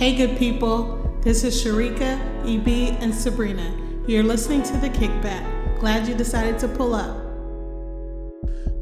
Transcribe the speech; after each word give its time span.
Hey, 0.00 0.16
good 0.16 0.38
people. 0.38 0.96
This 1.20 1.44
is 1.44 1.62
Sharika, 1.62 2.18
EB, 2.48 2.96
and 3.02 3.14
Sabrina. 3.14 3.70
You're 4.06 4.22
listening 4.22 4.62
to 4.62 4.78
The 4.78 4.88
Kickback. 4.88 5.78
Glad 5.78 6.08
you 6.08 6.14
decided 6.14 6.58
to 6.60 6.68
pull 6.68 6.94
up. 6.94 7.18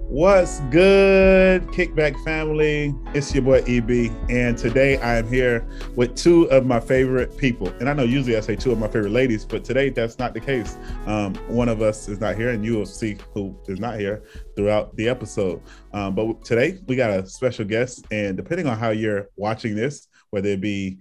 What's 0.07 0.61
good, 0.71 1.63
Kickback 1.73 2.23
family? 2.25 2.95
It's 3.15 3.35
your 3.35 3.43
boy 3.43 3.65
EB, 3.67 4.13
and 4.31 4.57
today 4.57 4.99
I 4.99 5.17
am 5.17 5.29
here 5.29 5.67
with 5.97 6.15
two 6.15 6.45
of 6.53 6.65
my 6.65 6.79
favorite 6.79 7.37
people. 7.37 7.67
And 7.81 7.89
I 7.89 7.95
know 7.95 8.05
usually 8.05 8.37
I 8.37 8.41
say 8.41 8.55
two 8.55 8.71
of 8.71 8.79
my 8.79 8.87
favorite 8.87 9.11
ladies, 9.11 9.45
but 9.45 9.65
today 9.65 9.91
that's 9.91 10.21
not 10.21 10.35
the 10.35 10.41
case. 10.41 10.79
Um, 11.07 11.35
one 11.49 11.69
of 11.69 11.83
us 11.83 12.07
is 12.07 12.21
not 12.21 12.37
here, 12.37 12.51
and 12.51 12.65
you 12.65 12.77
will 12.77 12.87
see 12.87 13.17
who 13.35 13.59
is 13.67 13.81
not 13.81 13.99
here 13.99 14.23
throughout 14.55 14.95
the 14.95 15.09
episode. 15.09 15.63
Um, 15.93 16.15
but 16.15 16.45
today 16.45 16.79
we 16.87 16.95
got 16.95 17.11
a 17.11 17.27
special 17.27 17.65
guest, 17.65 18.07
and 18.13 18.37
depending 18.37 18.69
on 18.69 18.79
how 18.79 18.91
you're 18.91 19.31
watching 19.35 19.75
this, 19.75 20.07
whether 20.31 20.51
it 20.51 20.61
be 20.61 21.01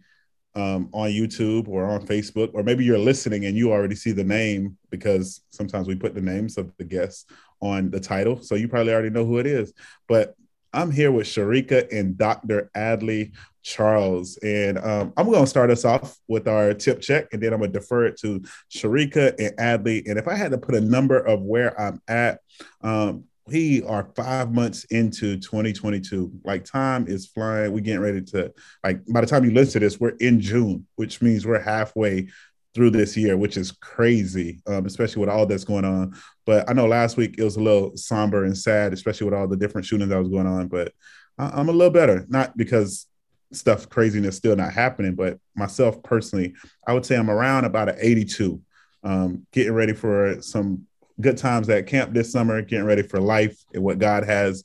um, 0.58 0.90
on 0.92 1.10
YouTube 1.12 1.68
or 1.68 1.86
on 1.86 2.06
Facebook, 2.06 2.50
or 2.54 2.64
maybe 2.64 2.84
you're 2.84 2.98
listening 2.98 3.46
and 3.46 3.56
you 3.56 3.72
already 3.72 3.96
see 3.96 4.12
the 4.12 4.24
name 4.24 4.76
because 4.90 5.42
sometimes 5.52 5.88
we 5.88 5.96
put 5.96 6.16
the 6.16 6.22
names 6.22 6.58
of 6.58 6.76
the 6.78 6.84
guests 6.84 7.26
on 7.62 7.92
the 7.92 8.00
title. 8.00 8.42
So 8.42 8.56
you 8.56 8.68
probably 8.68 8.92
already 8.92 9.12
know 9.12 9.26
who 9.26 9.38
it 9.38 9.46
is. 9.46 9.72
But 10.08 10.36
I'm 10.74 10.90
here 10.90 11.12
with 11.12 11.28
Sharika 11.28 11.92
and 11.92 12.18
Dr. 12.18 12.72
Adley 12.76 13.34
Charles. 13.62 14.38
And 14.38 14.80
um, 14.80 15.14
I'm 15.16 15.28
going 15.28 15.44
to 15.44 15.48
start 15.48 15.70
us 15.70 15.86
off 15.86 16.18
with 16.28 16.48
our 16.48 16.74
tip 16.74 17.02
check, 17.02 17.28
and 17.32 17.42
then 17.42 17.54
I'm 17.54 17.60
going 17.60 17.72
to 17.72 17.80
defer 17.80 18.06
it 18.06 18.20
to 18.22 18.42
Sharika 18.74 19.36
and 19.40 19.56
Adley. 19.58 20.10
And 20.10 20.18
if 20.18 20.28
I 20.28 20.36
had 20.36 20.52
to 20.52 20.58
put 20.58 20.74
a 20.74 20.82
number 20.82 21.20
of 21.20 21.42
where 21.42 21.80
I'm 21.80 22.02
at, 22.08 22.40
um, 22.82 23.26
we 23.48 23.82
are 23.84 24.12
five 24.16 24.54
months 24.54 24.84
into 24.86 25.38
2022. 25.38 26.32
Like 26.44 26.66
time 26.66 27.08
is 27.08 27.28
flying. 27.28 27.72
We're 27.72 27.80
getting 27.80 28.02
ready 28.02 28.22
to 28.22 28.54
like 28.84 29.02
by 29.08 29.22
the 29.22 29.28
time 29.28 29.46
you 29.46 29.52
listen 29.52 29.74
to 29.74 29.86
this, 29.86 30.00
we're 30.00 30.10
in 30.20 30.40
June, 30.40 30.86
which 30.96 31.22
means 31.22 31.46
we're 31.46 31.62
halfway 31.62 32.28
through 32.76 32.92
this 32.92 33.16
year, 33.18 33.38
which 33.38 33.58
is 33.58 33.72
crazy, 33.72 34.62
um, 34.68 34.86
especially 34.86 35.22
with 35.22 35.30
all 35.30 35.46
that's 35.46 35.64
going 35.64 35.86
on. 35.86 36.16
But 36.46 36.70
I 36.70 36.74
know 36.74 36.86
last 36.86 37.18
week 37.18 37.36
it 37.38 37.44
was 37.44 37.56
a 37.56 37.62
little 37.62 37.96
somber 37.96 38.44
and 38.44 38.58
sad, 38.58 38.94
especially 38.94 39.26
with 39.26 39.34
all 39.34 39.48
the 39.48 39.58
different 39.58 39.88
shootings 39.88 40.10
that 40.10 40.20
was 40.20 40.30
going 40.30 40.48
on. 40.48 40.68
But 40.68 40.92
I- 41.38 41.52
I'm 41.60 41.70
a 41.70 41.74
little 41.74 41.94
better, 41.94 42.26
not 42.28 42.56
because 42.58 43.08
stuff 43.54 43.88
craziness 43.90 44.36
still 44.36 44.56
not 44.56 44.74
happening, 44.74 45.16
but 45.16 45.40
myself 45.56 46.04
personally, 46.04 46.54
I 46.86 46.94
would 46.94 47.06
say 47.06 47.16
I'm 47.16 47.30
around 47.32 47.64
about 47.66 47.90
an 47.90 47.96
82, 48.00 48.62
um, 49.04 49.48
getting 49.54 49.74
ready 49.74 49.94
for 49.94 50.42
some 50.42 50.86
good 51.20 51.38
times 51.38 51.70
at 51.70 51.88
camp 51.88 52.14
this 52.14 52.32
summer, 52.32 52.62
getting 52.62 52.86
ready 52.86 53.04
for 53.04 53.20
life 53.20 53.58
and 53.74 53.84
what 53.84 54.00
God 54.00 54.24
has 54.24 54.64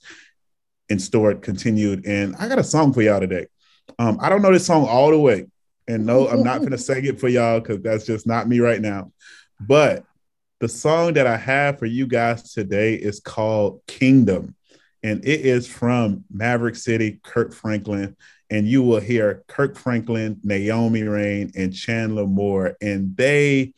in 0.88 0.98
store 0.98 1.34
continued. 1.34 2.06
And 2.06 2.36
I 2.36 2.48
got 2.48 2.58
a 2.58 2.64
song 2.64 2.92
for 2.92 3.02
y'all 3.02 3.20
today. 3.20 3.46
Um, 3.98 4.18
I 4.20 4.28
don't 4.28 4.42
know 4.42 4.52
this 4.52 4.66
song 4.66 4.86
all 4.86 5.10
the 5.10 5.18
way. 5.18 5.46
And 5.88 6.06
no, 6.06 6.28
I'm 6.28 6.42
not 6.42 6.60
gonna 6.62 6.78
sing 6.78 7.04
it 7.04 7.20
for 7.20 7.28
y'all 7.28 7.60
because 7.60 7.82
that's 7.82 8.06
just 8.06 8.26
not 8.26 8.48
me 8.48 8.60
right 8.60 8.80
now. 8.80 9.12
But 9.60 10.04
the 10.60 10.68
song 10.68 11.14
that 11.14 11.26
I 11.26 11.36
have 11.36 11.78
for 11.78 11.86
you 11.86 12.06
guys 12.06 12.52
today 12.52 12.94
is 12.94 13.20
called 13.20 13.80
Kingdom. 13.86 14.54
And 15.02 15.24
it 15.24 15.40
is 15.40 15.66
from 15.66 16.24
Maverick 16.30 16.76
City, 16.76 17.18
Kirk 17.24 17.52
Franklin. 17.52 18.16
And 18.50 18.68
you 18.68 18.82
will 18.82 19.00
hear 19.00 19.42
Kirk 19.48 19.76
Franklin, 19.76 20.38
Naomi 20.44 21.02
Raine, 21.02 21.50
and 21.56 21.74
Chandler 21.74 22.26
Moore. 22.26 22.76
And 22.80 23.16
they 23.16 23.72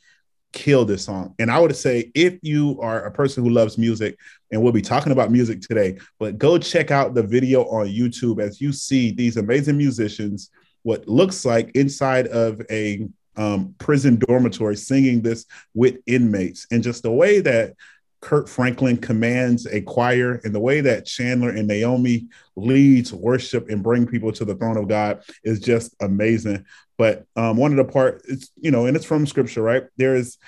kill 0.55 0.85
this 0.85 1.05
song. 1.05 1.35
And 1.39 1.51
I 1.51 1.59
would 1.59 1.77
say 1.77 2.11
if 2.15 2.39
you 2.43 2.81
are 2.81 3.05
a 3.05 3.11
person 3.11 3.45
who 3.45 3.51
loves 3.51 3.77
music, 3.77 4.17
and 4.51 4.63
we'll 4.63 4.73
be 4.73 4.81
talking 4.81 5.13
about 5.13 5.33
music 5.33 5.61
today, 5.61 5.99
but 6.19 6.39
go 6.39 6.57
check 6.57 6.91
out 6.91 7.15
the 7.15 7.23
video 7.23 7.65
on 7.65 7.89
YouTube 7.89 8.41
as 8.41 8.61
you 8.61 8.73
see 8.73 9.11
these 9.11 9.37
amazing 9.37 9.77
musicians, 9.77 10.51
what 10.83 11.07
looks 11.09 11.45
like 11.45 11.73
inside 11.75 12.29
of 12.29 12.63
a 12.71 13.07
um, 13.37 13.75
prison 13.79 14.17
dormitory 14.17 14.77
singing 14.77 15.21
this 15.21 15.45
with 15.75 15.97
inmates, 16.07 16.67
and 16.71 16.83
just 16.83 17.03
the 17.03 17.11
way 17.11 17.41
that 17.41 17.75
Kirk 18.25 18.49
Franklin 18.49 18.97
commands 18.97 19.67
a 19.67 19.83
choir 19.83 20.41
and 20.45 20.55
the 20.55 20.61
way 20.61 20.81
that 20.81 21.05
Chandler 21.05 21.51
and 21.51 21.69
Naomi 21.69 22.27
leads 22.57 23.13
worship 23.13 23.69
and 23.69 23.83
bring 23.83 24.07
people 24.07 24.33
to 24.33 24.47
the 24.47 24.55
throne 24.55 24.79
of 24.79 24.89
God 24.89 25.23
is 25.45 25.61
just 25.61 25.95
amazing. 26.01 26.65
But 26.97 27.27
um, 27.37 27.59
one 27.59 27.71
of 27.71 27.77
the 27.77 27.93
part, 27.93 28.23
it's 28.27 28.51
you 28.57 28.71
know, 28.71 28.87
and 28.87 28.97
it's 28.97 29.05
from 29.05 29.27
Scripture, 29.27 29.63
right? 29.63 29.85
There 29.99 30.17
is 30.17 30.39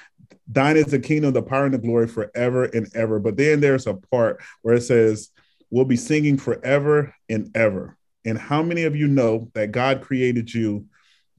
thine 0.48 0.78
is 0.78 0.86
the 0.86 0.98
kingdom, 0.98 1.34
the 1.34 1.42
power, 1.42 1.66
and 1.66 1.74
the 1.74 1.78
glory 1.78 2.08
forever 2.08 2.64
and 2.64 2.88
ever. 2.94 3.20
But 3.20 3.36
then 3.36 3.60
there's 3.60 3.86
a 3.86 3.94
part 3.94 4.42
where 4.62 4.76
it 4.76 4.82
says, 4.82 5.28
"We'll 5.70 5.84
be 5.84 5.96
singing 5.96 6.38
forever 6.38 7.14
and 7.28 7.54
ever." 7.54 7.98
And 8.24 8.38
how 8.38 8.62
many 8.62 8.84
of 8.84 8.96
you 8.96 9.06
know 9.06 9.50
that 9.52 9.72
God 9.72 10.00
created 10.00 10.52
you 10.52 10.86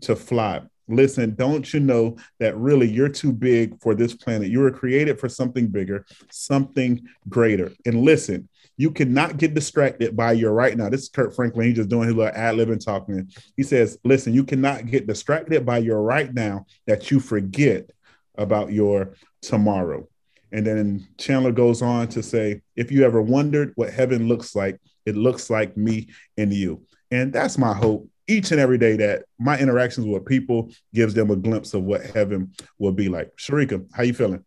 to 0.02 0.16
fly? 0.16 0.62
Listen, 0.88 1.36
don't 1.36 1.74
you 1.74 1.80
know 1.80 2.18
that 2.40 2.58
really 2.58 2.88
you're 2.88 3.10
too 3.10 3.34
big 3.34 3.82
for 3.82 3.94
this 3.94 4.14
planet? 4.14 4.50
You 4.50 4.60
were 4.60 4.72
created 4.72 5.20
for 5.20 5.28
something 5.28 5.68
bigger, 5.68 6.06
something 6.32 7.06
greater. 7.28 7.74
And 7.86 8.02
listen, 8.02 8.48
you 8.78 8.92
cannot 8.92 9.38
get 9.38 9.54
distracted 9.54 10.16
by 10.16 10.34
your 10.34 10.54
right 10.54 10.78
now. 10.78 10.90
This 10.90 11.04
is 11.04 11.10
Kirk 11.10 11.34
Franklin. 11.34 11.68
He's 11.68 11.78
just 11.78 11.90
doing 11.90 12.08
his 12.08 12.16
little 12.16 12.34
ad 12.34 12.56
lib 12.56 12.70
and 12.70 12.82
talking. 12.82 13.30
He 13.58 13.64
says, 13.64 13.98
Listen, 14.04 14.34
you 14.34 14.44
cannot 14.44 14.86
get 14.86 15.08
distracted 15.08 15.66
by 15.66 15.80
your 15.80 16.02
right 16.02 16.34
now 16.34 16.66
that 16.86 17.10
you 17.12 17.20
forget 17.20 17.90
about 18.38 18.72
your 18.72 19.16
tomorrow. 19.42 20.08
And 20.52 20.66
then 20.66 21.08
Chandler 21.18 21.52
goes 21.52 21.82
on 21.82 22.08
to 22.10 22.24
say, 22.24 22.62
If 22.76 22.92
you 22.92 23.04
ever 23.04 23.22
wondered 23.22 23.74
what 23.76 23.92
heaven 23.92 24.28
looks 24.28 24.56
like, 24.56 24.80
it 25.06 25.16
looks 25.16 25.50
like 25.50 25.76
me 25.76 26.10
and 26.38 26.54
you. 26.54 26.84
And 27.10 27.34
that's 27.34 27.58
my 27.58 27.74
hope 27.74 28.08
each 28.28 28.52
and 28.52 28.60
every 28.60 28.78
day 28.78 28.96
that 28.98 29.24
my 29.40 29.58
interactions 29.58 30.06
with 30.06 30.26
people 30.26 30.70
gives 30.94 31.14
them 31.14 31.32
a 31.32 31.36
glimpse 31.36 31.74
of 31.74 31.84
what 31.84 32.06
heaven 32.06 32.52
will 32.78 32.92
be 32.92 33.10
like. 33.10 33.36
Sharika, 33.38 33.86
how 33.94 34.04
you 34.04 34.14
feeling? 34.14 34.44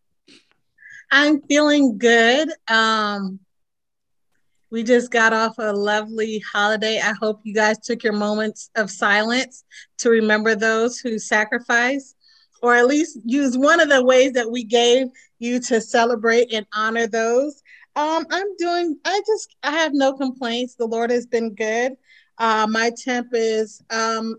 I'm 1.11 1.43
feeling 1.43 1.99
good. 1.99 2.51
Um, 2.69 3.41
we 4.71 4.85
just 4.85 5.11
got 5.11 5.33
off 5.33 5.57
a 5.59 5.73
lovely 5.73 6.43
holiday. 6.53 7.01
I 7.01 7.13
hope 7.21 7.41
you 7.43 7.53
guys 7.53 7.79
took 7.81 8.05
your 8.05 8.13
moments 8.13 8.71
of 8.77 8.91
silence 8.91 9.65
to 9.99 10.11
remember 10.11 10.55
those 10.55 10.99
who 10.99 11.19
sacrificed, 11.19 12.17
or 12.63 12.77
at 12.77 12.87
least 12.87 13.19
use 13.25 13.59
one 13.59 13.81
of 13.81 13.89
the 13.89 14.05
ways 14.05 14.33
that 14.35 14.51
we 14.51 14.63
gave 14.63 15.09
you 15.41 15.59
to 15.61 15.81
celebrate 15.81 16.53
and 16.53 16.67
honor 16.73 17.09
those. 17.09 17.63
Um, 17.97 18.25
I'm 18.31 18.57
doing, 18.59 18.97
I 19.05 19.21
just, 19.27 19.57
I 19.65 19.73
have 19.73 19.93
no 19.93 20.13
complaints. 20.13 20.77
The 20.77 20.87
Lord 20.87 21.11
has 21.11 21.27
been 21.27 21.55
good. 21.55 21.97
Uh, 22.41 22.67
my 22.67 22.91
temp 22.97 23.29
is 23.35 23.83
um, 23.91 24.37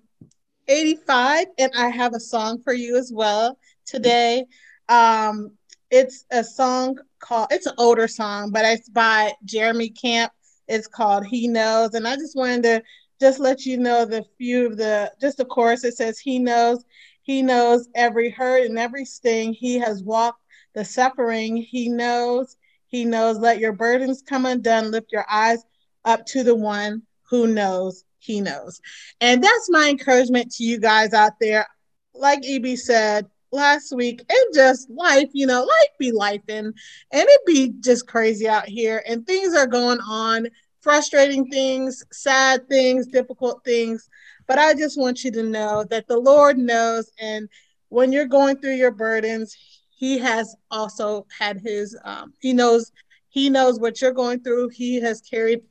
85, 0.67 1.45
and 1.59 1.71
I 1.77 1.89
have 1.89 2.15
a 2.15 2.19
song 2.19 2.59
for 2.63 2.73
you 2.73 2.97
as 2.97 3.11
well 3.13 3.59
today. 3.85 4.45
Um, 4.89 5.51
it's 5.91 6.25
a 6.31 6.43
song 6.43 6.97
called, 7.19 7.49
it's 7.51 7.67
an 7.67 7.75
older 7.77 8.07
song, 8.07 8.49
but 8.49 8.65
it's 8.65 8.89
by 8.89 9.33
Jeremy 9.45 9.89
Camp. 9.89 10.33
It's 10.67 10.87
called 10.87 11.27
He 11.27 11.47
Knows. 11.47 11.93
And 11.93 12.07
I 12.07 12.15
just 12.15 12.35
wanted 12.35 12.63
to 12.63 12.83
just 13.19 13.39
let 13.39 13.67
you 13.67 13.77
know 13.77 14.03
the 14.05 14.25
few 14.35 14.65
of 14.65 14.77
the, 14.77 15.13
just 15.21 15.37
the 15.37 15.45
chorus. 15.45 15.83
It 15.83 15.95
says, 15.95 16.17
He 16.17 16.39
knows, 16.39 16.83
He 17.21 17.43
knows 17.43 17.87
every 17.93 18.31
hurt 18.31 18.65
and 18.65 18.79
every 18.79 19.05
sting. 19.05 19.53
He 19.53 19.77
has 19.77 20.01
walked 20.01 20.41
the 20.73 20.83
suffering. 20.83 21.55
He 21.55 21.87
knows, 21.87 22.57
He 22.87 23.05
knows. 23.05 23.37
Let 23.37 23.59
your 23.59 23.73
burdens 23.73 24.23
come 24.27 24.47
undone. 24.47 24.89
Lift 24.89 25.11
your 25.11 25.25
eyes 25.29 25.63
up 26.03 26.25
to 26.27 26.43
the 26.43 26.55
one 26.55 27.03
who 27.31 27.47
knows, 27.47 28.03
he 28.19 28.41
knows. 28.41 28.81
And 29.21 29.41
that's 29.41 29.69
my 29.69 29.89
encouragement 29.89 30.51
to 30.51 30.63
you 30.63 30.79
guys 30.79 31.13
out 31.13 31.39
there. 31.39 31.65
Like 32.13 32.41
EB 32.45 32.77
said 32.77 33.25
last 33.53 33.95
week, 33.95 34.19
and 34.29 34.53
just 34.53 34.89
life, 34.89 35.29
you 35.31 35.47
know, 35.47 35.63
life 35.63 35.97
be 35.97 36.11
life 36.11 36.41
and 36.49 36.65
and 36.65 37.25
it 37.27 37.41
be 37.47 37.73
just 37.79 38.05
crazy 38.05 38.49
out 38.49 38.67
here. 38.67 39.01
And 39.07 39.25
things 39.25 39.55
are 39.55 39.65
going 39.65 39.99
on, 40.01 40.47
frustrating 40.81 41.47
things, 41.47 42.03
sad 42.11 42.67
things, 42.67 43.07
difficult 43.07 43.63
things. 43.63 44.09
But 44.45 44.59
I 44.59 44.73
just 44.73 44.99
want 44.99 45.23
you 45.23 45.31
to 45.31 45.43
know 45.43 45.85
that 45.89 46.07
the 46.07 46.19
Lord 46.19 46.57
knows. 46.57 47.09
And 47.17 47.47
when 47.87 48.11
you're 48.11 48.25
going 48.25 48.57
through 48.57 48.75
your 48.75 48.91
burdens, 48.91 49.55
He 49.89 50.17
has 50.19 50.53
also 50.69 51.25
had 51.39 51.61
His, 51.61 51.97
um, 52.03 52.33
He 52.41 52.51
knows. 52.51 52.91
He 53.29 53.49
knows 53.49 53.79
what 53.79 54.01
you're 54.01 54.11
going 54.11 54.41
through. 54.41 54.67
He 54.69 54.99
has 54.99 55.21
carried 55.21 55.61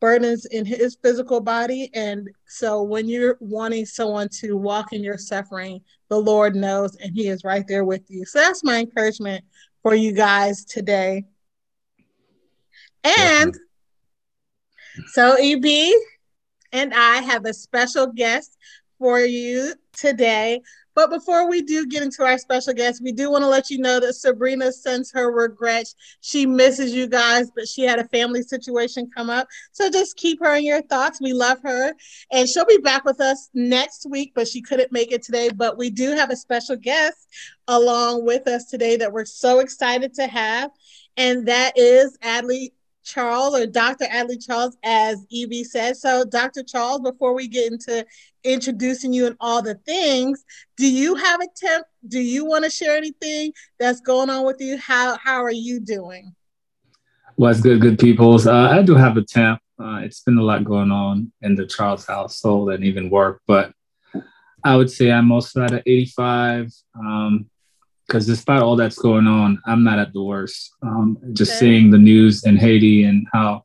burdens 0.00 0.46
in 0.46 0.64
his 0.64 0.96
physical 1.02 1.40
body. 1.40 1.90
And 1.94 2.28
so 2.46 2.82
when 2.82 3.08
you're 3.08 3.36
wanting 3.40 3.86
someone 3.86 4.28
to 4.40 4.56
walk 4.56 4.92
in 4.92 5.04
your 5.04 5.18
suffering, 5.18 5.80
the 6.08 6.18
Lord 6.18 6.56
knows 6.56 6.96
and 6.96 7.14
he 7.14 7.28
is 7.28 7.44
right 7.44 7.66
there 7.68 7.84
with 7.84 8.02
you. 8.08 8.24
So 8.24 8.38
that's 8.38 8.64
my 8.64 8.80
encouragement 8.80 9.44
for 9.82 9.94
you 9.94 10.12
guys 10.12 10.64
today. 10.64 11.24
And 13.04 13.54
so 15.08 15.36
EB 15.40 15.92
and 16.72 16.92
I 16.94 17.18
have 17.18 17.44
a 17.46 17.54
special 17.54 18.06
guest 18.06 18.56
for 18.98 19.20
you 19.20 19.74
today. 19.92 20.60
But 20.94 21.10
before 21.10 21.48
we 21.48 21.62
do 21.62 21.86
get 21.86 22.02
into 22.02 22.24
our 22.24 22.38
special 22.38 22.74
guest, 22.74 23.02
we 23.02 23.12
do 23.12 23.30
want 23.30 23.42
to 23.42 23.48
let 23.48 23.70
you 23.70 23.78
know 23.78 24.00
that 24.00 24.14
Sabrina 24.14 24.72
sends 24.72 25.12
her 25.12 25.30
regrets. 25.30 25.94
She 26.20 26.46
misses 26.46 26.92
you 26.92 27.06
guys, 27.06 27.50
but 27.54 27.68
she 27.68 27.82
had 27.82 27.98
a 27.98 28.08
family 28.08 28.42
situation 28.42 29.10
come 29.14 29.30
up. 29.30 29.48
So 29.72 29.90
just 29.90 30.16
keep 30.16 30.40
her 30.40 30.56
in 30.56 30.64
your 30.64 30.82
thoughts. 30.82 31.20
We 31.20 31.32
love 31.32 31.58
her. 31.62 31.94
And 32.30 32.48
she'll 32.48 32.66
be 32.66 32.78
back 32.78 33.04
with 33.04 33.20
us 33.20 33.48
next 33.54 34.06
week, 34.08 34.32
but 34.34 34.48
she 34.48 34.60
couldn't 34.60 34.92
make 34.92 35.12
it 35.12 35.22
today. 35.22 35.50
But 35.54 35.78
we 35.78 35.90
do 35.90 36.10
have 36.10 36.30
a 36.30 36.36
special 36.36 36.76
guest 36.76 37.28
along 37.68 38.24
with 38.24 38.48
us 38.48 38.66
today 38.66 38.96
that 38.96 39.12
we're 39.12 39.24
so 39.24 39.60
excited 39.60 40.14
to 40.14 40.26
have. 40.26 40.70
And 41.16 41.46
that 41.48 41.76
is 41.76 42.16
Adley 42.22 42.72
Charles 43.04 43.54
or 43.54 43.66
Dr. 43.66 44.04
Adley 44.06 44.44
Charles, 44.44 44.76
as 44.82 45.24
EB 45.32 45.64
said. 45.64 45.96
So, 45.96 46.24
Dr. 46.24 46.62
Charles, 46.62 47.00
before 47.00 47.34
we 47.34 47.48
get 47.48 47.72
into 47.72 48.06
introducing 48.44 49.12
you 49.12 49.26
and 49.26 49.36
all 49.40 49.62
the 49.62 49.74
things, 49.86 50.44
do 50.76 50.90
you 50.90 51.14
have 51.14 51.40
a 51.40 51.46
tip? 51.54 51.82
Do 52.06 52.20
you 52.20 52.44
want 52.44 52.64
to 52.64 52.70
share 52.70 52.96
anything 52.96 53.52
that's 53.78 54.00
going 54.00 54.30
on 54.30 54.44
with 54.44 54.60
you? 54.60 54.76
How 54.78 55.16
how 55.22 55.42
are 55.42 55.52
you 55.52 55.80
doing? 55.80 56.34
What's 57.36 57.60
good, 57.60 57.80
good 57.80 57.98
peoples? 57.98 58.46
Uh, 58.46 58.68
I 58.70 58.82
do 58.82 58.94
have 58.94 59.16
a 59.16 59.22
temp. 59.22 59.60
Uh, 59.78 60.00
it's 60.02 60.20
been 60.20 60.36
a 60.36 60.42
lot 60.42 60.64
going 60.64 60.90
on 60.90 61.32
in 61.40 61.54
the 61.54 61.66
Charles 61.66 62.06
household 62.06 62.70
and 62.70 62.84
even 62.84 63.08
work, 63.08 63.40
but 63.46 63.72
I 64.62 64.76
would 64.76 64.90
say 64.90 65.10
I'm 65.10 65.32
also 65.32 65.64
at 65.64 65.72
an 65.72 65.82
85. 65.86 66.70
Um, 66.98 67.50
because 68.10 68.26
despite 68.26 68.60
all 68.60 68.74
that's 68.74 68.98
going 68.98 69.28
on, 69.28 69.62
I'm 69.66 69.84
not 69.84 70.00
at 70.00 70.12
the 70.12 70.20
worst. 70.20 70.74
Um, 70.82 71.16
just 71.32 71.52
okay. 71.52 71.60
seeing 71.60 71.90
the 71.92 71.98
news 71.98 72.42
in 72.42 72.56
Haiti 72.56 73.04
and 73.04 73.24
how 73.32 73.64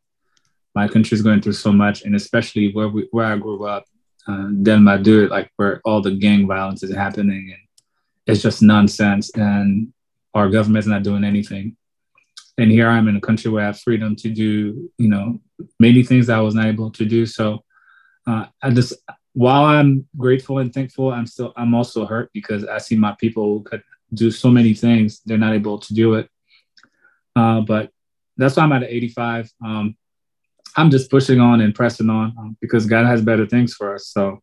my 0.75 0.87
country 0.87 1.15
is 1.15 1.23
going 1.23 1.41
through 1.41 1.53
so 1.53 1.71
much, 1.71 2.03
and 2.03 2.13
especially 2.15 2.71
where 2.73 2.87
we, 2.87 3.07
where 3.09 3.25
I 3.25 3.37
grew 3.37 3.65
up, 3.65 3.85
uh, 4.27 4.49
Delmadure, 4.61 5.29
like 5.29 5.49
where 5.55 5.81
all 5.83 5.99
the 5.99 6.11
gang 6.11 6.45
violence 6.45 6.83
is 6.83 6.93
happening, 6.93 7.53
and 7.55 7.63
it's 8.27 8.43
just 8.43 8.61
nonsense, 8.61 9.31
and 9.35 9.91
our 10.35 10.47
government's 10.47 10.87
not 10.87 11.01
doing 11.01 11.23
anything. 11.23 11.75
And 12.59 12.69
here 12.69 12.87
I'm 12.87 13.07
in 13.07 13.15
a 13.15 13.21
country 13.21 13.49
where 13.49 13.63
I 13.63 13.67
have 13.67 13.79
freedom 13.79 14.15
to 14.17 14.29
do, 14.29 14.91
you 14.99 15.09
know, 15.09 15.39
many 15.79 16.03
things 16.03 16.29
I 16.29 16.39
was 16.39 16.53
not 16.53 16.67
able 16.67 16.91
to 16.91 17.05
do. 17.05 17.25
So 17.25 17.63
uh, 18.27 18.45
I 18.61 18.69
just, 18.69 18.93
while 19.33 19.65
I'm 19.65 20.07
grateful 20.15 20.59
and 20.59 20.71
thankful, 20.71 21.11
I'm 21.11 21.25
still, 21.25 21.51
I'm 21.57 21.73
also 21.73 22.05
hurt 22.05 22.29
because 22.31 22.63
I 22.65 22.77
see 22.77 22.95
my 22.95 23.15
people 23.19 23.61
could 23.61 23.81
do 24.13 24.31
so 24.31 24.49
many 24.49 24.73
things. 24.73 25.21
They're 25.25 25.37
not 25.37 25.53
able 25.53 25.79
to 25.79 25.93
do 25.93 26.15
it. 26.15 26.29
Uh, 27.35 27.61
but 27.61 27.89
that's 28.37 28.55
why 28.55 28.63
I'm 28.63 28.71
at 28.71 28.83
85. 28.83 29.51
Um, 29.65 29.95
I'm 30.77 30.91
just 30.91 31.09
pushing 31.09 31.39
on 31.39 31.61
and 31.61 31.73
pressing 31.73 32.09
on 32.09 32.33
um, 32.37 32.57
because 32.59 32.85
God 32.85 33.05
has 33.05 33.21
better 33.21 33.45
things 33.45 33.73
for 33.73 33.95
us. 33.95 34.07
So 34.07 34.41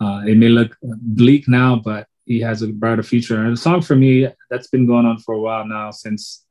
uh, 0.00 0.22
it 0.26 0.36
may 0.36 0.48
look 0.48 0.76
bleak 0.82 1.48
now, 1.48 1.76
but 1.76 2.06
He 2.24 2.40
has 2.40 2.62
a 2.62 2.68
brighter 2.68 3.02
future. 3.02 3.42
And 3.42 3.52
the 3.52 3.60
song 3.60 3.82
for 3.82 3.96
me 3.96 4.28
that's 4.50 4.68
been 4.68 4.86
going 4.86 5.06
on 5.06 5.18
for 5.18 5.34
a 5.34 5.40
while 5.40 5.66
now 5.66 5.90
since 5.90 6.44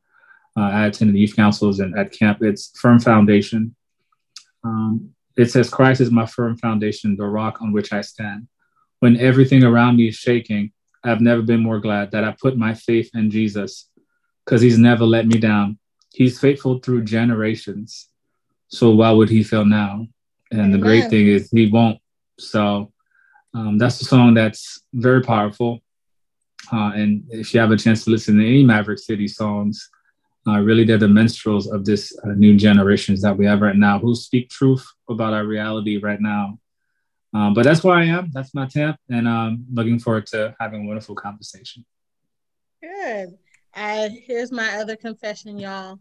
uh, 0.58 0.62
I 0.62 0.86
attended 0.88 1.18
youth 1.18 1.36
councils 1.36 1.80
and 1.80 1.98
at 1.98 2.12
camp. 2.12 2.40
It's 2.42 2.72
Firm 2.80 3.00
Foundation. 3.00 3.76
Um, 4.64 5.16
it 5.38 5.52
says, 5.52 5.70
Christ 5.70 6.02
is 6.02 6.12
my 6.12 6.26
firm 6.26 6.58
foundation, 6.58 7.18
the 7.18 7.26
rock 7.26 7.62
on 7.62 7.72
which 7.72 7.92
I 7.92 8.02
stand. 8.02 8.48
When 9.00 9.18
everything 9.18 9.64
around 9.64 9.98
me 9.98 10.08
is 10.08 10.16
shaking, 10.16 10.72
I've 11.06 11.22
never 11.22 11.42
been 11.42 11.62
more 11.62 11.80
glad 11.80 12.12
that 12.12 12.24
I 12.24 12.36
put 12.40 12.58
my 12.58 12.74
faith 12.74 13.10
in 13.14 13.30
Jesus 13.30 13.90
because 14.44 14.62
he's 14.62 14.78
never 14.78 15.06
let 15.06 15.28
me 15.28 15.40
down. 15.40 15.78
He's 16.14 16.40
faithful 16.40 16.80
through 16.80 17.04
generations. 17.04 18.10
So 18.70 18.92
why 18.92 19.12
would 19.12 19.30
he 19.30 19.44
fail 19.44 19.66
now? 19.66 20.08
And 20.52 20.60
Amen. 20.60 20.72
the 20.72 20.78
great 20.78 21.10
thing 21.10 21.28
is 21.28 21.50
he 21.52 21.68
won't. 21.68 22.00
So 22.40 22.92
um, 23.54 23.78
that's 23.78 24.02
a 24.02 24.06
song 24.06 24.34
that's 24.34 24.82
very 24.94 25.22
powerful. 25.22 25.80
Uh, 26.72 26.92
and 26.96 27.24
if 27.30 27.54
you 27.54 27.60
have 27.60 27.72
a 27.72 27.78
chance 27.78 28.04
to 28.06 28.10
listen 28.10 28.38
to 28.38 28.46
any 28.46 28.64
Maverick 28.64 29.00
City 29.00 29.28
songs, 29.28 29.90
uh, 30.48 30.60
really 30.60 30.84
they're 30.84 30.98
the 30.98 31.08
minstrels 31.08 31.68
of 31.68 31.86
this 31.86 32.18
uh, 32.24 32.30
new 32.36 32.56
generations 32.56 33.22
that 33.22 33.36
we 33.38 33.46
have 33.46 33.62
right 33.62 33.76
now 33.76 34.00
who 34.00 34.16
speak 34.16 34.50
truth 34.50 34.86
about 35.10 35.34
our 35.34 35.46
reality 35.46 35.98
right 35.98 36.22
now 36.22 36.60
um, 37.36 37.54
but 37.54 37.66
that's 37.66 37.84
where 37.84 37.96
I 37.96 38.06
am. 38.06 38.32
That's 38.34 38.54
my 38.54 38.66
tip, 38.66 38.96
and 39.10 39.28
um, 39.28 39.66
looking 39.74 40.00
forward 40.00 40.26
to 40.28 40.56
having 40.58 40.86
a 40.86 40.88
wonderful 40.88 41.16
conversation. 41.16 41.86
Good. 42.82 43.38
Uh, 43.74 44.08
here's 44.26 44.54
my 44.54 44.78
other 44.78 44.96
confession, 44.96 45.60
y'all. 45.60 46.00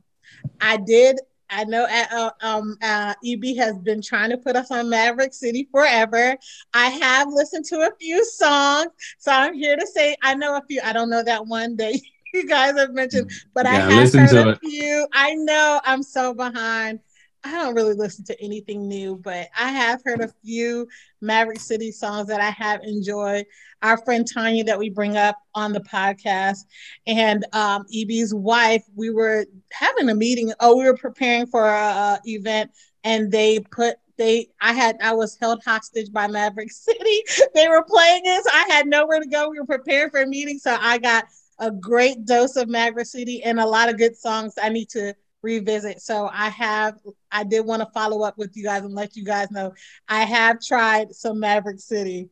I 0.60 0.76
did. 0.76 1.18
I 1.50 1.64
know 1.64 1.88
uh, 1.90 2.30
um, 2.40 2.76
uh, 2.80 3.14
EB 3.26 3.56
has 3.56 3.76
been 3.78 4.00
trying 4.00 4.30
to 4.30 4.38
put 4.38 4.54
us 4.54 4.70
on 4.70 4.88
Maverick 4.88 5.34
City 5.34 5.68
forever. 5.72 6.36
I 6.72 6.86
have 6.86 7.28
listened 7.32 7.64
to 7.66 7.80
a 7.80 7.90
few 8.00 8.24
songs, 8.24 8.92
so 9.18 9.32
I'm 9.32 9.54
here 9.54 9.76
to 9.76 9.86
say 9.88 10.14
I 10.22 10.36
know 10.36 10.56
a 10.56 10.62
few. 10.68 10.80
I 10.84 10.92
don't 10.92 11.10
know 11.10 11.24
that 11.24 11.48
one 11.48 11.74
that 11.76 12.00
you 12.32 12.46
guys 12.46 12.76
have 12.76 12.92
mentioned, 12.92 13.32
but 13.54 13.66
yeah, 13.66 13.88
I 13.88 13.92
have 13.92 14.12
heard 14.12 14.34
a 14.34 14.48
it. 14.50 14.60
few. 14.60 15.08
I 15.12 15.34
know 15.34 15.80
I'm 15.84 16.04
so 16.04 16.32
behind. 16.32 17.00
I 17.44 17.52
don't 17.52 17.74
really 17.74 17.92
listen 17.92 18.24
to 18.26 18.42
anything 18.42 18.88
new, 18.88 19.16
but 19.16 19.48
I 19.58 19.68
have 19.68 20.00
heard 20.02 20.22
a 20.22 20.32
few 20.42 20.88
Maverick 21.20 21.60
City 21.60 21.92
songs 21.92 22.26
that 22.28 22.40
I 22.40 22.48
have 22.50 22.82
enjoyed. 22.82 23.44
Our 23.82 23.98
friend 23.98 24.26
Tanya, 24.26 24.64
that 24.64 24.78
we 24.78 24.88
bring 24.88 25.18
up 25.18 25.36
on 25.54 25.72
the 25.72 25.80
podcast, 25.80 26.60
and 27.06 27.44
um, 27.52 27.84
EB's 27.94 28.32
wife, 28.32 28.82
we 28.96 29.10
were 29.10 29.44
having 29.72 30.08
a 30.08 30.14
meeting. 30.14 30.54
Oh, 30.60 30.76
we 30.78 30.84
were 30.84 30.96
preparing 30.96 31.46
for 31.46 31.66
a, 31.66 32.18
event, 32.24 32.70
and 33.04 33.30
they 33.30 33.60
put 33.60 33.96
they 34.16 34.48
I 34.62 34.72
had 34.72 34.96
I 35.02 35.12
was 35.12 35.36
held 35.38 35.62
hostage 35.64 36.10
by 36.12 36.26
Maverick 36.26 36.72
City. 36.72 37.24
they 37.54 37.68
were 37.68 37.84
playing 37.84 38.22
it, 38.24 38.46
I 38.50 38.66
had 38.70 38.86
nowhere 38.86 39.20
to 39.20 39.28
go. 39.28 39.50
We 39.50 39.60
were 39.60 39.66
preparing 39.66 40.10
for 40.10 40.22
a 40.22 40.26
meeting, 40.26 40.58
so 40.58 40.78
I 40.80 40.96
got 40.96 41.26
a 41.58 41.70
great 41.70 42.24
dose 42.24 42.56
of 42.56 42.68
Maverick 42.68 43.06
City 43.06 43.42
and 43.42 43.60
a 43.60 43.66
lot 43.66 43.90
of 43.90 43.98
good 43.98 44.16
songs 44.16 44.54
I 44.60 44.70
need 44.70 44.88
to 44.90 45.14
revisit. 45.44 46.00
So 46.00 46.28
I 46.32 46.48
have, 46.48 46.98
I 47.30 47.44
did 47.44 47.64
want 47.64 47.82
to 47.82 47.88
follow 47.94 48.22
up 48.22 48.36
with 48.36 48.56
you 48.56 48.64
guys 48.64 48.82
and 48.82 48.94
let 48.94 49.14
you 49.14 49.24
guys 49.24 49.50
know 49.50 49.72
I 50.08 50.24
have 50.24 50.60
tried 50.60 51.14
some 51.14 51.38
Maverick 51.38 51.78
City. 51.78 52.30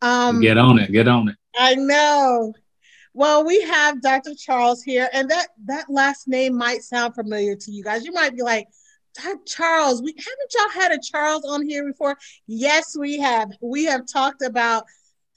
Um, 0.00 0.40
get 0.40 0.58
on 0.58 0.80
it, 0.80 0.90
get 0.90 1.06
on 1.06 1.28
it. 1.28 1.36
I 1.56 1.76
know. 1.76 2.52
Well, 3.14 3.44
we 3.44 3.60
have 3.60 4.00
Dr. 4.00 4.34
Charles 4.34 4.82
here, 4.82 5.08
and 5.12 5.30
that 5.30 5.48
that 5.66 5.84
last 5.90 6.26
name 6.26 6.56
might 6.56 6.82
sound 6.82 7.14
familiar 7.14 7.54
to 7.54 7.70
you 7.70 7.84
guys. 7.84 8.04
You 8.04 8.12
might 8.12 8.34
be 8.34 8.42
like, 8.42 8.66
Dr. 9.14 9.36
Charles, 9.46 10.02
we 10.02 10.12
haven't 10.12 10.54
y'all 10.54 10.82
had 10.82 10.92
a 10.92 10.98
Charles 10.98 11.44
on 11.44 11.68
here 11.68 11.86
before? 11.86 12.16
Yes, 12.46 12.96
we 12.98 13.18
have. 13.18 13.50
We 13.60 13.84
have 13.84 14.06
talked 14.10 14.42
about 14.42 14.84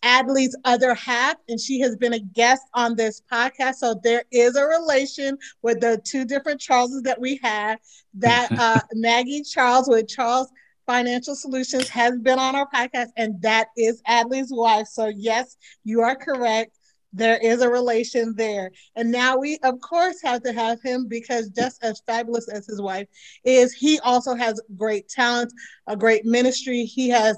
Adley's 0.05 0.55
other 0.65 0.93
half, 0.93 1.35
and 1.49 1.59
she 1.59 1.79
has 1.79 1.95
been 1.95 2.13
a 2.13 2.19
guest 2.19 2.61
on 2.75 2.95
this 2.95 3.21
podcast. 3.31 3.75
So 3.75 3.99
there 4.03 4.23
is 4.31 4.55
a 4.55 4.63
relation 4.65 5.37
with 5.63 5.81
the 5.81 5.99
two 6.05 6.25
different 6.25 6.61
Charleses 6.61 7.01
that 7.03 7.19
we 7.19 7.39
have. 7.41 7.79
That 8.13 8.51
uh, 8.57 8.81
Maggie 8.93 9.41
Charles 9.41 9.89
with 9.89 10.07
Charles 10.07 10.47
Financial 10.85 11.35
Solutions 11.35 11.89
has 11.89 12.19
been 12.19 12.37
on 12.37 12.55
our 12.55 12.69
podcast, 12.69 13.09
and 13.17 13.41
that 13.41 13.69
is 13.75 14.01
Adley's 14.07 14.51
wife. 14.51 14.87
So 14.87 15.07
yes, 15.07 15.57
you 15.83 16.01
are 16.01 16.15
correct. 16.15 16.77
There 17.11 17.37
is 17.37 17.61
a 17.61 17.69
relation 17.69 18.33
there. 18.35 18.71
And 18.95 19.09
now 19.11 19.37
we, 19.37 19.57
of 19.63 19.79
course, 19.79 20.21
have 20.21 20.43
to 20.43 20.51
have 20.51 20.81
him 20.83 21.07
because 21.07 21.49
just 21.49 21.81
as 21.83 22.01
fabulous 22.05 22.49
as 22.49 22.67
his 22.67 22.81
wife 22.81 23.07
is, 23.45 23.73
he 23.73 23.99
also 24.01 24.35
has 24.35 24.61
great 24.77 25.07
talent, 25.07 25.51
a 25.87 25.95
great 25.95 26.25
ministry. 26.25 26.83
He 26.83 27.09
has 27.09 27.37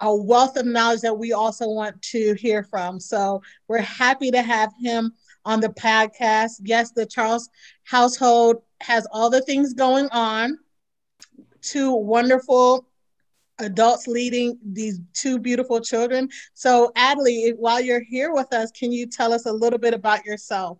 a 0.00 0.14
wealth 0.14 0.56
of 0.56 0.66
knowledge 0.66 1.00
that 1.00 1.16
we 1.16 1.32
also 1.32 1.68
want 1.68 2.00
to 2.02 2.34
hear 2.34 2.62
from. 2.62 3.00
So 3.00 3.42
we're 3.68 3.78
happy 3.78 4.30
to 4.30 4.42
have 4.42 4.72
him 4.80 5.12
on 5.44 5.60
the 5.60 5.68
podcast. 5.68 6.60
Yes, 6.64 6.90
the 6.90 7.06
Charles 7.06 7.48
household 7.84 8.56
has 8.80 9.06
all 9.10 9.30
the 9.30 9.42
things 9.42 9.72
going 9.72 10.08
on. 10.10 10.58
Two 11.62 11.94
wonderful 11.94 12.86
adults 13.58 14.06
leading 14.06 14.58
these 14.62 15.00
two 15.14 15.38
beautiful 15.38 15.80
children. 15.80 16.28
So, 16.54 16.92
Adley, 16.96 17.54
while 17.56 17.80
you're 17.80 18.02
here 18.02 18.32
with 18.32 18.52
us, 18.52 18.70
can 18.70 18.92
you 18.92 19.06
tell 19.06 19.32
us 19.32 19.46
a 19.46 19.52
little 19.52 19.78
bit 19.78 19.94
about 19.94 20.24
yourself? 20.24 20.78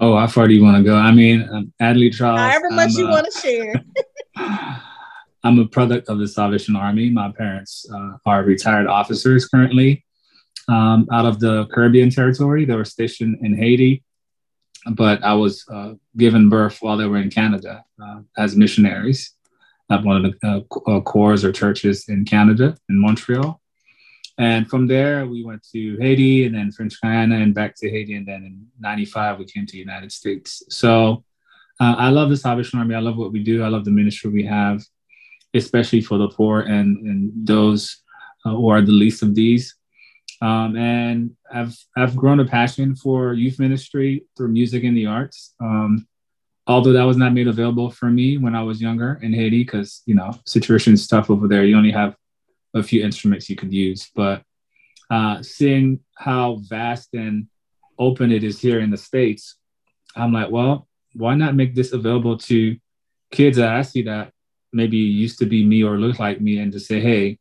Oh, 0.00 0.16
how 0.16 0.26
far 0.26 0.48
do 0.48 0.54
you 0.54 0.64
want 0.64 0.78
to 0.78 0.82
go? 0.82 0.96
I 0.96 1.12
mean, 1.12 1.48
um, 1.52 1.72
Adley 1.80 2.12
Charles. 2.12 2.40
However 2.40 2.70
much 2.70 2.90
I'm, 2.94 2.98
you 2.98 3.06
uh, 3.06 3.10
want 3.10 3.32
to 3.32 3.38
share. 3.38 4.82
I'm 5.44 5.58
a 5.58 5.66
product 5.66 6.08
of 6.08 6.18
the 6.18 6.28
Salvation 6.28 6.76
Army. 6.76 7.10
My 7.10 7.32
parents 7.32 7.86
uh, 7.92 8.12
are 8.26 8.44
retired 8.44 8.86
officers 8.86 9.48
currently 9.48 10.04
um, 10.68 11.08
out 11.12 11.26
of 11.26 11.40
the 11.40 11.66
Caribbean 11.66 12.10
territory. 12.10 12.64
They 12.64 12.76
were 12.76 12.84
stationed 12.84 13.38
in 13.42 13.56
Haiti, 13.56 14.04
but 14.92 15.22
I 15.24 15.34
was 15.34 15.64
uh, 15.68 15.94
given 16.16 16.48
birth 16.48 16.78
while 16.80 16.96
they 16.96 17.06
were 17.06 17.18
in 17.18 17.30
Canada 17.30 17.84
uh, 18.02 18.20
as 18.38 18.56
missionaries 18.56 19.34
at 19.90 20.04
one 20.04 20.24
of 20.24 20.32
the 20.40 20.48
uh, 20.48 20.90
uh, 20.90 21.00
corps 21.00 21.44
or 21.44 21.52
churches 21.52 22.08
in 22.08 22.24
Canada, 22.24 22.76
in 22.88 23.00
Montreal. 23.00 23.60
And 24.38 24.68
from 24.70 24.86
there, 24.86 25.26
we 25.26 25.44
went 25.44 25.66
to 25.72 25.98
Haiti 25.98 26.46
and 26.46 26.54
then 26.54 26.72
French 26.72 27.00
Guiana 27.02 27.36
and 27.36 27.52
back 27.54 27.74
to 27.76 27.90
Haiti. 27.90 28.14
And 28.14 28.26
then 28.26 28.44
in 28.44 28.66
95, 28.80 29.38
we 29.38 29.44
came 29.44 29.66
to 29.66 29.72
the 29.72 29.78
United 29.78 30.10
States. 30.10 30.62
So 30.70 31.24
uh, 31.80 31.96
I 31.98 32.08
love 32.08 32.30
the 32.30 32.36
Salvation 32.36 32.78
Army. 32.78 32.94
I 32.94 33.00
love 33.00 33.16
what 33.16 33.32
we 33.32 33.42
do. 33.42 33.62
I 33.62 33.68
love 33.68 33.84
the 33.84 33.90
ministry 33.90 34.30
we 34.30 34.44
have 34.44 34.82
especially 35.54 36.00
for 36.00 36.18
the 36.18 36.28
poor 36.28 36.60
and, 36.60 36.98
and 36.98 37.32
those 37.46 38.02
uh, 38.44 38.50
who 38.50 38.68
are 38.68 38.80
the 38.80 38.92
least 38.92 39.22
of 39.22 39.34
these. 39.34 39.74
Um, 40.40 40.76
and 40.76 41.36
I've 41.52 41.76
I've 41.96 42.16
grown 42.16 42.40
a 42.40 42.44
passion 42.44 42.96
for 42.96 43.32
youth 43.32 43.60
ministry 43.60 44.26
through 44.36 44.48
music 44.48 44.82
and 44.82 44.96
the 44.96 45.06
arts. 45.06 45.54
Um, 45.60 46.08
although 46.66 46.92
that 46.92 47.04
was 47.04 47.16
not 47.16 47.32
made 47.32 47.46
available 47.46 47.90
for 47.90 48.10
me 48.10 48.38
when 48.38 48.56
I 48.56 48.62
was 48.62 48.82
younger 48.82 49.20
in 49.22 49.32
Haiti, 49.32 49.62
because 49.62 50.02
you 50.04 50.16
know 50.16 50.32
situation 50.44 50.94
is 50.94 51.06
tough 51.06 51.30
over 51.30 51.46
there. 51.46 51.64
You 51.64 51.76
only 51.76 51.92
have 51.92 52.16
a 52.74 52.82
few 52.82 53.04
instruments 53.04 53.48
you 53.48 53.54
could 53.54 53.72
use, 53.72 54.10
but 54.16 54.42
uh, 55.10 55.42
seeing 55.42 56.00
how 56.16 56.56
vast 56.68 57.10
and 57.12 57.46
open 57.98 58.32
it 58.32 58.42
is 58.42 58.58
here 58.58 58.80
in 58.80 58.90
the 58.90 58.96
states, 58.96 59.56
I'm 60.16 60.32
like, 60.32 60.50
well, 60.50 60.88
why 61.14 61.34
not 61.34 61.54
make 61.54 61.74
this 61.74 61.92
available 61.92 62.38
to 62.38 62.76
kids 63.30 63.58
that 63.58 63.74
I 63.74 63.82
see 63.82 64.02
that 64.02 64.32
maybe 64.72 64.96
used 64.96 65.38
to 65.38 65.46
be 65.46 65.64
me 65.64 65.82
or 65.82 65.98
look 65.98 66.18
like 66.18 66.40
me, 66.40 66.58
and 66.58 66.72
just 66.72 66.86
say, 66.86 67.00
hey, 67.00 67.38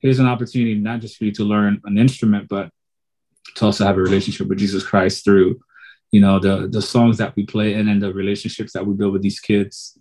here's 0.00 0.18
an 0.18 0.26
opportunity 0.26 0.74
not 0.74 1.00
just 1.00 1.16
for 1.16 1.24
you 1.24 1.32
to 1.32 1.44
learn 1.44 1.80
an 1.84 1.96
instrument, 1.98 2.48
but 2.48 2.70
to 3.56 3.64
also 3.64 3.84
have 3.84 3.96
a 3.96 4.02
relationship 4.02 4.48
with 4.48 4.58
Jesus 4.58 4.84
Christ 4.84 5.24
through, 5.24 5.60
you 6.12 6.20
know, 6.20 6.38
the 6.38 6.68
the 6.68 6.82
songs 6.82 7.18
that 7.18 7.34
we 7.36 7.44
play 7.46 7.74
and 7.74 7.88
then 7.88 8.00
the 8.00 8.12
relationships 8.12 8.72
that 8.72 8.86
we 8.86 8.94
build 8.94 9.12
with 9.12 9.22
these 9.22 9.40
kids. 9.40 9.98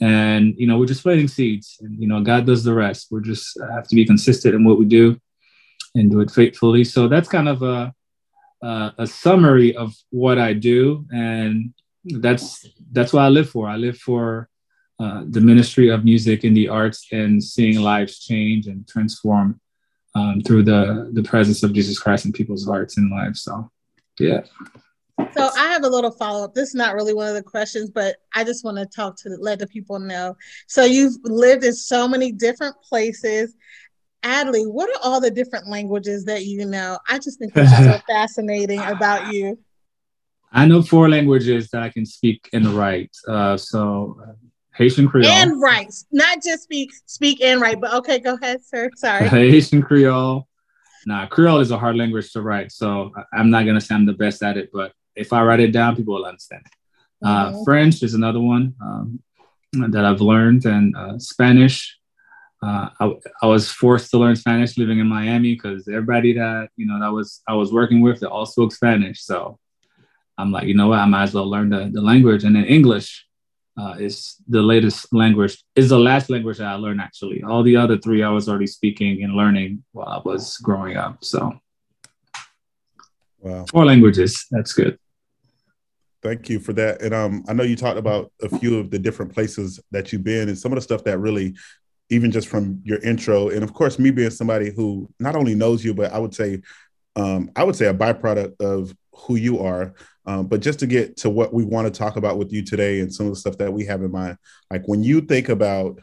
And 0.00 0.54
you 0.56 0.66
know, 0.66 0.78
we're 0.78 0.86
just 0.86 1.02
planting 1.02 1.28
seeds, 1.28 1.76
and 1.80 2.00
you 2.00 2.08
know, 2.08 2.20
God 2.20 2.46
does 2.46 2.64
the 2.64 2.74
rest. 2.74 3.08
We're 3.10 3.20
just 3.20 3.58
uh, 3.60 3.70
have 3.72 3.86
to 3.88 3.94
be 3.94 4.04
consistent 4.04 4.54
in 4.54 4.64
what 4.64 4.78
we 4.78 4.86
do 4.86 5.20
and 5.94 6.10
do 6.10 6.20
it 6.20 6.30
faithfully. 6.30 6.84
So 6.84 7.06
that's 7.06 7.28
kind 7.28 7.48
of 7.48 7.62
a 7.62 7.92
a, 8.62 8.94
a 8.98 9.06
summary 9.06 9.76
of 9.76 9.94
what 10.10 10.38
I 10.38 10.52
do, 10.52 11.06
and 11.12 11.74
that's 12.04 12.66
that's 12.92 13.12
what 13.12 13.22
I 13.22 13.28
live 13.28 13.50
for. 13.50 13.68
I 13.68 13.76
live 13.76 13.98
for 13.98 14.48
uh, 15.00 15.24
the 15.28 15.40
ministry 15.40 15.88
of 15.88 16.04
music 16.04 16.44
and 16.44 16.56
the 16.56 16.68
arts 16.68 17.06
and 17.10 17.42
seeing 17.42 17.80
lives 17.80 18.20
change 18.20 18.66
and 18.66 18.86
transform 18.86 19.60
um, 20.14 20.40
through 20.42 20.62
the 20.62 21.10
the 21.12 21.22
presence 21.22 21.62
of 21.62 21.72
Jesus 21.72 21.98
Christ 21.98 22.26
in 22.26 22.32
people's 22.32 22.66
hearts 22.66 22.96
and 22.96 23.10
lives. 23.10 23.42
So, 23.42 23.70
yeah. 24.18 24.42
So 25.32 25.48
I 25.56 25.68
have 25.68 25.84
a 25.84 25.88
little 25.88 26.10
follow 26.10 26.44
up. 26.44 26.54
This 26.54 26.70
is 26.70 26.74
not 26.74 26.94
really 26.94 27.14
one 27.14 27.28
of 27.28 27.34
the 27.34 27.42
questions, 27.42 27.90
but 27.90 28.16
I 28.34 28.44
just 28.44 28.64
want 28.64 28.78
to 28.78 28.86
talk 28.86 29.16
to 29.18 29.30
let 29.40 29.60
the 29.60 29.66
people 29.66 29.98
know. 29.98 30.36
So 30.66 30.84
you've 30.84 31.14
lived 31.22 31.64
in 31.64 31.72
so 31.72 32.08
many 32.08 32.32
different 32.32 32.76
places. 32.82 33.54
Adley, 34.24 34.70
what 34.70 34.90
are 34.90 35.00
all 35.04 35.20
the 35.20 35.30
different 35.30 35.68
languages 35.68 36.24
that 36.24 36.44
you 36.46 36.64
know? 36.64 36.98
I 37.08 37.18
just 37.18 37.38
think 37.38 37.54
that's 37.54 37.76
so 37.84 37.98
fascinating 38.08 38.80
about 38.80 39.32
you. 39.32 39.58
I 40.50 40.66
know 40.66 40.82
four 40.82 41.08
languages 41.08 41.68
that 41.70 41.82
I 41.82 41.90
can 41.90 42.06
speak 42.06 42.48
and 42.52 42.66
write. 42.68 43.14
Uh, 43.28 43.56
so 43.56 44.20
Haitian 44.74 45.08
Creole. 45.08 45.30
And 45.30 45.60
right. 45.60 45.92
Not 46.10 46.42
just 46.42 46.64
speak 46.64 46.90
speak 47.06 47.40
and 47.42 47.60
write, 47.60 47.80
but 47.80 47.92
okay, 47.94 48.18
go 48.18 48.34
ahead, 48.34 48.64
sir. 48.64 48.90
Sorry. 48.96 49.28
Haitian 49.50 49.82
Creole. 49.82 50.48
Nah, 51.06 51.26
Creole 51.26 51.60
is 51.60 51.70
a 51.70 51.78
hard 51.78 51.96
language 51.96 52.32
to 52.32 52.42
write. 52.42 52.72
So 52.72 53.12
I'm 53.32 53.50
not 53.50 53.66
gonna 53.66 53.80
say 53.80 53.94
I'm 53.94 54.06
the 54.06 54.12
best 54.12 54.42
at 54.42 54.56
it, 54.56 54.70
but 54.72 54.92
if 55.14 55.32
I 55.32 55.42
write 55.42 55.60
it 55.60 55.72
down, 55.72 55.96
people 55.96 56.14
will 56.14 56.24
understand. 56.24 56.62
Uh, 57.24 57.52
mm-hmm. 57.52 57.64
French 57.64 58.02
is 58.02 58.14
another 58.14 58.40
one 58.40 58.74
um, 58.82 59.20
that 59.90 60.04
I've 60.04 60.20
learned, 60.20 60.64
and 60.66 60.94
uh, 60.96 61.18
Spanish. 61.18 61.98
Uh, 62.62 62.88
I, 62.98 63.12
I, 63.42 63.46
was 63.46 63.70
forced 63.70 64.10
to 64.10 64.18
learn 64.18 64.36
Spanish 64.36 64.78
living 64.78 64.98
in 64.98 65.06
Miami 65.06 65.54
because 65.54 65.86
everybody 65.86 66.32
that 66.32 66.70
you 66.76 66.86
know 66.86 66.98
that 66.98 67.12
was 67.12 67.42
I 67.46 67.54
was 67.54 67.70
working 67.70 68.00
with 68.00 68.20
they 68.20 68.26
all 68.26 68.46
spoke 68.46 68.72
Spanish. 68.72 69.22
So 69.22 69.58
I'm 70.38 70.50
like, 70.50 70.66
you 70.66 70.74
know 70.74 70.88
what, 70.88 70.98
I 70.98 71.04
might 71.04 71.24
as 71.24 71.34
well 71.34 71.48
learn 71.48 71.70
the, 71.70 71.90
the 71.92 72.00
language. 72.00 72.44
And 72.44 72.56
then 72.56 72.64
English, 72.64 73.26
uh, 73.76 73.94
is 73.98 74.36
the 74.48 74.62
latest 74.62 75.12
language, 75.12 75.62
is 75.74 75.88
the 75.88 75.98
last 75.98 76.30
language 76.30 76.58
that 76.58 76.68
I 76.68 76.74
learned 76.74 77.00
actually. 77.00 77.42
All 77.42 77.62
the 77.62 77.76
other 77.76 77.98
three 77.98 78.22
I 78.22 78.30
was 78.30 78.48
already 78.48 78.66
speaking 78.66 79.22
and 79.22 79.34
learning 79.34 79.84
while 79.92 80.08
I 80.08 80.20
was 80.24 80.56
growing 80.58 80.96
up. 80.96 81.24
So, 81.24 81.52
wow. 83.40 83.64
Four 83.70 83.84
languages. 83.84 84.46
That's 84.50 84.72
good. 84.72 84.98
Thank 86.22 86.48
you 86.48 86.58
for 86.58 86.72
that. 86.72 87.02
And 87.02 87.12
um, 87.12 87.44
I 87.48 87.52
know 87.52 87.64
you 87.64 87.76
talked 87.76 87.98
about 87.98 88.32
a 88.40 88.58
few 88.58 88.78
of 88.78 88.90
the 88.90 88.98
different 88.98 89.34
places 89.34 89.78
that 89.90 90.12
you've 90.12 90.24
been 90.24 90.48
and 90.48 90.58
some 90.58 90.72
of 90.72 90.76
the 90.76 90.82
stuff 90.82 91.04
that 91.04 91.18
really, 91.18 91.54
even 92.10 92.30
just 92.30 92.48
from 92.48 92.80
your 92.84 92.98
intro, 92.98 93.48
and 93.48 93.62
of 93.62 93.72
course, 93.72 93.98
me 93.98 94.10
being 94.10 94.30
somebody 94.30 94.70
who 94.70 95.10
not 95.18 95.36
only 95.36 95.54
knows 95.54 95.84
you, 95.84 95.94
but 95.94 96.12
I 96.12 96.18
would 96.18 96.34
say, 96.34 96.60
um, 97.16 97.50
I 97.54 97.64
would 97.64 97.76
say 97.76 97.86
a 97.86 97.94
byproduct 97.94 98.60
of 98.60 98.94
who 99.12 99.36
you 99.36 99.60
are 99.60 99.94
um, 100.26 100.46
but 100.46 100.60
just 100.60 100.78
to 100.78 100.86
get 100.86 101.16
to 101.18 101.30
what 101.30 101.52
we 101.52 101.64
want 101.64 101.86
to 101.86 101.98
talk 101.98 102.16
about 102.16 102.38
with 102.38 102.52
you 102.52 102.62
today 102.62 103.00
and 103.00 103.12
some 103.12 103.26
of 103.26 103.32
the 103.32 103.38
stuff 103.38 103.58
that 103.58 103.72
we 103.72 103.84
have 103.84 104.02
in 104.02 104.10
mind, 104.10 104.38
like 104.70 104.86
when 104.86 105.02
you 105.02 105.20
think 105.20 105.48
about 105.48 106.00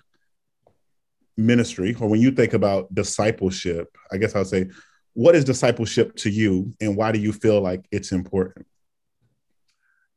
ministry 1.38 1.96
or 2.00 2.08
when 2.08 2.22
you 2.22 2.32
think 2.32 2.53
about 2.53 2.94
discipleship, 2.94 3.96
I 4.12 4.18
guess 4.18 4.36
I'll 4.36 4.46
say, 4.46 4.70
what 5.13 5.36
is 5.36 5.44
discipleship 5.44 6.15
to 6.18 6.30
you 6.30 6.74
and 6.80 6.96
why 6.96 7.12
do 7.12 7.20
you 7.20 7.34
feel 7.34 7.62
like 7.62 7.86
it's 7.91 8.12
important? 8.12 8.68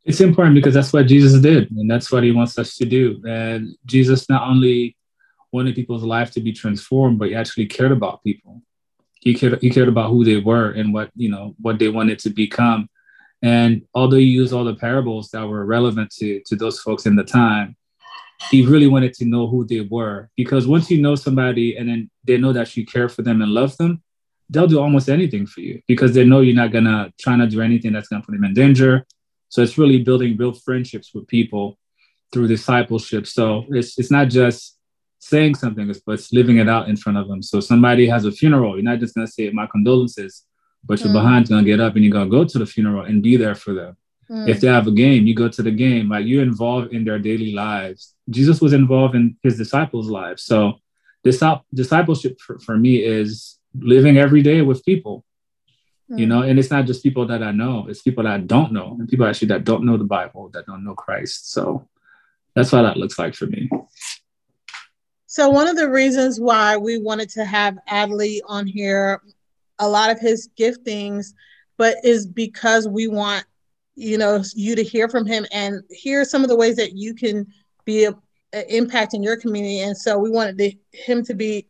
It's 0.04 0.20
important 0.20 0.54
because 0.54 0.74
that's 0.74 0.92
what 0.92 1.06
Jesus 1.06 1.40
did 1.40 1.70
and 1.70 1.90
that's 1.90 2.12
what 2.12 2.24
he 2.24 2.30
wants 2.30 2.58
us 2.58 2.76
to 2.76 2.84
do. 2.84 3.22
And 3.26 3.74
Jesus 3.86 4.28
not 4.28 4.46
only 4.46 4.96
wanted 5.50 5.74
people's 5.74 6.02
life 6.02 6.30
to 6.32 6.40
be 6.40 6.52
transformed, 6.52 7.18
but 7.18 7.28
he 7.28 7.34
actually 7.34 7.66
cared 7.66 7.90
about 7.90 8.22
people. 8.22 8.60
He 9.24 9.34
cared, 9.34 9.60
he 9.60 9.70
cared 9.70 9.88
about 9.88 10.10
who 10.10 10.24
they 10.24 10.38
were 10.38 10.70
and 10.70 10.94
what, 10.94 11.10
you 11.16 11.30
know, 11.30 11.54
what 11.60 11.78
they 11.78 11.88
wanted 11.88 12.18
to 12.20 12.30
become 12.30 12.88
and 13.44 13.82
although 13.94 14.16
he 14.16 14.24
used 14.24 14.54
all 14.54 14.64
the 14.64 14.74
parables 14.74 15.28
that 15.32 15.46
were 15.46 15.66
relevant 15.66 16.10
to, 16.12 16.40
to 16.46 16.56
those 16.56 16.80
folks 16.80 17.04
in 17.04 17.14
the 17.14 17.24
time, 17.24 17.76
he 18.50 18.64
really 18.64 18.86
wanted 18.86 19.12
to 19.14 19.26
know 19.26 19.46
who 19.46 19.66
they 19.66 19.82
were. 19.82 20.30
Because 20.34 20.66
once 20.66 20.90
you 20.90 21.02
know 21.02 21.14
somebody 21.14 21.76
and 21.76 21.86
then 21.86 22.10
they 22.24 22.38
know 22.38 22.54
that 22.54 22.74
you 22.74 22.86
care 22.86 23.06
for 23.06 23.20
them 23.20 23.42
and 23.42 23.52
love 23.52 23.76
them, 23.76 24.02
they'll 24.48 24.66
do 24.66 24.80
almost 24.80 25.10
anything 25.10 25.46
for 25.46 25.60
you 25.60 25.82
because 25.86 26.14
they 26.14 26.24
know 26.24 26.40
you're 26.40 26.56
not 26.56 26.72
gonna 26.72 27.12
try 27.20 27.36
to 27.36 27.46
do 27.46 27.60
anything 27.60 27.92
that's 27.92 28.08
gonna 28.08 28.22
put 28.22 28.32
them 28.32 28.44
in 28.44 28.54
danger. 28.54 29.04
So 29.50 29.60
it's 29.60 29.76
really 29.76 30.02
building 30.02 30.38
real 30.38 30.54
friendships 30.54 31.12
with 31.12 31.28
people 31.28 31.78
through 32.32 32.48
discipleship. 32.48 33.26
So 33.26 33.66
it's 33.68 33.98
it's 33.98 34.10
not 34.10 34.28
just 34.28 34.78
saying 35.28 35.54
something, 35.56 35.92
but 36.06 36.12
it's 36.12 36.32
living 36.32 36.58
it 36.58 36.68
out 36.68 36.88
in 36.88 36.96
front 36.96 37.18
of 37.18 37.28
them. 37.28 37.42
So 37.42 37.60
somebody 37.60 38.06
has 38.08 38.24
a 38.24 38.32
funeral, 38.32 38.74
you're 38.74 38.82
not 38.82 38.98
just 39.00 39.14
gonna 39.14 39.26
say 39.26 39.50
my 39.50 39.66
condolences 39.66 40.44
but 40.86 41.00
your 41.00 41.10
mm. 41.10 41.14
behind's 41.14 41.48
gonna 41.48 41.64
get 41.64 41.80
up 41.80 41.94
and 41.94 42.04
you're 42.04 42.12
gonna 42.12 42.30
go 42.30 42.44
to 42.44 42.58
the 42.58 42.66
funeral 42.66 43.04
and 43.04 43.22
be 43.22 43.36
there 43.36 43.54
for 43.54 43.72
them. 43.74 43.96
Mm. 44.30 44.48
If 44.48 44.60
they 44.60 44.68
have 44.68 44.86
a 44.86 44.92
game, 44.92 45.26
you 45.26 45.34
go 45.34 45.48
to 45.48 45.62
the 45.62 45.70
game. 45.70 46.08
Like 46.10 46.26
you're 46.26 46.42
involved 46.42 46.92
in 46.92 47.04
their 47.04 47.18
daily 47.18 47.52
lives. 47.52 48.14
Jesus 48.30 48.60
was 48.60 48.72
involved 48.72 49.14
in 49.14 49.36
his 49.42 49.56
disciples' 49.56 50.08
lives. 50.08 50.42
So 50.44 50.74
this 51.22 51.42
discipleship 51.72 52.40
for, 52.40 52.58
for 52.58 52.76
me 52.76 53.02
is 53.02 53.58
living 53.74 54.18
every 54.18 54.42
day 54.42 54.62
with 54.62 54.84
people. 54.84 55.24
Mm. 56.10 56.18
You 56.18 56.26
know, 56.26 56.42
and 56.42 56.58
it's 56.58 56.70
not 56.70 56.86
just 56.86 57.02
people 57.02 57.26
that 57.26 57.42
I 57.42 57.50
know, 57.50 57.86
it's 57.88 58.02
people 58.02 58.24
that 58.24 58.32
I 58.32 58.38
don't 58.38 58.72
know, 58.72 58.96
and 58.98 59.08
people 59.08 59.26
actually 59.26 59.48
that 59.48 59.64
don't 59.64 59.84
know 59.84 59.96
the 59.96 60.04
Bible, 60.04 60.50
that 60.52 60.66
don't 60.66 60.84
know 60.84 60.94
Christ. 60.94 61.50
So 61.50 61.88
that's 62.54 62.72
what 62.72 62.82
that 62.82 62.98
looks 62.98 63.18
like 63.18 63.34
for 63.34 63.46
me. 63.46 63.70
So 65.34 65.48
one 65.48 65.66
of 65.66 65.74
the 65.74 65.90
reasons 65.90 66.38
why 66.38 66.76
we 66.76 66.96
wanted 66.96 67.28
to 67.30 67.44
have 67.44 67.76
Adley 67.90 68.38
on 68.46 68.68
here 68.68 69.20
a 69.80 69.88
lot 69.88 70.12
of 70.12 70.20
his 70.20 70.48
giftings, 70.56 71.34
but 71.76 71.96
is 72.04 72.24
because 72.24 72.86
we 72.86 73.08
want 73.08 73.44
you 73.96 74.16
know 74.16 74.44
you 74.54 74.76
to 74.76 74.84
hear 74.84 75.08
from 75.08 75.26
him 75.26 75.44
and 75.50 75.82
hear 75.90 76.24
some 76.24 76.44
of 76.44 76.48
the 76.48 76.54
ways 76.54 76.76
that 76.76 76.92
you 76.92 77.14
can 77.16 77.48
be 77.84 78.04
a, 78.04 78.12
a 78.52 78.64
impacting 78.80 79.24
your 79.24 79.36
community. 79.36 79.80
And 79.80 79.98
so 79.98 80.16
we 80.18 80.30
wanted 80.30 80.56
to, 80.56 80.72
him 80.92 81.24
to 81.24 81.34
be 81.34 81.66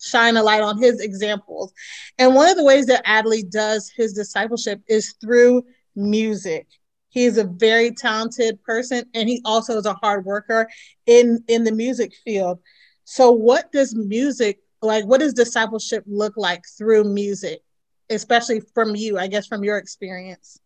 shine 0.00 0.36
a 0.36 0.42
light 0.44 0.62
on 0.62 0.80
his 0.80 1.00
examples. 1.00 1.72
And 2.20 2.32
one 2.36 2.48
of 2.48 2.56
the 2.56 2.64
ways 2.64 2.86
that 2.86 3.04
Adley 3.06 3.50
does 3.50 3.90
his 3.90 4.12
discipleship 4.12 4.80
is 4.86 5.16
through 5.20 5.64
music. 5.96 6.68
He 7.08 7.24
is 7.24 7.38
a 7.38 7.44
very 7.44 7.90
talented 7.90 8.62
person 8.62 9.02
and 9.14 9.28
he 9.28 9.42
also 9.44 9.78
is 9.78 9.86
a 9.86 9.94
hard 9.94 10.24
worker 10.24 10.68
in 11.06 11.42
in 11.48 11.64
the 11.64 11.72
music 11.72 12.12
field. 12.24 12.60
So 13.04 13.30
what 13.30 13.70
does 13.70 13.94
music 13.94 14.60
like 14.82 15.04
what 15.04 15.20
does 15.20 15.32
discipleship 15.32 16.04
look 16.06 16.34
like 16.36 16.62
through 16.76 17.04
music 17.04 17.62
especially 18.10 18.60
from 18.74 18.94
you 18.94 19.18
i 19.18 19.26
guess 19.26 19.46
from 19.46 19.64
your 19.64 19.78
experience? 19.78 20.58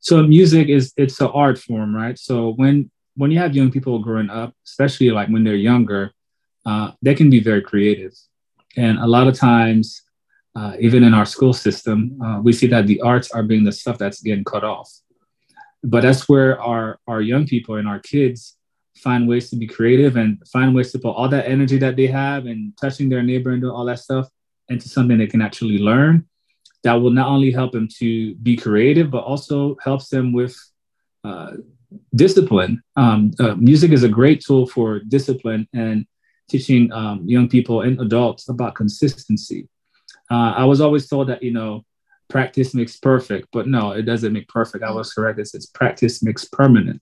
So 0.00 0.22
music 0.22 0.68
is 0.68 0.92
it's 0.96 1.20
an 1.20 1.28
art 1.32 1.58
form 1.58 1.94
right? 1.94 2.18
So 2.18 2.54
when 2.54 2.90
when 3.16 3.30
you 3.30 3.38
have 3.38 3.54
young 3.54 3.70
people 3.70 3.98
growing 3.98 4.30
up 4.30 4.54
especially 4.66 5.10
like 5.10 5.28
when 5.28 5.44
they're 5.44 5.54
younger 5.54 6.12
uh, 6.64 6.92
they 7.02 7.14
can 7.14 7.28
be 7.28 7.40
very 7.40 7.60
creative. 7.60 8.12
And 8.76 8.98
a 8.98 9.06
lot 9.06 9.26
of 9.26 9.34
times 9.34 10.02
uh, 10.54 10.76
even 10.78 11.02
in 11.02 11.12
our 11.12 11.26
school 11.26 11.52
system 11.52 12.18
uh, 12.22 12.40
we 12.40 12.52
see 12.52 12.66
that 12.68 12.86
the 12.86 13.00
arts 13.00 13.30
are 13.30 13.42
being 13.42 13.64
the 13.64 13.72
stuff 13.72 13.98
that's 13.98 14.22
getting 14.22 14.44
cut 14.44 14.64
off. 14.64 14.90
But 15.84 16.02
that's 16.02 16.28
where 16.28 16.60
our 16.60 16.98
our 17.06 17.20
young 17.20 17.46
people 17.46 17.76
and 17.76 17.88
our 17.88 18.00
kids 18.00 18.56
find 18.96 19.28
ways 19.28 19.50
to 19.50 19.56
be 19.56 19.66
creative 19.66 20.16
and 20.16 20.38
find 20.48 20.74
ways 20.74 20.92
to 20.92 20.98
put 20.98 21.10
all 21.10 21.28
that 21.28 21.48
energy 21.48 21.78
that 21.78 21.96
they 21.96 22.06
have 22.06 22.46
and 22.46 22.72
touching 22.80 23.08
their 23.08 23.22
neighbor 23.22 23.50
and 23.50 23.64
all 23.64 23.84
that 23.84 23.98
stuff 23.98 24.28
into 24.68 24.88
something 24.88 25.18
they 25.18 25.26
can 25.26 25.42
actually 25.42 25.78
learn 25.78 26.26
that 26.84 26.94
will 26.94 27.10
not 27.10 27.28
only 27.28 27.50
help 27.50 27.72
them 27.72 27.88
to 27.88 28.34
be 28.36 28.56
creative 28.56 29.10
but 29.10 29.24
also 29.24 29.76
helps 29.82 30.08
them 30.08 30.32
with 30.32 30.56
uh, 31.24 31.52
discipline 32.14 32.82
um, 32.96 33.30
uh, 33.40 33.54
music 33.54 33.92
is 33.92 34.02
a 34.02 34.08
great 34.08 34.42
tool 34.44 34.66
for 34.66 34.98
discipline 35.00 35.66
and 35.74 36.06
teaching 36.52 36.92
um, 36.92 37.26
young 37.26 37.48
people 37.48 37.80
and 37.80 37.98
adults 38.00 38.48
about 38.48 38.74
consistency. 38.74 39.68
Uh, 40.30 40.52
I 40.56 40.64
was 40.64 40.80
always 40.80 41.08
told 41.08 41.28
that, 41.28 41.42
you 41.42 41.52
know, 41.52 41.84
practice 42.28 42.74
makes 42.74 42.96
perfect, 42.98 43.48
but 43.52 43.66
no, 43.66 43.92
it 43.92 44.02
doesn't 44.02 44.32
make 44.32 44.48
perfect. 44.48 44.84
I 44.84 44.92
was 44.92 45.12
corrected. 45.12 45.48
It's 45.54 45.66
practice 45.66 46.22
makes 46.22 46.44
permanent. 46.44 47.00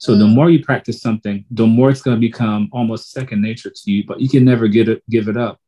So 0.00 0.16
the 0.16 0.24
mm. 0.24 0.34
more 0.34 0.48
you 0.48 0.64
practice 0.64 1.02
something, 1.02 1.44
the 1.50 1.66
more 1.66 1.90
it's 1.90 2.00
going 2.00 2.16
to 2.16 2.20
become 2.20 2.70
almost 2.72 3.12
second 3.12 3.42
nature 3.42 3.68
to 3.68 3.90
you, 3.90 4.02
but 4.06 4.18
you 4.18 4.30
can 4.30 4.46
never 4.46 4.66
get 4.66 4.88
it, 4.88 5.02
give 5.10 5.28
it 5.28 5.36
up. 5.36 5.60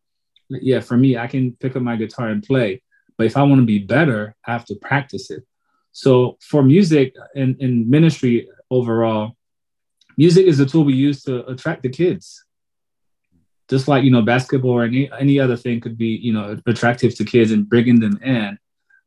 Yeah, 0.49 0.81
for 0.81 0.97
me, 0.97 1.19
I 1.19 1.27
can 1.27 1.53
pick 1.53 1.77
up 1.77 1.83
my 1.83 1.97
guitar 1.97 2.29
and 2.29 2.43
play, 2.43 2.83
but 3.19 3.27
if 3.27 3.37
I 3.37 3.43
want 3.43 3.61
to 3.61 3.67
be 3.67 3.79
better, 3.79 4.35
I 4.47 4.53
have 4.53 4.65
to 4.67 4.75
practice 4.77 5.31
it. 5.31 5.45
So 5.93 6.39
for 6.41 6.62
music 6.62 7.15
and 7.37 7.61
in 7.61 7.91
ministry 7.91 8.49
overall, 8.71 9.37
music 10.17 10.47
is 10.47 10.61
a 10.61 10.67
tool 10.67 10.85
we 10.85 10.95
use 10.95 11.23
to 11.25 11.47
attract 11.47 11.83
the 11.83 11.91
kids. 11.91 12.43
Just 13.69 13.87
like 13.87 14.03
you 14.03 14.11
know, 14.11 14.23
basketball 14.23 14.71
or 14.71 14.85
any 14.85 15.11
any 15.12 15.39
other 15.39 15.57
thing 15.57 15.81
could 15.81 15.99
be 15.99 16.17
you 16.17 16.33
know 16.33 16.59
attractive 16.67 17.15
to 17.17 17.25
kids 17.25 17.51
and 17.53 17.69
bringing 17.69 18.01
them 18.01 18.19
in, 18.23 18.59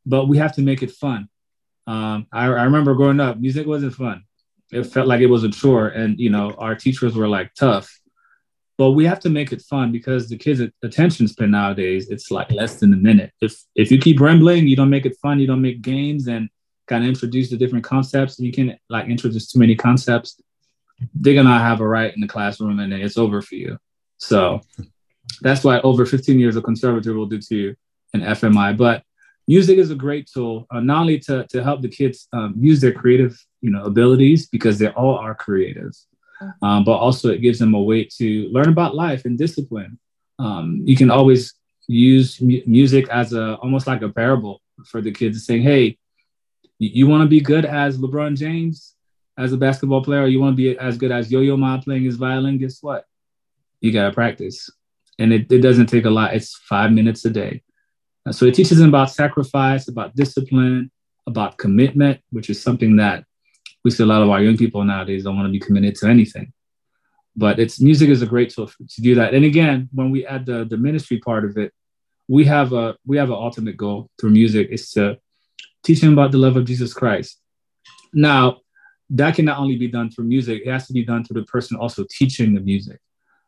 but 0.05 0.27
we 0.27 0.37
have 0.37 0.53
to 0.55 0.61
make 0.61 0.83
it 0.83 0.91
fun. 0.91 1.29
Um, 1.87 2.27
I, 2.31 2.45
I 2.45 2.63
remember 2.63 2.93
growing 2.93 3.19
up, 3.19 3.39
music 3.39 3.65
wasn't 3.65 3.95
fun 3.95 4.24
it 4.71 4.83
felt 4.85 5.07
like 5.07 5.21
it 5.21 5.27
was 5.27 5.43
a 5.43 5.49
chore. 5.49 5.87
And 5.87 6.19
you 6.19 6.29
know 6.29 6.55
our 6.57 6.75
teachers 6.75 7.15
were 7.15 7.27
like 7.27 7.53
tough. 7.53 7.91
But 8.77 8.91
we 8.91 9.05
have 9.05 9.21
to 9.21 9.29
make 9.29 9.53
it 9.53 9.61
fun 9.61 9.91
because 9.91 10.27
the 10.27 10.37
kids 10.37 10.61
attention 10.83 11.27
span 11.27 11.51
nowadays 11.51 12.09
it's 12.09 12.29
like 12.29 12.51
less 12.51 12.79
than 12.79 12.93
a 12.93 12.97
minute. 12.97 13.31
If 13.41 13.55
if 13.75 13.91
you 13.91 13.99
keep 13.99 14.19
rambling 14.19 14.67
you 14.67 14.75
don't 14.75 14.89
make 14.89 15.05
it 15.05 15.17
fun 15.21 15.39
you 15.39 15.47
don't 15.47 15.61
make 15.61 15.81
games 15.81 16.27
and 16.27 16.49
kind 16.87 17.03
of 17.03 17.09
introduce 17.09 17.49
the 17.49 17.57
different 17.57 17.83
concepts 17.83 18.39
you 18.39 18.51
can 18.51 18.77
like 18.89 19.07
introduce 19.07 19.51
too 19.51 19.57
many 19.57 19.75
concepts 19.75 20.39
they're 21.15 21.33
gonna 21.33 21.57
have 21.57 21.81
a 21.81 21.87
right 21.87 22.13
in 22.13 22.21
the 22.21 22.27
classroom 22.27 22.79
and 22.79 22.93
it's 22.93 23.17
over 23.17 23.41
for 23.41 23.55
you. 23.55 23.77
So 24.17 24.61
that's 25.41 25.63
why 25.63 25.79
over 25.79 26.05
15 26.05 26.39
years 26.39 26.55
of 26.55 26.63
conservatory 26.63 27.15
will 27.15 27.25
do 27.25 27.39
to 27.39 27.55
you 27.55 27.75
in 28.13 28.21
fmi 28.21 28.75
but 28.77 29.03
music 29.47 29.77
is 29.77 29.91
a 29.91 29.95
great 29.95 30.29
tool 30.31 30.65
uh, 30.71 30.79
not 30.79 31.01
only 31.01 31.19
to, 31.19 31.45
to 31.47 31.63
help 31.63 31.81
the 31.81 31.89
kids 31.89 32.27
um, 32.33 32.53
use 32.57 32.81
their 32.81 32.91
creative 32.91 33.37
you 33.65 33.71
know 33.73 33.83
abilities 33.83 34.41
because 34.55 34.75
they 34.79 34.89
all 34.89 35.15
are 35.25 35.35
creative 35.45 35.93
mm-hmm. 36.41 36.65
um, 36.65 36.83
but 36.87 36.97
also 37.05 37.25
it 37.29 37.41
gives 37.45 37.59
them 37.59 37.73
a 37.73 37.83
way 37.89 38.01
to 38.19 38.27
learn 38.55 38.69
about 38.69 38.95
life 38.95 39.25
and 39.25 39.37
discipline. 39.37 39.93
Um, 40.37 40.67
you 40.89 40.95
can 41.01 41.09
always 41.17 41.53
use 41.87 42.41
mu- 42.41 42.65
music 42.65 43.05
as 43.09 43.33
a 43.33 43.55
almost 43.63 43.87
like 43.87 44.01
a 44.01 44.09
parable 44.21 44.61
for 44.85 44.99
the 45.01 45.11
kids 45.11 45.45
saying 45.45 45.61
hey 45.61 45.97
you, 46.79 46.89
you 46.97 47.07
want 47.07 47.21
to 47.25 47.29
be 47.35 47.39
good 47.39 47.65
as 47.65 47.97
lebron 47.97 48.35
james 48.35 48.95
as 49.37 49.53
a 49.53 49.57
basketball 49.57 50.03
player 50.03 50.27
you 50.27 50.39
want 50.39 50.53
to 50.53 50.57
be 50.57 50.77
as 50.77 50.97
good 50.97 51.11
as 51.11 51.31
yo-yo 51.31 51.57
ma 51.57 51.79
playing 51.79 52.03
his 52.03 52.15
violin 52.15 52.57
guess 52.57 52.81
what? 52.81 53.05
You 53.81 53.91
got 53.91 54.07
to 54.07 54.13
practice. 54.13 54.69
And 55.19 55.31
it, 55.31 55.51
it 55.51 55.61
doesn't 55.61 55.87
take 55.87 56.05
a 56.05 56.09
lot 56.09 56.33
it's 56.33 56.55
five 56.55 56.91
minutes 56.91 57.23
a 57.25 57.29
day. 57.29 57.61
So 58.31 58.45
it 58.45 58.55
teaches 58.55 58.79
them 58.79 58.89
about 58.89 59.11
sacrifice, 59.11 59.87
about 59.87 60.15
discipline, 60.15 60.91
about 61.27 61.57
commitment, 61.57 62.21
which 62.31 62.49
is 62.49 62.61
something 62.61 62.95
that 62.95 63.23
we 63.85 63.91
see 63.91 64.01
a 64.01 64.07
lot 64.07 64.23
of 64.23 64.29
our 64.31 64.41
young 64.41 64.57
people 64.57 64.83
nowadays 64.83 65.23
don't 65.23 65.37
want 65.37 65.47
to 65.47 65.51
be 65.51 65.59
committed 65.59 65.93
to 65.93 66.07
anything. 66.07 66.51
But 67.35 67.59
it's 67.59 67.79
music 67.79 68.09
is 68.09 68.23
a 68.23 68.25
great 68.25 68.49
tool 68.49 68.67
to 68.67 69.01
do 69.01 69.13
that. 69.15 69.35
And 69.35 69.45
again, 69.45 69.89
when 69.93 70.09
we 70.09 70.25
add 70.25 70.47
the, 70.47 70.65
the 70.65 70.75
ministry 70.75 71.19
part 71.19 71.45
of 71.45 71.55
it, 71.57 71.71
we 72.27 72.45
have 72.45 72.73
a 72.73 72.97
we 73.05 73.17
have 73.17 73.29
an 73.29 73.35
ultimate 73.35 73.77
goal 73.77 74.09
through 74.19 74.31
music 74.31 74.69
is 74.71 74.89
to 74.91 75.19
teach 75.83 76.01
them 76.01 76.13
about 76.13 76.31
the 76.31 76.39
love 76.39 76.57
of 76.57 76.65
Jesus 76.65 76.95
Christ. 76.95 77.39
Now, 78.11 78.61
that 79.11 79.35
can 79.35 79.45
not 79.45 79.59
only 79.59 79.77
be 79.77 79.87
done 79.87 80.09
through 80.09 80.25
music, 80.25 80.63
it 80.65 80.71
has 80.71 80.87
to 80.87 80.93
be 80.93 81.05
done 81.05 81.23
through 81.23 81.41
the 81.41 81.45
person 81.45 81.77
also 81.77 82.03
teaching 82.09 82.55
the 82.55 82.61
music. 82.61 82.99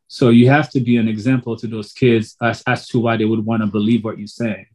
So 0.08 0.30
you 0.30 0.50
have 0.50 0.70
to 0.72 0.80
be 0.80 0.98
an 0.98 1.08
example 1.08 1.58
to 1.58 1.66
those 1.66 1.94
kids 1.94 2.36
as, 2.42 2.62
as 2.68 2.88
to 2.90 3.00
why 3.00 3.18
they 3.18 3.26
would 3.26 3.44
want 3.44 3.64
to 3.64 3.68
believe 3.68 4.04
what 4.04 4.20
you're 4.20 4.28
saying. 4.28 4.68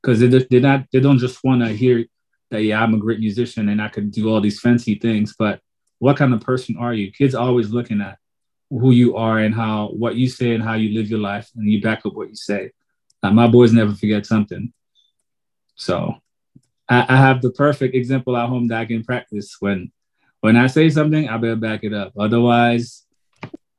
Because 0.00 0.20
they, 0.20 0.28
they're 0.28 0.60
not, 0.60 0.86
they 0.90 1.00
don't 1.00 1.18
just 1.18 1.44
want 1.44 1.60
to 1.60 1.68
hear 1.68 2.06
that, 2.50 2.62
yeah, 2.62 2.82
I'm 2.82 2.94
a 2.94 2.98
great 2.98 3.20
musician 3.20 3.68
and 3.68 3.80
I 3.80 3.88
could 3.88 4.10
do 4.10 4.28
all 4.28 4.40
these 4.40 4.60
fancy 4.60 4.96
things, 4.96 5.34
but 5.38 5.60
what 5.98 6.16
kind 6.16 6.34
of 6.34 6.40
person 6.40 6.76
are 6.76 6.94
you? 6.94 7.12
Kids 7.12 7.34
are 7.34 7.46
always 7.46 7.70
looking 7.70 8.00
at 8.00 8.18
who 8.70 8.90
you 8.90 9.16
are 9.16 9.38
and 9.38 9.54
how, 9.54 9.88
what 9.88 10.16
you 10.16 10.28
say 10.28 10.54
and 10.54 10.62
how 10.62 10.74
you 10.74 10.98
live 10.98 11.10
your 11.10 11.20
life 11.20 11.50
and 11.56 11.70
you 11.70 11.80
back 11.80 12.04
up 12.06 12.14
what 12.14 12.28
you 12.28 12.36
say. 12.36 12.70
my 13.22 13.46
boys 13.46 13.72
never 13.72 13.92
forget 13.92 14.26
something. 14.26 14.72
So 15.74 16.14
I, 16.88 17.06
I 17.08 17.16
have 17.16 17.42
the 17.42 17.50
perfect 17.50 17.94
example 17.94 18.36
at 18.36 18.48
home 18.48 18.68
that 18.68 18.80
I 18.80 18.84
can 18.86 19.04
practice 19.04 19.56
when, 19.60 19.92
when 20.40 20.56
I 20.56 20.66
say 20.66 20.90
something, 20.90 21.28
I 21.28 21.36
better 21.36 21.56
back 21.56 21.84
it 21.84 21.92
up. 21.92 22.12
Otherwise, 22.18 23.04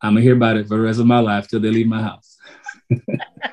I'm 0.01 0.13
gonna 0.13 0.21
hear 0.21 0.35
about 0.35 0.57
it 0.57 0.67
for 0.67 0.77
the 0.77 0.83
rest 0.83 0.99
of 0.99 1.05
my 1.05 1.19
life 1.19 1.47
till 1.47 1.59
they 1.59 1.69
leave 1.69 1.87
my 1.87 2.01
house. 2.01 2.30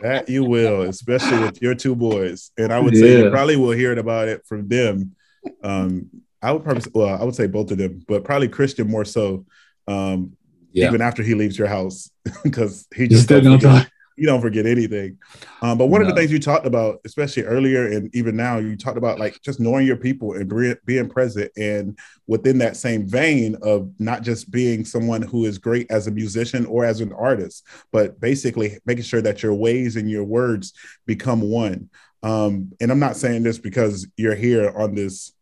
That 0.03 0.29
you 0.29 0.44
will, 0.44 0.83
especially 0.83 1.38
with 1.40 1.62
your 1.62 1.74
two 1.74 1.94
boys, 1.94 2.51
and 2.59 2.72
I 2.72 2.79
would 2.79 2.94
yeah. 2.94 3.01
say 3.01 3.24
you 3.24 3.31
probably 3.31 3.57
will 3.57 3.72
hear 3.72 3.92
it 3.92 3.98
about 3.98 4.29
it 4.29 4.44
from 4.46 4.68
them. 4.68 5.14
Um, 5.62 6.11
I 6.42 6.53
would 6.53 6.62
probably, 6.62 6.83
well, 6.94 7.20
I 7.20 7.24
would 7.24 7.35
say 7.35 7.46
both 7.46 7.70
of 7.70 7.79
them, 7.79 8.03
but 8.07 8.24
probably 8.24 8.48
Christian 8.48 8.88
more 8.88 9.05
so. 9.05 9.46
Um, 9.87 10.37
yeah. 10.72 10.88
even 10.88 11.01
after 11.01 11.22
he 11.22 11.35
leaves 11.35 11.59
your 11.59 11.68
house, 11.68 12.11
because 12.44 12.87
he 12.94 13.09
just 13.09 13.24
still 13.24 13.40
gonna 13.40 13.59
talk 13.59 13.88
you 14.18 14.26
don't 14.26 14.40
forget 14.40 14.66
anything. 14.66 15.18
Um, 15.62 15.78
but 15.78 15.87
one 15.87 16.02
no. 16.02 16.09
of 16.09 16.14
the 16.14 16.20
things 16.20 16.33
you 16.33 16.38
talked 16.38 16.66
about, 16.66 17.00
especially 17.04 17.44
earlier 17.44 17.87
and 17.87 18.14
even 18.14 18.37
now, 18.37 18.59
you 18.59 18.76
talked 18.76 18.98
about 18.98 19.18
like 19.18 19.40
just 19.42 19.61
knowing 19.61 19.87
your 19.87 19.96
people 19.96 20.35
and 20.35 20.48
be, 20.48 20.74
being 20.85 21.09
present, 21.09 21.50
and 21.57 21.98
within 22.26 22.59
that 22.59 22.76
same 22.76 23.07
vein 23.07 23.57
of 23.62 23.90
not 23.98 24.22
just 24.22 24.50
being 24.50 24.85
someone 24.85 25.22
who 25.22 25.44
is 25.44 25.59
great 25.59 25.90
as 25.90 26.07
a 26.07 26.11
musician 26.11 26.66
or 26.66 26.85
as 26.85 27.00
an 27.00 27.12
artist, 27.12 27.66
but 27.92 28.20
basically 28.20 28.78
making 28.85 29.04
sure 29.04 29.22
that 29.22 29.42
your 29.42 29.54
ways 29.54 29.96
and 29.96 30.11
your 30.11 30.24
words 30.24 30.72
become 31.07 31.40
one. 31.40 31.88
Um, 32.22 32.72
and 32.81 32.90
I'm 32.90 32.98
not 32.98 33.16
saying 33.16 33.44
this 33.44 33.59
because 33.59 34.07
you're 34.16 34.35
here 34.35 34.72
on 34.76 34.94
this 34.94 35.33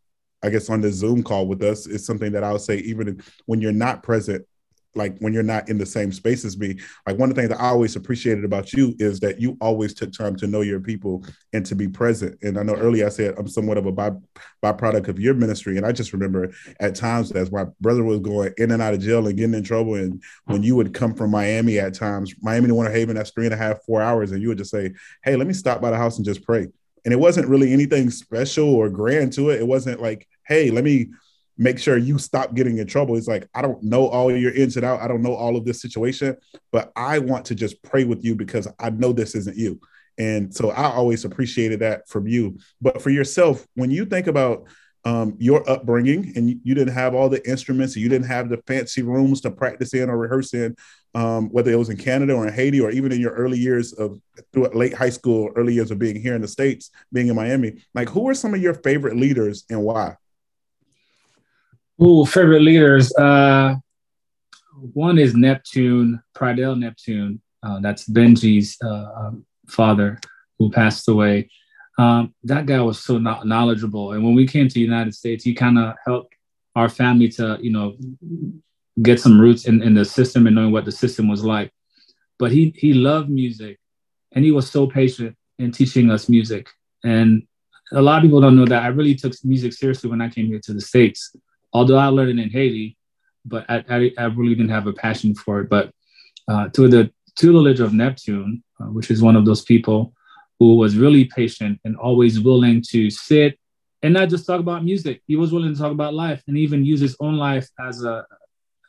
I 0.43 0.51
guess 0.51 0.71
on 0.71 0.81
this 0.81 0.95
Zoom 0.97 1.23
call 1.23 1.47
with 1.47 1.63
us 1.63 1.87
is 1.87 2.07
something 2.07 2.33
that 2.33 2.45
I'll 2.45 2.59
say 2.59 2.77
even 2.79 3.21
when 3.47 3.61
you're 3.61 3.73
not 3.73 4.03
present 4.03 4.47
like 4.97 5.17
when 5.19 5.33
you're 5.33 5.43
not 5.43 5.69
in 5.69 5.79
the 5.79 5.87
same 5.87 6.11
space 6.11 6.45
as 6.45 6.59
me 6.59 6.79
like 7.07 7.19
one 7.19 7.29
of 7.29 7.37
the 7.37 7.41
things 7.41 7.51
that 7.51 7.63
i 7.63 7.69
always 7.69 7.97
appreciated 7.97 8.45
about 8.45 8.73
you 8.73 8.95
is 8.99 9.21
that 9.21 9.41
you 9.41 9.57
always 9.61 9.95
took 9.95 10.13
time 10.13 10.35
to 10.37 10.47
know 10.47 10.63
your 10.63 10.81
people 10.81 11.25
and 11.53 11.65
to 11.67 11.75
be 11.75 11.89
present. 11.89 12.37
And 12.43 12.59
i 12.59 12.63
know 12.63 12.75
earlier 12.75 13.07
i 13.07 13.09
said 13.11 13.35
i'm 13.39 13.49
somewhat 13.49 13.79
of 13.79 13.87
a 13.87 13.93
by, 13.93 14.11
byproduct 14.63 15.09
of 15.09 15.21
your 15.21 15.35
ministry. 15.35 15.77
And 15.77 15.87
i 15.87 15.93
just 15.93 16.13
remember 16.13 16.53
at 16.81 16.95
times 16.95 17.33
as 17.33 17.53
my 17.53 17.67
brother 17.81 18.05
was 18.05 18.21
going 18.21 18.53
in 18.59 18.71
and 18.71 18.83
out 18.83 18.95
of 18.95 19.01
jail 19.01 19.27
and 19.27 19.37
getting 19.37 19.55
in 19.55 19.63
trouble 19.63 19.95
and 19.95 20.23
when 20.47 20.63
you 20.63 20.77
would 20.77 20.95
come 20.95 21.15
from 21.15 21.31
miami 21.31 21.79
at 21.79 21.95
times 21.95 22.35
miami 22.43 22.69
to 22.69 22.75
winter 22.75 22.93
haven 22.93 23.17
that's 23.17 23.31
three 23.31 23.47
and 23.47 23.55
a 23.55 23.59
half 23.59 23.83
four 23.85 24.03
hours 24.03 24.33
and 24.33 24.43
you 24.43 24.49
would 24.49 24.59
just 24.59 24.71
say 24.71 24.93
hey 25.25 25.37
let 25.37 25.47
me 25.47 25.53
stop 25.53 25.81
by 25.81 25.91
the 25.91 25.97
house 25.97 26.17
and 26.17 26.25
just 26.25 26.43
pray. 26.43 26.67
And 27.05 27.13
it 27.13 27.21
wasn't 27.21 27.49
really 27.49 27.73
anything 27.73 28.11
special 28.11 28.69
or 28.75 28.91
grand 28.91 29.33
to 29.35 29.51
it. 29.51 29.61
It 29.61 29.67
wasn't 29.67 30.01
like 30.01 30.27
hey 30.47 30.71
let 30.71 30.85
me 30.85 31.09
make 31.59 31.79
sure 31.79 31.97
you 31.97 32.19
stop 32.19 32.55
getting 32.55 32.79
in 32.79 32.87
trouble. 32.87 33.17
It's 33.17 33.29
like, 33.29 33.49
I 33.55 33.63
don't 33.63 33.83
know 33.83 34.09
all 34.09 34.31
your 34.31 34.55
ins 34.55 34.77
and 34.77 34.85
out. 34.85 35.01
I 35.01 35.09
don't 35.09 35.23
know 35.23 35.35
all 35.35 35.57
of 35.57 35.65
this 35.65 35.81
situation, 35.81 36.37
but 36.71 36.93
I 36.97 37.19
want 37.19 37.47
to 37.47 37.55
just 37.55 37.83
pray 37.83 38.05
with 38.05 38.25
you 38.25 38.35
because 38.35 38.69
I 38.79 38.91
know 38.91 39.13
this 39.13 39.35
isn't 39.35 39.57
you. 39.57 39.81
And 40.19 40.55
so 40.55 40.71
I 40.71 40.85
always 40.85 41.25
appreciated 41.25 41.81
that 41.81 42.09
from 42.09 42.27
you. 42.27 42.59
But 42.81 43.03
for 43.03 43.11
yourself, 43.11 43.67
when 43.75 43.91
you 43.91 44.05
think 44.05 44.27
about 44.27 44.67
um, 45.05 45.37
your 45.39 45.69
upbringing 45.71 46.33
and 46.35 46.61
you, 46.65 46.75
didn't 46.75 46.95
have 46.95 47.15
all 47.15 47.29
the 47.29 47.49
instruments, 47.49 47.95
you 47.97 48.09
didn't 48.09 48.27
have 48.27 48.49
the 48.49 48.59
fancy 48.67 49.03
rooms 49.03 49.41
to 49.43 49.51
practice 49.51 49.95
in 49.95 50.11
or 50.11 50.19
rehearse 50.19 50.53
in, 50.53 50.75
um, 51.15 51.49
whether 51.51 51.71
it 51.71 51.77
was 51.77 51.91
in 51.91 51.97
Canada 51.97 52.35
or 52.35 52.47
in 52.47 52.53
Haiti 52.53 52.81
or 52.81 52.91
even 52.91 53.13
in 53.13 53.21
your 53.21 53.33
early 53.33 53.59
years 53.59 53.93
of 53.93 54.21
through 54.53 54.69
late 54.71 54.95
high 54.95 55.11
school, 55.11 55.51
early 55.55 55.75
years 55.75 55.93
of 55.93 55.99
being 55.99 56.21
here 56.21 56.35
in 56.35 56.43
the 56.43 56.49
States, 56.49 56.91
being 57.13 57.29
in 57.29 57.37
Miami, 57.37 57.85
like 57.95 58.09
who 58.09 58.29
are 58.29 58.35
some 58.35 58.53
of 58.53 58.61
your 58.61 58.75
favorite 58.75 59.17
leaders 59.17 59.65
and 59.71 59.81
why? 59.81 60.17
Ooh, 62.03 62.27
favorite 62.27 62.63
leaders. 62.63 63.15
Uh, 63.17 63.77
one 64.93 65.19
is 65.19 65.35
Neptune, 65.35 66.23
Pridell 66.37 66.79
Neptune. 66.79 67.41
Uh, 67.63 67.81
that's 67.81 68.07
Benji's 68.09 68.77
uh, 68.85 69.11
um, 69.17 69.47
father 69.67 70.21
who 70.59 70.71
passed 70.71 71.09
away. 71.09 71.51
Um, 71.99 72.35
that 72.45 72.67
guy 72.67 72.81
was 72.81 73.01
so 73.01 73.19
knowledgeable. 73.19 74.13
And 74.13 74.23
when 74.23 74.35
we 74.35 74.47
came 74.47 74.69
to 74.69 74.75
the 74.75 74.81
United 74.81 75.15
States, 75.15 75.43
he 75.43 75.55
kind 75.55 75.79
of 75.79 75.95
helped 76.05 76.35
our 76.75 76.91
family 76.91 77.29
to, 77.31 77.59
you 77.63 77.73
know, 77.73 77.97
get 79.03 79.19
some 79.19 79.41
roots 79.41 79.67
in, 79.67 79.83
in 79.83 79.95
the 79.95 80.05
system 80.05 80.47
and 80.47 80.55
knowing 80.55 80.73
what 80.73 80.85
the 80.85 80.93
system 80.93 81.29
was 81.29 81.45
like. 81.45 81.73
But 82.39 82.53
he 82.53 82.75
he 82.77 82.93
loved 82.93 83.31
music 83.31 83.79
and 84.33 84.45
he 84.45 84.53
was 84.53 84.71
so 84.71 84.87
patient 84.87 85.35
in 85.59 85.73
teaching 85.73 86.11
us 86.11 86.29
music. 86.29 86.69
And 87.03 87.45
a 87.93 88.03
lot 88.03 88.19
of 88.19 88.23
people 88.23 88.43
don't 88.43 88.57
know 88.57 88.67
that 88.67 88.83
I 88.83 88.89
really 88.89 89.15
took 89.15 89.33
music 89.43 89.73
seriously 89.73 90.11
when 90.11 90.21
I 90.21 90.29
came 90.29 90.47
here 90.49 90.61
to 90.65 90.75
the 90.75 90.81
States 90.83 91.35
although 91.73 91.99
I 91.99 92.07
learned 92.07 92.39
it 92.39 92.43
in 92.43 92.51
Haiti, 92.51 92.97
but 93.45 93.65
I, 93.69 93.85
I, 93.89 94.13
I 94.19 94.25
really 94.27 94.55
didn't 94.55 94.71
have 94.71 94.87
a 94.87 94.93
passion 94.93 95.35
for 95.35 95.61
it. 95.61 95.69
But 95.69 95.93
uh, 96.49 96.69
to 96.71 96.89
the 96.89 97.11
tutelage 97.37 97.81
of 97.81 97.93
Neptune, 97.93 98.63
uh, 98.81 98.87
which 98.87 99.11
is 99.11 99.23
one 99.23 99.37
of 99.37 99.45
those 99.45 99.63
people 99.63 100.15
who 100.59 100.77
was 100.77 100.97
really 100.97 101.27
patient 101.27 101.81
and 101.85 101.97
always 101.97 102.41
willing 102.41 102.83
to 102.91 103.11
sit 103.11 103.59
and 104.03 104.15
not 104.15 104.29
just 104.29 104.47
talk 104.47 104.61
about 104.61 104.85
music. 104.85 105.23
He 105.27 105.37
was 105.37 105.53
willing 105.53 105.75
to 105.75 105.81
talk 105.81 105.93
about 105.93 106.15
life 106.15 106.43
and 106.47 106.57
even 106.57 106.85
use 106.85 107.01
his 107.01 107.17
own 107.21 107.37
life 107.37 107.69
as 107.81 108.05
a 108.05 108.27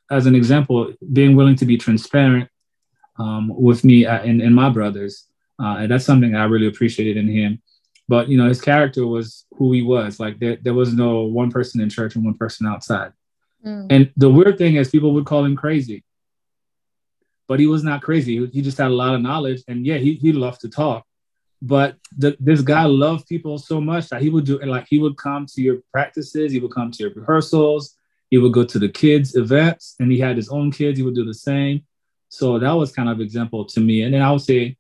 as 0.10 0.26
an 0.26 0.36
example, 0.36 0.94
being 1.12 1.36
willing 1.36 1.58
to 1.58 1.66
be 1.66 1.76
transparent, 1.76 2.50
um, 3.20 3.52
with 3.54 3.84
me 3.84 4.06
uh, 4.06 4.20
and, 4.20 4.42
and 4.42 4.56
my 4.56 4.70
brothers. 4.70 5.26
Uh, 5.62 5.78
and 5.80 5.92
that's 5.92 6.06
something 6.06 6.36
I 6.36 6.46
really 6.46 6.68
appreciated 6.68 7.18
in 7.18 7.28
him. 7.28 7.62
But 8.08 8.30
you 8.30 8.38
know, 8.38 8.48
his 8.48 8.62
character 8.62 9.06
was 9.06 9.46
who 9.58 9.74
he 9.74 9.82
was. 9.82 10.20
Like 10.20 10.40
there, 10.40 10.58
there 10.62 10.74
was 10.74 10.94
no 10.94 11.22
one 11.24 11.52
person 11.52 11.82
in 11.82 11.90
church 11.90 12.16
and 12.16 12.24
one 12.24 12.36
person 12.36 12.66
outside. 12.66 13.12
Mm. 13.66 13.88
And 13.90 14.12
the 14.16 14.30
weird 14.30 14.58
thing 14.58 14.76
is, 14.76 14.90
people 14.90 15.14
would 15.14 15.26
call 15.26 15.44
him 15.44 15.56
crazy, 15.56 16.04
but 17.48 17.60
he 17.60 17.68
was 17.68 17.84
not 17.84 18.02
crazy. 18.02 18.46
He 18.48 18.62
just 18.62 18.78
had 18.78 18.92
a 18.92 18.96
lot 18.96 19.16
of 19.16 19.22
knowledge, 19.22 19.64
and 19.68 19.86
yeah, 19.86 19.98
he 19.98 20.14
he 20.14 20.32
loved 20.32 20.62
to 20.62 20.70
talk. 20.70 21.06
But 21.62 21.96
the, 22.16 22.38
this 22.40 22.62
guy 22.62 22.84
loved 22.84 23.28
people 23.28 23.58
so 23.58 23.82
much 23.82 24.10
that 24.10 24.22
he 24.22 24.30
would 24.30 24.46
do 24.46 24.60
like 24.60 24.86
he 24.88 25.00
would 25.00 25.18
come 25.18 25.46
to 25.48 25.62
your 25.62 25.78
practices, 25.92 26.52
he 26.52 26.60
would 26.60 26.72
come 26.72 26.92
to 26.92 27.04
your 27.04 27.14
rehearsals, 27.14 27.96
he 28.30 28.38
would 28.38 28.54
go 28.54 28.64
to 28.64 28.80
the 28.80 28.90
kids' 28.90 29.36
events, 29.36 29.96
and 30.00 30.12
he 30.12 30.20
had 30.20 30.38
his 30.38 30.50
own 30.50 30.72
kids. 30.72 31.00
He 31.00 31.04
would 31.04 31.16
do 31.16 31.26
the 31.26 31.34
same. 31.34 31.84
So 32.30 32.60
that 32.60 32.72
was 32.72 32.92
kind 32.92 33.10
of 33.10 33.22
example 33.22 33.66
to 33.66 33.80
me. 33.80 34.04
And 34.04 34.14
then 34.14 34.22
I 34.22 34.32
would 34.32 34.42
say 34.42 34.78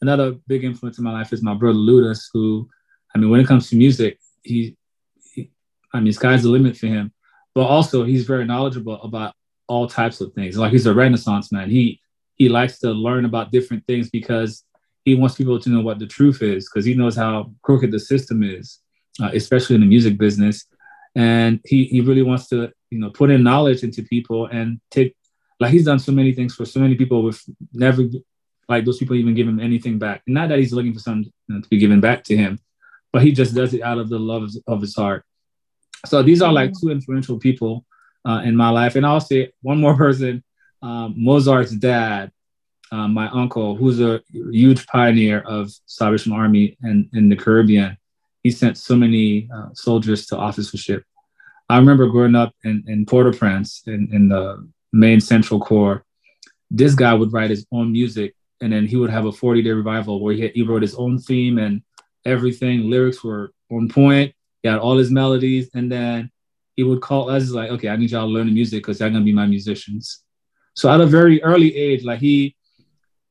another 0.00 0.36
big 0.46 0.64
influence 0.64 0.98
in 0.98 1.04
my 1.04 1.12
life 1.12 1.32
is 1.32 1.42
my 1.42 1.54
brother 1.54 1.78
Ludus, 1.78 2.28
who, 2.32 2.68
I 3.14 3.18
mean, 3.18 3.30
when 3.30 3.40
it 3.40 3.46
comes 3.46 3.68
to 3.70 3.76
music, 3.76 4.18
he, 4.42 4.76
he, 5.34 5.50
I 5.92 6.00
mean, 6.00 6.12
sky's 6.12 6.42
the 6.42 6.48
limit 6.48 6.76
for 6.76 6.86
him. 6.86 7.12
But 7.54 7.66
also, 7.66 8.04
he's 8.04 8.26
very 8.26 8.44
knowledgeable 8.44 9.02
about 9.02 9.34
all 9.68 9.86
types 9.86 10.20
of 10.20 10.32
things. 10.32 10.56
Like 10.56 10.72
he's 10.72 10.86
a 10.86 10.94
Renaissance 10.94 11.52
man. 11.52 11.70
He 11.70 12.00
he 12.36 12.48
likes 12.48 12.78
to 12.80 12.90
learn 12.90 13.24
about 13.24 13.52
different 13.52 13.86
things 13.86 14.10
because 14.10 14.64
he 15.04 15.14
wants 15.14 15.36
people 15.36 15.58
to 15.60 15.70
know 15.70 15.80
what 15.80 15.98
the 15.98 16.06
truth 16.06 16.42
is 16.42 16.68
because 16.68 16.84
he 16.84 16.94
knows 16.94 17.16
how 17.16 17.52
crooked 17.62 17.90
the 17.90 18.00
system 18.00 18.42
is, 18.42 18.80
uh, 19.22 19.30
especially 19.34 19.74
in 19.74 19.80
the 19.80 19.86
music 19.86 20.18
business. 20.18 20.66
And 21.14 21.60
he 21.64 21.84
he 21.84 22.00
really 22.00 22.22
wants 22.22 22.48
to 22.48 22.72
you 22.90 22.98
know 22.98 23.10
put 23.10 23.30
in 23.30 23.42
knowledge 23.42 23.82
into 23.82 24.02
people 24.02 24.46
and 24.46 24.80
take 24.90 25.14
like 25.60 25.72
he's 25.72 25.84
done 25.84 25.98
so 25.98 26.12
many 26.12 26.32
things 26.32 26.54
for 26.54 26.64
so 26.64 26.80
many 26.80 26.94
people 26.94 27.22
with 27.22 27.42
never 27.72 28.04
like 28.68 28.84
those 28.84 28.98
people 28.98 29.16
even 29.16 29.34
give 29.34 29.48
him 29.48 29.60
anything 29.60 29.98
back. 29.98 30.22
Not 30.26 30.50
that 30.50 30.58
he's 30.58 30.72
looking 30.72 30.92
for 30.92 31.00
something 31.00 31.32
you 31.48 31.54
know, 31.54 31.60
to 31.60 31.68
be 31.68 31.78
given 31.78 32.00
back 32.00 32.24
to 32.24 32.36
him, 32.36 32.58
but 33.12 33.22
he 33.22 33.32
just 33.32 33.54
does 33.54 33.72
it 33.72 33.82
out 33.82 33.98
of 33.98 34.08
the 34.08 34.18
love 34.18 34.48
of, 34.66 34.80
his 34.80 34.94
heart. 34.94 35.24
So 36.06 36.22
these 36.22 36.42
are 36.42 36.52
like 36.52 36.72
two 36.78 36.90
influential 36.90 37.38
people 37.38 37.86
uh, 38.26 38.42
in 38.44 38.54
my 38.54 38.68
life. 38.68 38.94
And 38.96 39.06
I'll 39.06 39.20
say 39.20 39.52
one 39.62 39.80
more 39.80 39.96
person, 40.04 40.44
um, 40.82 41.14
Mozart's 41.16 41.72
dad, 41.72 42.30
uh, 42.92 43.08
my 43.08 43.28
uncle, 43.30 43.74
who's 43.74 44.00
a 44.00 44.22
huge 44.30 44.86
pioneer 44.86 45.40
of 45.40 45.70
Salvation 45.86 46.32
Army 46.32 46.76
and 46.82 47.08
in 47.14 47.28
the 47.28 47.36
Caribbean. 47.36 47.96
He 48.42 48.50
sent 48.50 48.78
so 48.78 48.94
many 48.94 49.48
uh, 49.54 49.70
soldiers 49.74 50.26
to 50.26 50.36
officership. 50.36 51.04
I 51.68 51.76
remember 51.78 52.06
growing 52.06 52.34
up 52.34 52.54
in, 52.64 52.84
in 52.86 53.04
Port-au-Prince 53.04 53.82
in, 53.86 54.08
in 54.12 54.28
the 54.28 54.66
main 54.92 55.20
Central 55.20 55.60
Corps. 55.60 56.04
This 56.70 56.94
guy 56.94 57.12
would 57.12 57.32
write 57.32 57.50
his 57.50 57.66
own 57.72 57.92
music 57.92 58.34
and 58.60 58.72
then 58.72 58.86
he 58.86 58.96
would 58.96 59.10
have 59.10 59.26
a 59.26 59.32
40 59.32 59.62
day 59.62 59.70
revival 59.70 60.22
where 60.22 60.34
he, 60.34 60.48
he 60.48 60.62
wrote 60.62 60.82
his 60.82 60.94
own 60.94 61.18
theme 61.18 61.58
and 61.58 61.82
everything. 62.24 62.90
Lyrics 62.90 63.22
were 63.22 63.52
on 63.70 63.88
point. 63.88 64.34
He 64.62 64.68
had 64.68 64.78
all 64.78 64.96
his 64.96 65.10
melodies. 65.10 65.70
And 65.74 65.90
then 65.90 66.30
he 66.76 66.82
would 66.82 67.00
call 67.00 67.30
us 67.30 67.50
like, 67.50 67.70
okay, 67.70 67.88
I 67.88 67.96
need 67.96 68.10
y'all 68.10 68.26
to 68.26 68.32
learn 68.32 68.46
the 68.46 68.52
music 68.52 68.82
because 68.82 69.00
y'all 69.00 69.10
gonna 69.10 69.24
be 69.24 69.32
my 69.32 69.46
musicians. 69.46 70.22
So 70.74 70.90
at 70.90 71.00
a 71.00 71.06
very 71.06 71.42
early 71.42 71.76
age, 71.76 72.04
like 72.04 72.20
he 72.20 72.56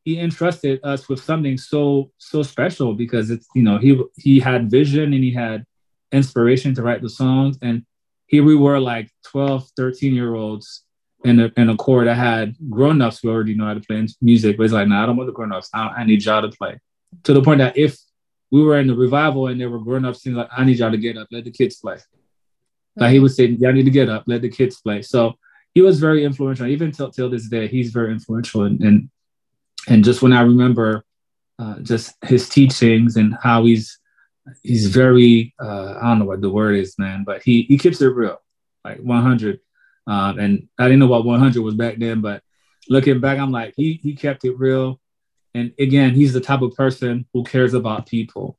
he 0.08 0.20
entrusted 0.20 0.80
us 0.86 1.10
with 1.10 1.22
something 1.22 1.58
so 1.58 2.12
so 2.18 2.42
special 2.42 2.94
because 2.94 3.30
it's 3.30 3.46
you 3.54 3.62
know 3.62 3.78
he 3.78 4.02
he 4.16 4.40
had 4.40 4.72
vision 4.72 5.14
and 5.14 5.22
he 5.22 5.34
had 5.34 5.66
inspiration 6.14 6.74
to 6.74 6.82
write 6.82 7.02
the 7.02 7.10
songs 7.10 7.58
and 7.62 7.86
here 8.28 8.42
we 8.42 8.56
were 8.56 8.80
like 8.80 9.12
12 9.26 9.70
13 9.76 10.16
year 10.16 10.34
olds 10.34 10.86
in 11.24 11.40
a, 11.40 11.52
in 11.58 11.70
a 11.70 11.76
corps 11.76 12.06
that 12.06 12.16
had 12.16 12.56
grown-ups 12.70 13.20
who 13.22 13.30
already 13.30 13.56
know 13.56 13.66
how 13.66 13.74
to 13.74 13.80
play 13.80 14.06
music 14.22 14.58
but 14.58 14.64
it's 14.64 14.74
like 14.74 14.88
no 14.88 14.96
nah, 14.96 15.04
i 15.04 15.06
don't 15.06 15.18
want 15.18 15.28
the 15.28 15.34
grown-ups. 15.34 15.70
I, 15.74 15.88
I, 15.88 16.04
need 16.06 16.24
y'all 16.24 16.42
to 16.42 16.56
play. 16.56 16.80
To 17.24 17.34
the 17.34 17.42
point 17.42 17.60
that 17.60 17.78
if 17.78 17.98
we 18.52 18.64
were 18.64 18.78
in 18.80 18.88
the 18.88 18.96
revival 18.96 19.48
and 19.48 19.60
there 19.60 19.70
were 19.70 19.80
grown-ups 19.80 20.24
saying 20.24 20.36
like 20.36 20.50
i 20.56 20.64
need 20.64 20.78
y'all 20.78 20.92
to 20.92 20.98
get 20.98 21.18
up 21.18 21.28
let 21.32 21.44
the 21.44 21.52
kids 21.52 21.78
play. 21.78 21.96
Mm-hmm. 21.96 23.02
like 23.02 23.12
he 23.12 23.20
would 23.20 23.32
say 23.32 23.46
y'all 23.46 23.74
need 23.74 23.86
to 23.86 23.92
get 23.92 24.10
up 24.10 24.24
let 24.28 24.42
the 24.42 24.50
kids 24.50 24.80
play. 24.80 25.02
So 25.02 25.34
he 25.74 25.82
was 25.82 26.00
very 26.00 26.24
influential. 26.26 26.66
Even 26.66 26.92
till, 26.92 27.12
till 27.12 27.30
this 27.30 27.48
day 27.48 27.68
he's 27.68 27.92
very 27.92 28.12
influential 28.12 28.64
and 28.64 28.82
and, 28.82 29.10
and 29.88 30.04
just 30.04 30.22
when 30.22 30.34
i 30.34 30.42
remember 30.42 31.04
uh, 31.60 31.80
just 31.80 32.14
his 32.24 32.48
teachings 32.48 33.16
and 33.16 33.36
how 33.42 33.66
he's 33.66 34.00
he's 34.62 34.88
very 34.88 35.56
uh, 35.60 35.98
i 36.00 36.04
don't 36.04 36.20
know 36.20 36.26
what 36.26 36.42
the 36.42 36.50
word 36.50 36.76
is 36.76 36.98
man 37.00 37.24
but 37.26 37.42
he 37.42 37.64
he 37.64 37.78
keeps 37.78 38.02
it 38.02 38.08
real. 38.08 38.38
Like 38.86 39.00
100 39.00 39.60
um, 40.08 40.40
and 40.40 40.68
I 40.80 40.86
didn't 40.86 41.00
know 41.00 41.08
what 41.08 41.26
100 41.26 41.62
was 41.62 41.76
back 41.76 41.98
then, 41.98 42.22
but 42.22 42.42
looking 42.90 43.20
back, 43.20 43.38
I'm 43.38 43.52
like, 43.52 43.74
he, 43.76 44.00
he 44.02 44.16
kept 44.16 44.46
it 44.46 44.58
real. 44.58 45.00
And 45.54 45.74
again, 45.78 46.14
he's 46.14 46.34
the 46.34 46.42
type 46.42 46.62
of 46.62 46.76
person 46.76 47.26
who 47.34 47.44
cares 47.44 47.74
about 47.74 48.06
people. 48.06 48.58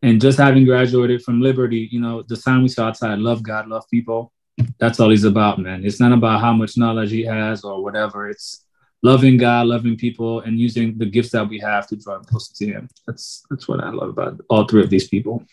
And 0.00 0.20
just 0.20 0.38
having 0.38 0.64
graduated 0.64 1.22
from 1.22 1.40
Liberty, 1.40 1.88
you 1.90 2.00
know, 2.00 2.22
the 2.22 2.36
sign 2.36 2.62
we 2.62 2.68
saw 2.68 2.88
outside, 2.88 3.18
love 3.18 3.42
God, 3.42 3.66
love 3.66 3.84
people. 3.90 4.32
That's 4.78 5.00
all 5.00 5.10
he's 5.10 5.24
about, 5.24 5.58
man. 5.58 5.84
It's 5.84 5.98
not 5.98 6.12
about 6.12 6.40
how 6.40 6.52
much 6.52 6.76
knowledge 6.76 7.10
he 7.10 7.24
has 7.24 7.64
or 7.64 7.82
whatever. 7.82 8.28
It's 8.28 8.64
loving 9.02 9.38
God, 9.38 9.66
loving 9.66 9.96
people, 9.96 10.40
and 10.40 10.58
using 10.58 10.98
the 10.98 11.06
gifts 11.06 11.30
that 11.30 11.48
we 11.48 11.58
have 11.58 11.88
to 11.88 11.96
draw 11.96 12.14
them 12.14 12.24
closer 12.24 12.54
to 12.54 12.66
him. 12.66 12.88
That's 13.06 13.44
that's 13.50 13.66
what 13.66 13.82
I 13.82 13.90
love 13.90 14.10
about 14.10 14.40
all 14.48 14.66
three 14.66 14.82
of 14.82 14.90
these 14.90 15.08
people. 15.08 15.44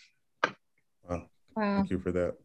Wow. 1.08 1.24
wow. 1.56 1.76
Thank 1.76 1.90
you 1.90 1.98
for 1.98 2.12
that. 2.12 2.36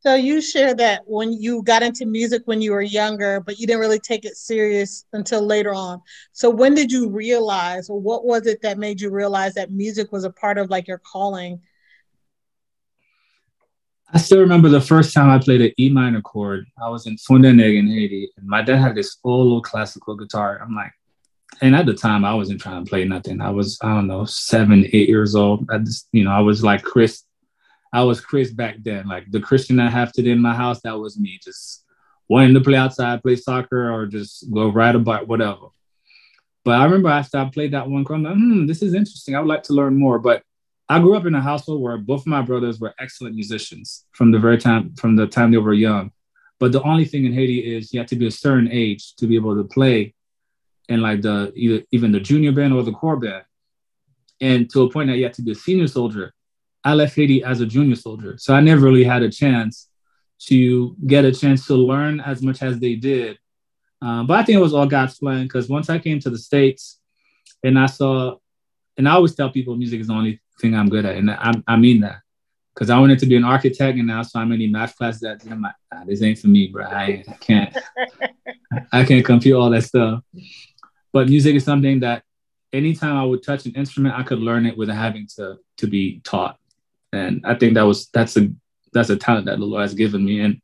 So 0.00 0.14
you 0.14 0.40
shared 0.40 0.78
that 0.78 1.02
when 1.06 1.32
you 1.32 1.62
got 1.62 1.82
into 1.82 2.06
music 2.06 2.42
when 2.44 2.60
you 2.60 2.70
were 2.70 2.82
younger, 2.82 3.40
but 3.40 3.58
you 3.58 3.66
didn't 3.66 3.80
really 3.80 3.98
take 3.98 4.24
it 4.24 4.36
serious 4.36 5.04
until 5.12 5.42
later 5.42 5.74
on. 5.74 6.00
So 6.32 6.50
when 6.50 6.74
did 6.74 6.92
you 6.92 7.10
realize, 7.10 7.90
or 7.90 8.00
what 8.00 8.24
was 8.24 8.46
it 8.46 8.62
that 8.62 8.78
made 8.78 9.00
you 9.00 9.10
realize 9.10 9.54
that 9.54 9.72
music 9.72 10.12
was 10.12 10.22
a 10.22 10.30
part 10.30 10.56
of 10.56 10.70
like 10.70 10.86
your 10.86 10.98
calling? 10.98 11.60
I 14.14 14.18
still 14.18 14.38
remember 14.38 14.68
the 14.68 14.80
first 14.80 15.12
time 15.12 15.30
I 15.30 15.38
played 15.38 15.60
an 15.60 15.72
E 15.78 15.90
minor 15.90 16.22
chord. 16.22 16.64
I 16.82 16.88
was 16.88 17.06
in 17.06 17.16
Fontenay 17.16 17.76
in 17.76 17.88
Haiti, 17.88 18.30
and 18.36 18.46
my 18.46 18.62
dad 18.62 18.78
had 18.78 18.94
this 18.94 19.18
old 19.24 19.46
little 19.46 19.62
classical 19.62 20.14
guitar. 20.14 20.60
I'm 20.62 20.74
like, 20.74 20.92
and 21.60 21.74
at 21.74 21.86
the 21.86 21.92
time 21.92 22.24
I 22.24 22.34
wasn't 22.34 22.60
trying 22.60 22.84
to 22.84 22.88
play 22.88 23.04
nothing. 23.04 23.40
I 23.40 23.50
was, 23.50 23.78
I 23.82 23.88
don't 23.88 24.06
know, 24.06 24.24
seven, 24.24 24.86
eight 24.92 25.08
years 25.08 25.34
old. 25.34 25.68
I 25.70 25.78
just, 25.78 26.08
you 26.12 26.22
know, 26.22 26.30
I 26.30 26.40
was 26.40 26.62
like 26.62 26.84
Chris 26.84 27.24
I 27.92 28.02
was 28.02 28.20
Chris 28.20 28.50
back 28.50 28.76
then. 28.82 29.08
Like 29.08 29.30
the 29.30 29.40
Christian 29.40 29.80
I 29.80 29.90
have 29.90 30.12
today 30.12 30.30
in 30.30 30.40
my 30.40 30.54
house, 30.54 30.80
that 30.82 30.98
was 30.98 31.18
me. 31.18 31.38
Just 31.42 31.84
wanting 32.28 32.54
to 32.54 32.60
play 32.60 32.76
outside, 32.76 33.22
play 33.22 33.36
soccer, 33.36 33.90
or 33.90 34.06
just 34.06 34.52
go 34.52 34.68
ride 34.68 34.94
a 34.94 34.98
bike, 34.98 35.26
whatever. 35.26 35.68
But 36.64 36.80
I 36.80 36.84
remember 36.84 37.08
after 37.08 37.38
I 37.38 37.48
played 37.48 37.72
that 37.72 37.88
one, 37.88 38.04
I'm 38.10 38.22
like, 38.22 38.34
hmm, 38.34 38.66
this 38.66 38.82
is 38.82 38.94
interesting. 38.94 39.34
I 39.34 39.40
would 39.40 39.48
like 39.48 39.62
to 39.64 39.72
learn 39.72 39.98
more. 39.98 40.18
But 40.18 40.42
I 40.88 40.98
grew 40.98 41.16
up 41.16 41.26
in 41.26 41.34
a 41.34 41.40
household 41.40 41.82
where 41.82 41.96
both 41.98 42.22
of 42.22 42.26
my 42.26 42.42
brothers 42.42 42.80
were 42.80 42.94
excellent 42.98 43.34
musicians 43.34 44.04
from 44.12 44.30
the 44.30 44.38
very 44.38 44.58
time 44.58 44.94
from 44.96 45.16
the 45.16 45.26
time 45.26 45.50
they 45.50 45.58
were 45.58 45.74
young. 45.74 46.10
But 46.58 46.72
the 46.72 46.82
only 46.82 47.04
thing 47.04 47.24
in 47.24 47.32
Haiti 47.32 47.76
is 47.76 47.92
you 47.92 48.00
have 48.00 48.08
to 48.08 48.16
be 48.16 48.26
a 48.26 48.30
certain 48.30 48.68
age 48.70 49.14
to 49.16 49.26
be 49.26 49.36
able 49.36 49.56
to 49.56 49.64
play 49.64 50.14
in 50.88 51.00
like 51.00 51.22
the 51.22 51.52
either 51.54 51.84
even 51.92 52.12
the 52.12 52.20
junior 52.20 52.52
band 52.52 52.72
or 52.72 52.82
the 52.82 52.92
corps 52.92 53.18
band. 53.18 53.44
And 54.40 54.70
to 54.70 54.82
a 54.82 54.90
point 54.90 55.08
that 55.08 55.16
you 55.16 55.24
have 55.24 55.34
to 55.34 55.42
be 55.42 55.52
a 55.52 55.54
senior 55.54 55.86
soldier 55.86 56.34
I 56.88 56.94
left 56.94 57.14
Haiti 57.16 57.44
as 57.44 57.60
a 57.60 57.66
junior 57.66 57.96
soldier. 57.96 58.36
So 58.38 58.54
I 58.54 58.62
never 58.62 58.80
really 58.80 59.04
had 59.04 59.22
a 59.22 59.30
chance 59.30 59.88
to 60.46 60.96
get 61.06 61.26
a 61.26 61.32
chance 61.32 61.66
to 61.66 61.74
learn 61.74 62.18
as 62.18 62.40
much 62.42 62.62
as 62.62 62.78
they 62.78 62.94
did. 62.94 63.38
Um, 64.00 64.26
but 64.26 64.38
I 64.38 64.42
think 64.42 64.56
it 64.56 64.62
was 64.62 64.72
all 64.72 64.86
God's 64.86 65.18
plan 65.18 65.42
because 65.42 65.68
once 65.68 65.90
I 65.90 65.98
came 65.98 66.18
to 66.20 66.30
the 66.30 66.38
States 66.38 66.98
and 67.62 67.78
I 67.78 67.86
saw, 67.86 68.36
and 68.96 69.06
I 69.06 69.12
always 69.12 69.34
tell 69.34 69.50
people 69.50 69.76
music 69.76 70.00
is 70.00 70.06
the 70.06 70.14
only 70.14 70.40
thing 70.62 70.74
I'm 70.74 70.88
good 70.88 71.04
at. 71.04 71.16
And 71.16 71.30
I, 71.30 71.52
I 71.66 71.76
mean 71.76 72.00
that 72.00 72.20
because 72.74 72.88
I 72.88 72.98
wanted 72.98 73.18
to 73.18 73.26
be 73.26 73.36
an 73.36 73.44
architect 73.44 73.98
and 73.98 74.06
now 74.06 74.22
so 74.22 74.42
many 74.46 74.66
math 74.66 74.96
classes 74.96 75.20
that 75.20 75.42
I'm 75.50 75.60
like, 75.60 75.74
ah, 75.92 76.04
this 76.06 76.22
ain't 76.22 76.38
for 76.38 76.48
me, 76.48 76.68
bro. 76.68 76.86
I, 76.86 77.22
I 77.28 77.34
can't, 77.34 77.76
I 78.92 79.04
can't 79.04 79.26
compute 79.26 79.56
all 79.56 79.68
that 79.68 79.82
stuff. 79.82 80.22
But 81.12 81.28
music 81.28 81.54
is 81.54 81.64
something 81.64 82.00
that 82.00 82.22
anytime 82.72 83.14
I 83.18 83.24
would 83.24 83.42
touch 83.42 83.66
an 83.66 83.72
instrument, 83.72 84.14
I 84.14 84.22
could 84.22 84.38
learn 84.38 84.64
it 84.64 84.78
without 84.78 84.96
having 84.96 85.26
to 85.36 85.58
to 85.76 85.86
be 85.86 86.20
taught 86.24 86.57
and 87.12 87.42
I 87.44 87.54
think 87.54 87.74
that 87.74 87.82
was 87.82 88.08
that's 88.12 88.36
a 88.36 88.48
that's 88.92 89.10
a 89.10 89.16
talent 89.16 89.46
that 89.46 89.58
the 89.58 89.64
Lord 89.64 89.82
has 89.82 89.94
given 89.94 90.24
me, 90.24 90.40
and 90.40 90.60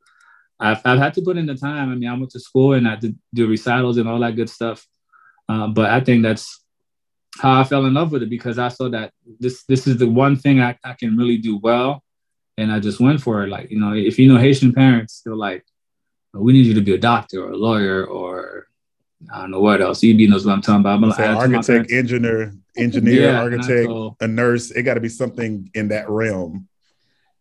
I've 0.60 0.80
I've 0.84 0.98
had 0.98 1.14
to 1.14 1.22
put 1.22 1.36
in 1.36 1.46
the 1.46 1.54
time. 1.54 1.90
I 1.90 1.94
mean, 1.94 2.08
I 2.08 2.14
went 2.14 2.30
to 2.30 2.40
school 2.40 2.74
and 2.74 2.88
I 2.88 2.96
did 2.96 3.18
do 3.32 3.46
recitals 3.46 3.96
and 3.96 4.08
all 4.08 4.20
that 4.20 4.36
good 4.36 4.50
stuff, 4.50 4.86
uh, 5.48 5.68
but 5.68 5.90
I 5.90 6.00
think 6.00 6.22
that's 6.22 6.60
how 7.38 7.60
I 7.60 7.64
fell 7.64 7.86
in 7.86 7.94
love 7.94 8.12
with 8.12 8.22
it 8.22 8.30
because 8.30 8.58
I 8.58 8.68
saw 8.68 8.88
that 8.90 9.12
this 9.40 9.64
this 9.64 9.86
is 9.86 9.98
the 9.98 10.08
one 10.08 10.36
thing 10.36 10.60
I, 10.60 10.78
I 10.84 10.94
can 10.94 11.16
really 11.16 11.38
do 11.38 11.58
well, 11.58 12.02
and 12.56 12.72
I 12.72 12.80
just 12.80 13.00
went 13.00 13.20
for 13.20 13.42
it. 13.44 13.48
Like 13.48 13.70
you 13.70 13.78
know, 13.78 13.92
if 13.94 14.18
you 14.18 14.32
know 14.32 14.38
Haitian 14.38 14.72
parents, 14.72 15.22
they're 15.24 15.34
like, 15.34 15.64
we 16.32 16.52
need 16.52 16.66
you 16.66 16.74
to 16.74 16.80
be 16.80 16.94
a 16.94 16.98
doctor 16.98 17.44
or 17.44 17.50
a 17.50 17.56
lawyer 17.56 18.04
or 18.04 18.68
I 19.32 19.40
don't 19.40 19.50
know 19.50 19.60
what 19.60 19.80
else. 19.80 20.02
EB 20.04 20.28
knows 20.28 20.44
what 20.44 20.52
I'm 20.52 20.62
talking 20.62 20.80
about. 20.80 21.02
I'm 21.02 21.08
like, 21.08 21.18
architect, 21.18 21.90
engineer, 21.90 22.54
engineer, 22.76 23.32
yeah, 23.32 23.40
architect, 23.40 23.86
told, 23.86 24.16
a 24.20 24.26
nurse. 24.26 24.70
It 24.70 24.82
got 24.82 24.94
to 24.94 25.00
be 25.00 25.08
something 25.08 25.70
in 25.74 25.88
that 25.88 26.08
realm. 26.10 26.68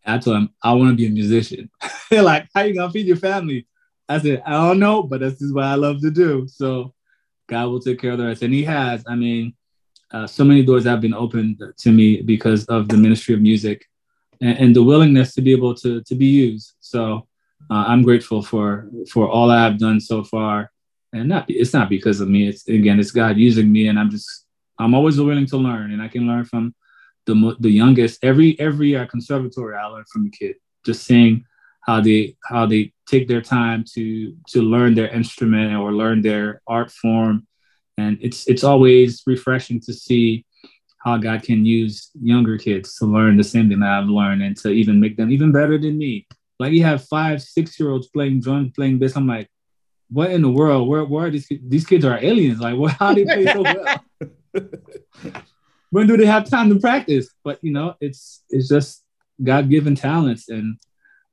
I 0.06 0.18
told 0.18 0.38
him 0.38 0.50
I 0.62 0.74
want 0.74 0.92
to 0.92 0.96
be 0.96 1.08
a 1.08 1.10
musician. 1.10 1.70
They're 2.10 2.22
like, 2.24 2.48
how 2.54 2.62
you 2.62 2.76
gonna 2.76 2.92
feed 2.92 3.08
your 3.08 3.18
family? 3.18 3.68
I 4.08 4.20
said, 4.20 4.44
I 4.46 4.52
don't 4.52 4.80
know, 4.80 5.04
but 5.04 5.22
this 5.22 5.42
is 5.42 5.54
what 5.54 5.66
I 5.66 5.76
love 5.76 6.02
to 6.02 6.12
do. 6.12 6.48
So 6.48 6.94
God 7.48 7.68
will 7.68 7.80
take 7.80 8.00
care 8.00 8.12
of 8.12 8.18
the 8.18 8.26
rest. 8.26 8.44
And 8.44 8.54
He 8.54 8.64
has. 8.64 9.04
I 9.08 9.16
mean, 9.16 9.54
uh, 10.12 10.28
so 10.28 10.44
many 10.44 10.64
doors 10.64 10.86
have 10.86 11.02
been 11.02 11.14
opened 11.14 11.62
to 11.78 11.92
me 11.92 12.22
because 12.22 12.66
of 12.66 12.88
the 12.88 12.98
ministry 12.98 13.34
of 13.34 13.42
music 13.42 13.86
and, 14.42 14.58
and 14.58 14.76
the 14.76 14.84
willingness 14.84 15.34
to 15.36 15.42
be 15.42 15.52
able 15.52 15.74
to 15.76 16.02
to 16.04 16.16
be 16.16 16.28
used. 16.28 16.74
So 16.80 17.28
uh, 17.70 17.86
I'm 17.88 18.04
grateful 18.04 18.42
for 18.42 18.90
for 19.10 19.30
all 19.30 19.50
I 19.50 19.64
have 19.64 19.80
done 19.80 20.00
so 20.00 20.24
far. 20.24 20.72
And 21.14 21.30
not 21.30 21.46
it's 21.48 21.74
not 21.74 21.90
because 21.90 22.20
of 22.20 22.28
me. 22.28 22.48
It's 22.48 22.68
again, 22.68 23.00
it's 23.00 23.12
God 23.12 23.38
using 23.38 23.72
me, 23.72 23.88
and 23.88 24.00
I'm 24.00 24.10
just 24.10 24.46
I'm 24.80 24.96
always 24.96 25.20
willing 25.20 25.46
to 25.48 25.58
learn, 25.58 25.92
and 25.92 26.02
I 26.02 26.08
can 26.08 26.28
learn 26.28 26.46
from 26.46 26.74
the 27.26 27.56
the 27.60 27.70
youngest. 27.70 28.24
Every 28.24 28.60
every 28.60 28.96
uh, 28.96 29.06
conservatory, 29.06 29.76
I 29.76 29.86
learn 29.86 30.06
from 30.12 30.26
a 30.28 30.30
kid. 30.32 30.56
Just 30.86 31.04
seeing 31.06 31.46
how 31.82 32.02
they 32.02 32.36
how 32.50 32.66
they 32.66 32.94
take 33.08 33.28
their 33.28 33.42
time 33.42 33.86
to 33.94 34.36
to 34.50 34.62
learn 34.62 34.96
their 34.96 35.10
instrument 35.10 35.76
or 35.76 35.94
learn 35.94 36.22
their 36.22 36.62
art 36.68 36.92
form 36.92 37.46
and 37.98 38.18
it's 38.22 38.48
it's 38.48 38.64
always 38.64 39.24
refreshing 39.26 39.80
to 39.82 39.94
see 39.94 40.46
how 41.04 41.18
God 41.18 41.44
can 41.44 41.66
use 41.66 42.12
younger 42.22 42.58
kids 42.58 42.96
to 42.98 43.06
learn 43.06 43.38
the 43.38 43.44
same 43.44 43.70
thing 43.70 43.82
that 43.82 43.90
I've 43.90 44.08
learned 44.08 44.42
and 44.42 44.56
to 44.58 44.70
even 44.70 45.00
make 45.00 45.18
them 45.18 45.32
even 45.32 45.52
better 45.52 45.78
than 45.78 45.98
me. 45.98 46.26
Like 46.60 46.72
you 46.72 46.84
have 46.84 47.06
five, 47.06 47.42
six 47.42 47.80
year 47.80 47.90
olds 47.90 48.08
playing 48.08 48.40
drums, 48.40 48.72
playing 48.74 49.00
bass. 49.00 49.18
I'm 49.18 49.28
like, 49.28 49.50
what 50.14 50.32
in 50.32 50.42
the 50.42 50.50
world? 50.50 50.88
Where 50.88 51.04
where 51.04 51.28
are 51.28 51.32
these 51.32 51.52
these 51.68 51.86
kids 51.86 52.06
are 52.06 52.18
aliens? 52.18 52.60
Like, 52.60 52.78
what 52.78 52.94
how 52.94 53.14
do 53.14 53.26
they 53.26 53.34
play 53.34 53.54
so 53.54 53.62
well? 53.64 54.04
when 55.90 56.08
do 56.08 56.18
they 56.18 56.26
have 56.26 56.50
time 56.50 56.70
to 56.70 56.80
practice? 56.80 57.30
But 57.44 57.60
you 57.62 57.72
know, 57.72 57.96
it's 58.00 58.44
it's 58.50 58.70
just 58.70 59.04
God 59.44 59.70
given 59.70 59.96
talents 59.96 60.50
and 60.50 60.78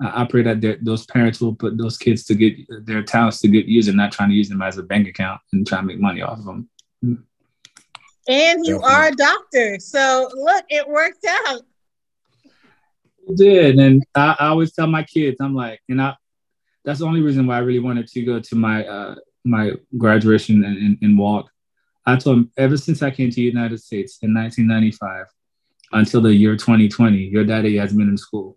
I 0.02 0.24
pray 0.24 0.42
that 0.42 0.78
those 0.82 1.04
parents 1.06 1.40
will 1.40 1.54
put 1.54 1.76
those 1.76 1.98
kids 1.98 2.24
to 2.24 2.34
get 2.34 2.56
their 2.86 3.02
talents 3.02 3.40
to 3.40 3.48
good 3.48 3.68
use 3.68 3.86
and 3.88 3.98
not 3.98 4.12
trying 4.12 4.30
to 4.30 4.34
use 4.34 4.48
them 4.48 4.62
as 4.62 4.78
a 4.78 4.82
bank 4.82 5.06
account 5.06 5.42
and 5.52 5.66
try 5.66 5.78
to 5.78 5.84
make 5.84 6.00
money 6.00 6.22
off 6.22 6.38
of 6.38 6.44
them. 6.46 6.68
And 7.02 8.64
you 8.64 8.80
Definitely. 8.80 8.94
are 8.94 9.08
a 9.08 9.12
doctor. 9.12 9.78
So 9.78 10.30
look, 10.34 10.64
it 10.70 10.88
worked 10.88 11.26
out. 11.28 11.60
It 13.28 13.36
did. 13.36 13.78
And 13.78 14.02
I, 14.14 14.36
I, 14.38 14.46
always 14.48 14.72
tell 14.72 14.86
my 14.86 15.02
kids, 15.02 15.36
I'm 15.40 15.54
like, 15.54 15.80
and 15.88 16.00
I 16.00 16.16
that's 16.84 17.00
the 17.00 17.06
only 17.06 17.20
reason 17.20 17.46
why 17.46 17.56
I 17.56 17.60
really 17.60 17.80
wanted 17.80 18.06
to 18.08 18.22
go 18.22 18.40
to 18.40 18.56
my 18.56 18.86
uh, 18.86 19.14
my 19.44 19.72
graduation 19.96 20.64
and, 20.64 20.76
and, 20.76 20.98
and 21.02 21.18
walk. 21.18 21.50
I 22.06 22.16
told 22.16 22.36
them 22.36 22.52
ever 22.56 22.76
since 22.76 23.02
I 23.02 23.10
came 23.10 23.30
to 23.30 23.36
the 23.36 23.42
United 23.42 23.80
States 23.80 24.18
in 24.22 24.34
1995 24.34 25.26
until 25.92 26.20
the 26.20 26.34
year 26.34 26.56
2020, 26.56 27.18
your 27.18 27.44
daddy 27.44 27.76
has 27.76 27.92
been 27.92 28.08
in 28.08 28.16
school 28.16 28.56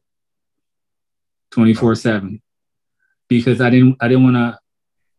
24 1.52 1.96
7 1.96 2.42
because 3.28 3.62
I 3.62 3.70
didn't 3.70 3.98
I 4.02 4.08
didn't 4.08 4.24
want 4.24 4.36
to 4.36 4.60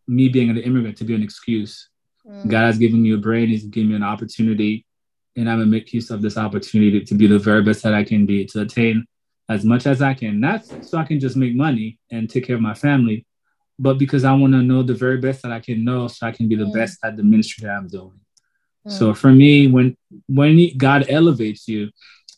me 0.07 0.29
being 0.29 0.51
an 0.51 0.59
immigrant 0.59 0.99
to 0.99 1.05
be 1.05 1.15
an 1.15 1.23
excuse. 1.23 1.89
Mm. 2.27 2.49
God 2.49 2.67
has 2.67 2.79
given 2.79 3.03
me 3.03 3.13
a 3.13 3.17
brain, 3.17 3.49
He's 3.49 3.65
given 3.65 3.91
me 3.91 3.97
an 3.97 4.03
opportunity, 4.03 4.87
and 5.37 5.49
I'm 5.49 5.59
gonna 5.59 5.71
make 5.71 5.93
use 5.93 6.11
of 6.11 6.23
this 6.23 6.37
opportunity 6.37 7.03
to 7.05 7.15
be 7.15 7.27
the 7.27 7.39
very 7.39 7.63
best 7.63 7.83
that 7.83 7.95
I 7.95 8.05
can 8.05 8.27
be, 8.27 8.45
to 8.47 8.63
attain 8.63 9.07
as 9.49 9.65
much 9.65 9.87
as 9.87 10.01
I 10.03 10.15
can. 10.15 10.41
Not 10.41 10.65
so 10.65 10.99
I 10.99 11.05
can 11.05 11.21
just 11.21 11.37
make 11.37 11.55
money 11.55 11.99
and 12.11 12.29
take 12.29 12.47
care 12.47 12.57
of 12.57 12.63
my 12.63 12.75
family, 12.75 13.27
but 13.79 13.99
because 13.99 14.25
I 14.25 14.33
want 14.33 14.53
to 14.53 14.63
know 14.63 14.83
the 14.83 14.95
very 14.95 15.19
best 15.19 15.43
that 15.43 15.53
I 15.53 15.61
can 15.61 15.85
know, 15.85 16.09
so 16.09 16.27
I 16.27 16.33
can 16.33 16.49
be 16.49 16.55
the 16.55 16.65
mm. 16.65 16.75
best 16.75 16.99
at 17.05 17.17
the 17.17 17.23
ministry 17.23 17.67
that 17.67 17.77
I'm 17.77 17.89
doing. 17.89 18.21
Mm. 18.87 18.93
So 18.93 19.15
for 19.15 19.31
me, 19.31 19.69
when 19.69 19.97
when 20.29 20.77
God 20.77 21.07
elevates 21.09 21.69
you, 21.69 21.91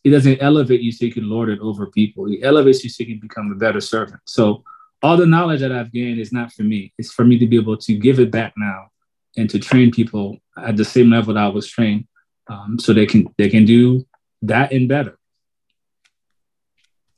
he 0.02 0.10
doesn't 0.10 0.40
elevate 0.40 0.80
you 0.80 0.92
so 0.92 1.04
you 1.04 1.12
can 1.12 1.28
lord 1.28 1.48
it 1.48 1.60
over 1.60 1.86
people. 1.86 2.26
He 2.26 2.42
elevates 2.42 2.82
you 2.84 2.90
so 2.90 3.02
you 3.02 3.14
can 3.14 3.20
become 3.20 3.50
a 3.52 3.56
better 3.56 3.80
servant. 3.80 4.20
So 4.24 4.62
all 5.02 5.16
the 5.16 5.26
knowledge 5.26 5.60
that 5.60 5.72
I've 5.72 5.92
gained 5.92 6.18
is 6.18 6.32
not 6.32 6.52
for 6.52 6.62
me. 6.62 6.92
It's 6.98 7.12
for 7.12 7.24
me 7.24 7.38
to 7.38 7.46
be 7.46 7.56
able 7.56 7.76
to 7.76 7.94
give 7.94 8.18
it 8.18 8.30
back 8.30 8.54
now 8.56 8.88
and 9.36 9.50
to 9.50 9.58
train 9.58 9.90
people 9.90 10.38
at 10.56 10.76
the 10.76 10.84
same 10.84 11.10
level 11.10 11.34
that 11.34 11.44
I 11.44 11.48
was 11.48 11.68
trained, 11.68 12.06
um, 12.48 12.78
so 12.78 12.92
they 12.92 13.06
can 13.06 13.28
they 13.36 13.50
can 13.50 13.64
do 13.64 14.06
that 14.42 14.72
and 14.72 14.88
better. 14.88 15.18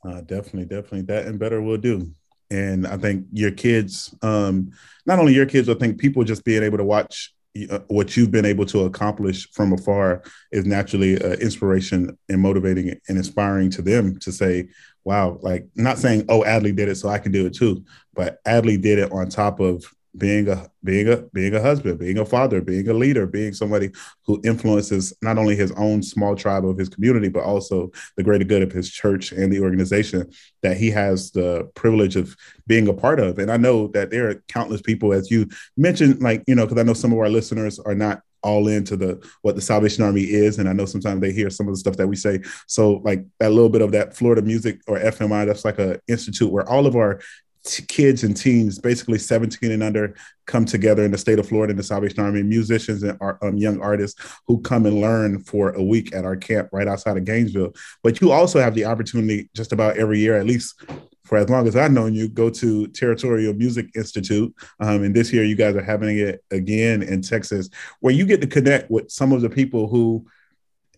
Uh, 0.05 0.21
definitely, 0.21 0.65
definitely, 0.65 1.01
that 1.01 1.25
and 1.25 1.39
better 1.39 1.61
will 1.61 1.77
do. 1.77 2.11
And 2.51 2.87
I 2.87 2.97
think 2.97 3.27
your 3.31 3.51
kids, 3.51 4.15
um, 4.21 4.71
not 5.05 5.19
only 5.19 5.33
your 5.33 5.45
kids, 5.45 5.69
I 5.69 5.75
think 5.75 5.99
people 5.99 6.23
just 6.23 6.43
being 6.45 6.63
able 6.63 6.77
to 6.77 6.83
watch 6.83 7.33
uh, 7.69 7.79
what 7.87 8.15
you've 8.15 8.31
been 8.31 8.45
able 8.45 8.65
to 8.67 8.81
accomplish 8.81 9.51
from 9.51 9.73
afar 9.73 10.23
is 10.51 10.65
naturally 10.65 11.21
uh, 11.21 11.33
inspiration 11.33 12.17
and 12.29 12.41
motivating 12.41 12.89
and 13.07 13.17
inspiring 13.17 13.69
to 13.71 13.81
them 13.81 14.17
to 14.19 14.31
say, 14.31 14.67
wow, 15.03 15.37
like 15.41 15.67
not 15.75 15.97
saying, 15.97 16.25
oh, 16.29 16.41
Adley 16.43 16.75
did 16.75 16.89
it, 16.89 16.95
so 16.95 17.09
I 17.09 17.19
can 17.19 17.31
do 17.31 17.45
it 17.45 17.53
too. 17.53 17.83
But 18.13 18.43
Adley 18.45 18.81
did 18.81 18.99
it 18.99 19.11
on 19.11 19.29
top 19.29 19.59
of 19.59 19.83
being 20.19 20.47
a 20.49 20.69
being 20.83 21.09
a 21.09 21.17
being 21.33 21.55
a 21.55 21.61
husband, 21.61 21.97
being 21.99 22.17
a 22.17 22.25
father, 22.25 22.61
being 22.61 22.87
a 22.87 22.93
leader, 22.93 23.25
being 23.25 23.53
somebody 23.53 23.89
who 24.25 24.39
influences 24.43 25.13
not 25.21 25.37
only 25.37 25.55
his 25.55 25.71
own 25.73 26.03
small 26.03 26.35
tribe 26.35 26.65
of 26.65 26.77
his 26.77 26.89
community, 26.89 27.29
but 27.29 27.43
also 27.43 27.91
the 28.17 28.23
greater 28.23 28.45
good 28.45 28.61
of 28.61 28.71
his 28.71 28.89
church 28.89 29.31
and 29.31 29.51
the 29.51 29.61
organization 29.61 30.29
that 30.61 30.77
he 30.77 30.91
has 30.91 31.31
the 31.31 31.69
privilege 31.73 32.15
of 32.15 32.35
being 32.67 32.87
a 32.87 32.93
part 32.93 33.19
of. 33.19 33.39
And 33.39 33.51
I 33.51 33.57
know 33.57 33.87
that 33.89 34.11
there 34.11 34.29
are 34.29 34.43
countless 34.47 34.81
people, 34.81 35.13
as 35.13 35.31
you 35.31 35.47
mentioned, 35.77 36.21
like 36.21 36.43
you 36.47 36.55
know, 36.55 36.65
because 36.65 36.79
I 36.79 36.83
know 36.83 36.93
some 36.93 37.11
of 37.11 37.17
our 37.17 37.29
listeners 37.29 37.79
are 37.79 37.95
not 37.95 38.21
all 38.41 38.67
into 38.67 38.95
the 38.95 39.23
what 39.41 39.55
the 39.55 39.61
Salvation 39.61 40.03
Army 40.03 40.21
is, 40.21 40.59
and 40.59 40.69
I 40.69 40.73
know 40.73 40.85
sometimes 40.85 41.21
they 41.21 41.31
hear 41.31 41.49
some 41.49 41.67
of 41.67 41.73
the 41.73 41.79
stuff 41.79 41.97
that 41.97 42.07
we 42.07 42.15
say. 42.15 42.41
So, 42.67 43.01
like 43.03 43.25
that 43.39 43.51
little 43.51 43.69
bit 43.69 43.81
of 43.81 43.91
that 43.91 44.15
Florida 44.15 44.41
Music 44.41 44.81
or 44.87 44.99
FMI, 44.99 45.45
that's 45.45 45.65
like 45.65 45.79
a 45.79 45.99
institute 46.07 46.51
where 46.51 46.67
all 46.69 46.85
of 46.85 46.95
our 46.95 47.19
t- 47.65 47.83
kids 47.87 48.23
and 48.23 48.35
teens, 48.35 48.79
basically 48.79 49.19
17 49.19 49.71
and 49.71 49.83
under, 49.83 50.15
come 50.45 50.65
together 50.65 51.03
in 51.03 51.11
the 51.11 51.17
state 51.17 51.39
of 51.39 51.47
Florida 51.47 51.71
in 51.71 51.77
the 51.77 51.83
Salvation 51.83 52.19
Army, 52.19 52.41
musicians 52.41 53.03
and 53.03 53.17
um, 53.41 53.57
young 53.57 53.79
artists 53.81 54.19
who 54.47 54.59
come 54.61 54.85
and 54.85 54.99
learn 54.99 55.43
for 55.43 55.71
a 55.71 55.83
week 55.83 56.13
at 56.15 56.25
our 56.25 56.35
camp 56.35 56.69
right 56.71 56.87
outside 56.87 57.17
of 57.17 57.25
Gainesville. 57.25 57.73
But 58.03 58.21
you 58.21 58.31
also 58.31 58.59
have 58.59 58.75
the 58.75 58.85
opportunity 58.85 59.49
just 59.55 59.71
about 59.71 59.97
every 59.97 60.19
year, 60.19 60.37
at 60.37 60.45
least 60.45 60.81
for 61.29 61.37
as 61.37 61.47
long 61.47 61.67
as 61.67 61.75
I've 61.75 61.91
known 61.91 62.15
you, 62.15 62.27
go 62.27 62.49
to 62.49 62.87
Territorial 62.87 63.53
Music 63.53 63.91
Institute. 63.95 64.51
Um, 64.79 65.03
and 65.03 65.15
this 65.15 65.31
year, 65.31 65.43
you 65.43 65.55
guys 65.55 65.75
are 65.75 65.83
having 65.83 66.17
it 66.17 66.43
again 66.49 67.03
in 67.03 67.21
Texas, 67.21 67.69
where 67.99 68.13
you 68.13 68.25
get 68.25 68.41
to 68.41 68.47
connect 68.47 68.89
with 68.89 69.11
some 69.11 69.31
of 69.31 69.41
the 69.41 69.49
people 69.49 69.87
who 69.87 70.25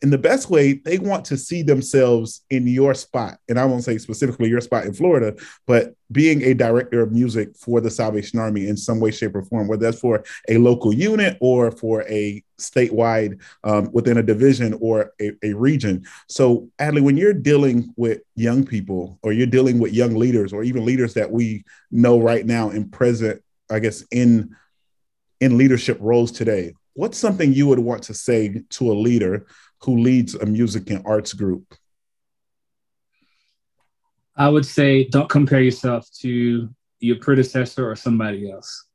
in 0.01 0.09
the 0.09 0.17
best 0.17 0.49
way, 0.49 0.73
they 0.73 0.97
want 0.97 1.25
to 1.25 1.37
see 1.37 1.61
themselves 1.61 2.43
in 2.49 2.65
your 2.65 2.95
spot. 2.95 3.37
And 3.47 3.59
I 3.59 3.65
won't 3.65 3.83
say 3.83 3.99
specifically 3.99 4.49
your 4.49 4.61
spot 4.61 4.85
in 4.85 4.93
Florida, 4.93 5.35
but 5.67 5.93
being 6.11 6.41
a 6.41 6.55
director 6.55 7.01
of 7.01 7.11
music 7.11 7.55
for 7.55 7.79
the 7.81 7.91
Salvation 7.91 8.39
Army 8.39 8.67
in 8.67 8.75
some 8.75 8.99
way, 8.99 9.11
shape, 9.11 9.35
or 9.35 9.43
form, 9.43 9.67
whether 9.67 9.85
that's 9.85 9.99
for 9.99 10.23
a 10.49 10.57
local 10.57 10.91
unit 10.91 11.37
or 11.39 11.69
for 11.69 12.01
a 12.09 12.43
statewide 12.59 13.39
um, 13.63 13.91
within 13.93 14.17
a 14.17 14.23
division 14.23 14.75
or 14.81 15.13
a, 15.21 15.33
a 15.43 15.53
region. 15.53 16.03
So, 16.27 16.69
Adley, 16.79 17.01
when 17.01 17.17
you're 17.17 17.33
dealing 17.33 17.93
with 17.95 18.21
young 18.35 18.65
people 18.65 19.19
or 19.21 19.33
you're 19.33 19.45
dealing 19.45 19.77
with 19.77 19.93
young 19.93 20.15
leaders 20.15 20.51
or 20.51 20.63
even 20.63 20.83
leaders 20.83 21.13
that 21.13 21.31
we 21.31 21.63
know 21.91 22.19
right 22.19 22.45
now 22.45 22.71
in 22.71 22.89
present, 22.89 23.41
I 23.69 23.79
guess, 23.79 24.03
in 24.11 24.55
in 25.39 25.57
leadership 25.57 25.97
roles 25.99 26.31
today, 26.31 26.73
what's 26.93 27.17
something 27.17 27.53
you 27.53 27.67
would 27.67 27.79
want 27.79 28.03
to 28.03 28.13
say 28.13 28.61
to 28.69 28.91
a 28.91 28.93
leader 28.93 29.47
who 29.83 29.97
leads 29.97 30.35
a 30.35 30.45
music 30.45 30.89
and 30.89 31.05
arts 31.05 31.33
group? 31.33 31.75
I 34.35 34.47
would 34.47 34.65
say 34.65 35.05
don't 35.05 35.29
compare 35.29 35.61
yourself 35.61 36.07
to 36.21 36.69
your 36.99 37.15
predecessor 37.17 37.89
or 37.89 37.95
somebody 37.95 38.49
else. 38.51 38.85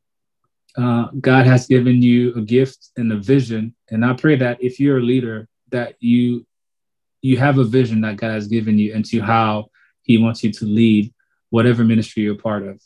Uh, 0.77 1.07
God 1.21 1.47
has 1.47 1.67
given 1.67 2.03
you 2.03 2.35
a 2.35 2.41
gift 2.41 2.91
and 2.97 3.11
a 3.13 3.17
vision, 3.17 3.75
and 3.91 4.05
I 4.05 4.13
pray 4.13 4.37
that 4.37 4.63
if 4.63 4.79
you're 4.79 4.99
a 4.99 5.03
leader, 5.03 5.49
that 5.71 5.95
you 6.01 6.47
you 7.23 7.39
have 7.39 7.59
a 7.59 7.65
vision 7.65 8.03
that 8.03 8.17
God 8.17 8.33
has 8.33 8.47
given 8.47 8.79
you 8.79 8.95
into 8.95 9.21
how 9.23 9.67
He 10.03 10.19
wants 10.19 10.45
you 10.45 10.53
to 10.53 10.65
lead 10.65 11.13
whatever 11.51 11.83
ministry 11.85 12.25
you're 12.25 12.37
part 12.37 12.67
of. 12.67 12.81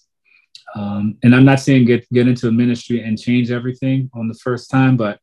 Um, 0.75 1.19
and 1.23 1.35
I'm 1.35 1.45
not 1.45 1.61
saying 1.61 1.87
get 1.87 2.09
get 2.13 2.29
into 2.29 2.49
a 2.49 2.53
ministry 2.53 3.03
and 3.03 3.19
change 3.19 3.51
everything 3.51 4.11
on 4.15 4.29
the 4.29 4.35
first 4.35 4.71
time, 4.71 4.97
but 4.97 5.19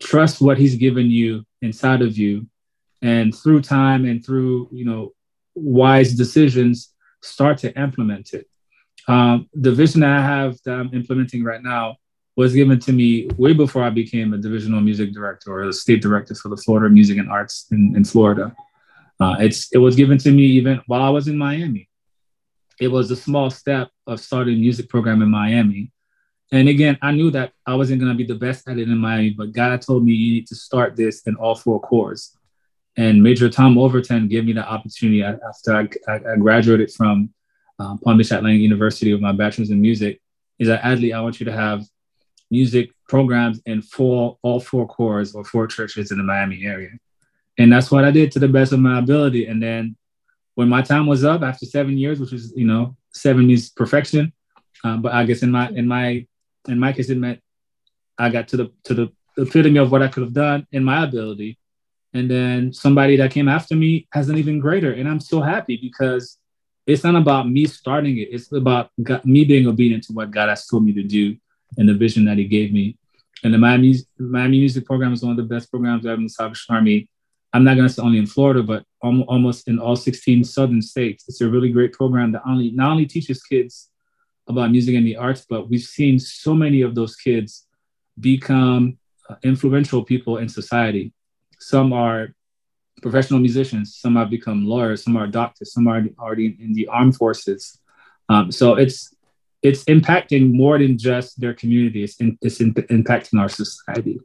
trust 0.00 0.40
what 0.40 0.58
he's 0.58 0.74
given 0.74 1.10
you 1.10 1.44
inside 1.62 2.02
of 2.02 2.16
you. 2.16 2.46
And 3.02 3.34
through 3.34 3.62
time 3.62 4.04
and 4.04 4.24
through 4.24 4.68
you 4.72 4.84
know 4.84 5.12
wise 5.54 6.14
decisions 6.14 6.94
start 7.22 7.58
to 7.58 7.76
implement 7.78 8.32
it. 8.32 8.46
Um, 9.08 9.48
the 9.54 9.72
vision 9.72 10.00
that 10.00 10.10
i 10.10 10.20
have 10.20 10.58
that 10.64 10.74
i'm 10.74 10.92
implementing 10.92 11.44
right 11.44 11.62
now 11.62 11.96
was 12.36 12.52
given 12.52 12.78
to 12.80 12.92
me 12.92 13.28
way 13.36 13.52
before 13.52 13.84
i 13.84 13.90
became 13.90 14.32
a 14.32 14.38
divisional 14.38 14.80
music 14.80 15.12
director 15.12 15.52
or 15.52 15.68
a 15.68 15.72
state 15.72 16.02
director 16.02 16.34
for 16.34 16.48
the 16.48 16.56
florida 16.56 16.92
music 16.92 17.18
and 17.18 17.30
arts 17.30 17.66
in, 17.70 17.94
in 17.96 18.04
florida. 18.04 18.54
Uh, 19.18 19.36
it's 19.38 19.72
it 19.72 19.78
was 19.78 19.96
given 19.96 20.18
to 20.18 20.30
me 20.30 20.42
even 20.42 20.80
while 20.86 21.02
i 21.02 21.08
was 21.08 21.28
in 21.28 21.38
miami. 21.38 21.88
It 22.78 22.88
was 22.88 23.10
a 23.10 23.16
small 23.16 23.48
step 23.48 23.88
of 24.06 24.20
starting 24.20 24.56
a 24.56 24.58
music 24.58 24.88
program 24.90 25.22
in 25.22 25.30
miami 25.30 25.92
and 26.52 26.68
again, 26.68 26.96
I 27.02 27.10
knew 27.10 27.30
that 27.32 27.52
I 27.66 27.74
wasn't 27.74 28.00
going 28.00 28.12
to 28.12 28.16
be 28.16 28.24
the 28.24 28.38
best 28.38 28.68
at 28.68 28.78
it 28.78 28.88
in 28.88 28.98
Miami, 28.98 29.30
but 29.30 29.52
God 29.52 29.82
told 29.82 30.04
me 30.04 30.12
you 30.12 30.34
need 30.34 30.46
to 30.48 30.54
start 30.54 30.94
this 30.94 31.22
in 31.22 31.34
all 31.36 31.56
four 31.56 31.80
corps. 31.80 32.36
And 32.96 33.22
Major 33.22 33.48
Tom 33.48 33.76
Overton 33.76 34.28
gave 34.28 34.44
me 34.44 34.52
the 34.52 34.66
opportunity 34.66 35.22
after 35.22 35.76
I, 35.76 35.88
I 36.14 36.36
graduated 36.36 36.92
from 36.92 37.30
uh, 37.78 37.96
Palm 37.96 38.16
Beach 38.16 38.30
Atlantic 38.30 38.60
University 38.60 39.12
with 39.12 39.20
my 39.20 39.32
bachelor's 39.32 39.70
in 39.70 39.80
music. 39.80 40.20
Is 40.58 40.68
that 40.68 40.82
Adley, 40.82 41.14
I 41.14 41.20
want 41.20 41.40
you 41.40 41.46
to 41.46 41.52
have 41.52 41.84
music 42.50 42.90
programs 43.08 43.60
in 43.66 43.82
four, 43.82 44.38
all 44.42 44.60
four 44.60 44.86
corps 44.86 45.34
or 45.34 45.44
four 45.44 45.66
churches 45.66 46.12
in 46.12 46.18
the 46.18 46.24
Miami 46.24 46.64
area. 46.64 46.90
And 47.58 47.72
that's 47.72 47.90
what 47.90 48.04
I 48.04 48.10
did 48.12 48.30
to 48.32 48.38
the 48.38 48.48
best 48.48 48.72
of 48.72 48.78
my 48.78 48.98
ability. 48.98 49.46
And 49.46 49.62
then 49.62 49.96
when 50.54 50.68
my 50.68 50.80
time 50.80 51.06
was 51.06 51.24
up 51.24 51.42
after 51.42 51.66
seven 51.66 51.98
years, 51.98 52.20
which 52.20 52.32
was, 52.32 52.52
you 52.56 52.66
know, 52.66 52.96
seven 53.12 53.46
means 53.46 53.68
perfection. 53.68 54.32
Um, 54.84 55.02
but 55.02 55.12
I 55.12 55.24
guess 55.24 55.42
in 55.42 55.50
my, 55.50 55.68
in 55.70 55.88
my, 55.88 56.26
in 56.68 56.78
my 56.78 56.92
case, 56.92 57.10
it 57.10 57.18
meant 57.18 57.40
I 58.18 58.28
got 58.30 58.48
to 58.48 58.56
the, 58.56 58.72
to 58.84 58.94
the 58.94 59.12
epitome 59.38 59.78
of 59.78 59.90
what 59.92 60.02
I 60.02 60.08
could 60.08 60.22
have 60.22 60.32
done 60.32 60.66
in 60.72 60.84
my 60.84 61.04
ability. 61.04 61.58
And 62.14 62.30
then 62.30 62.72
somebody 62.72 63.16
that 63.16 63.30
came 63.30 63.48
after 63.48 63.76
me 63.76 64.08
has 64.12 64.28
an 64.28 64.38
even 64.38 64.58
greater. 64.58 64.92
And 64.92 65.08
I'm 65.08 65.20
so 65.20 65.42
happy 65.42 65.76
because 65.76 66.38
it's 66.86 67.04
not 67.04 67.16
about 67.16 67.48
me 67.48 67.66
starting 67.66 68.16
it. 68.18 68.28
It's 68.30 68.50
about 68.52 68.90
God, 69.02 69.24
me 69.24 69.44
being 69.44 69.66
obedient 69.66 70.04
to 70.04 70.12
what 70.12 70.30
God 70.30 70.48
has 70.48 70.66
told 70.66 70.84
me 70.84 70.92
to 70.94 71.02
do 71.02 71.36
and 71.76 71.88
the 71.88 71.94
vision 71.94 72.24
that 72.24 72.38
He 72.38 72.46
gave 72.46 72.72
me. 72.72 72.96
And 73.44 73.52
the 73.52 73.58
Miami, 73.58 73.96
Miami 74.18 74.60
Music 74.60 74.86
Program 74.86 75.12
is 75.12 75.22
one 75.22 75.32
of 75.32 75.36
the 75.36 75.42
best 75.42 75.70
programs 75.70 76.06
I 76.06 76.10
have 76.10 76.18
in 76.18 76.24
the 76.24 76.30
Salvation 76.30 76.74
Army. 76.74 77.08
I'm 77.52 77.64
not 77.64 77.74
going 77.74 77.86
to 77.86 77.92
say 77.92 78.02
only 78.02 78.18
in 78.18 78.26
Florida, 78.26 78.62
but 78.62 78.84
almost 79.00 79.68
in 79.68 79.78
all 79.78 79.96
16 79.96 80.44
southern 80.44 80.80
states. 80.80 81.24
It's 81.28 81.40
a 81.40 81.48
really 81.48 81.70
great 81.70 81.92
program 81.92 82.32
that 82.32 82.42
only 82.46 82.70
not 82.70 82.90
only 82.90 83.06
teaches 83.06 83.42
kids 83.42 83.90
about 84.48 84.70
music 84.70 84.94
and 84.94 85.06
the 85.06 85.16
arts, 85.16 85.44
but 85.48 85.68
we've 85.68 85.80
seen 85.80 86.18
so 86.18 86.54
many 86.54 86.82
of 86.82 86.94
those 86.94 87.16
kids 87.16 87.66
become 88.20 88.98
uh, 89.28 89.34
influential 89.42 90.04
people 90.04 90.38
in 90.38 90.48
society. 90.48 91.12
Some 91.58 91.92
are 91.92 92.28
professional 93.02 93.40
musicians. 93.40 93.96
Some 93.96 94.16
have 94.16 94.30
become 94.30 94.66
lawyers. 94.66 95.02
Some 95.04 95.16
are 95.16 95.26
doctors. 95.26 95.72
Some 95.72 95.86
are 95.88 96.02
already 96.18 96.56
in 96.60 96.72
the 96.72 96.86
armed 96.88 97.16
forces. 97.16 97.78
Um, 98.28 98.50
so 98.50 98.74
it's 98.74 99.14
it's 99.62 99.84
impacting 99.84 100.52
more 100.52 100.78
than 100.78 100.96
just 100.98 101.40
their 101.40 101.54
communities. 101.54 102.16
It's, 102.40 102.60
in, 102.60 102.74
impacting 102.74 103.40
our 103.40 103.48
society. 103.48 104.20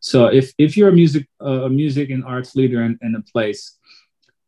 So 0.00 0.26
if 0.26 0.52
if 0.58 0.76
you're 0.76 0.90
a 0.90 0.92
music 0.92 1.26
a 1.40 1.68
music 1.68 2.10
and 2.10 2.24
arts 2.24 2.54
leader 2.54 2.82
in, 2.82 2.98
in 3.02 3.14
a 3.14 3.22
place, 3.22 3.78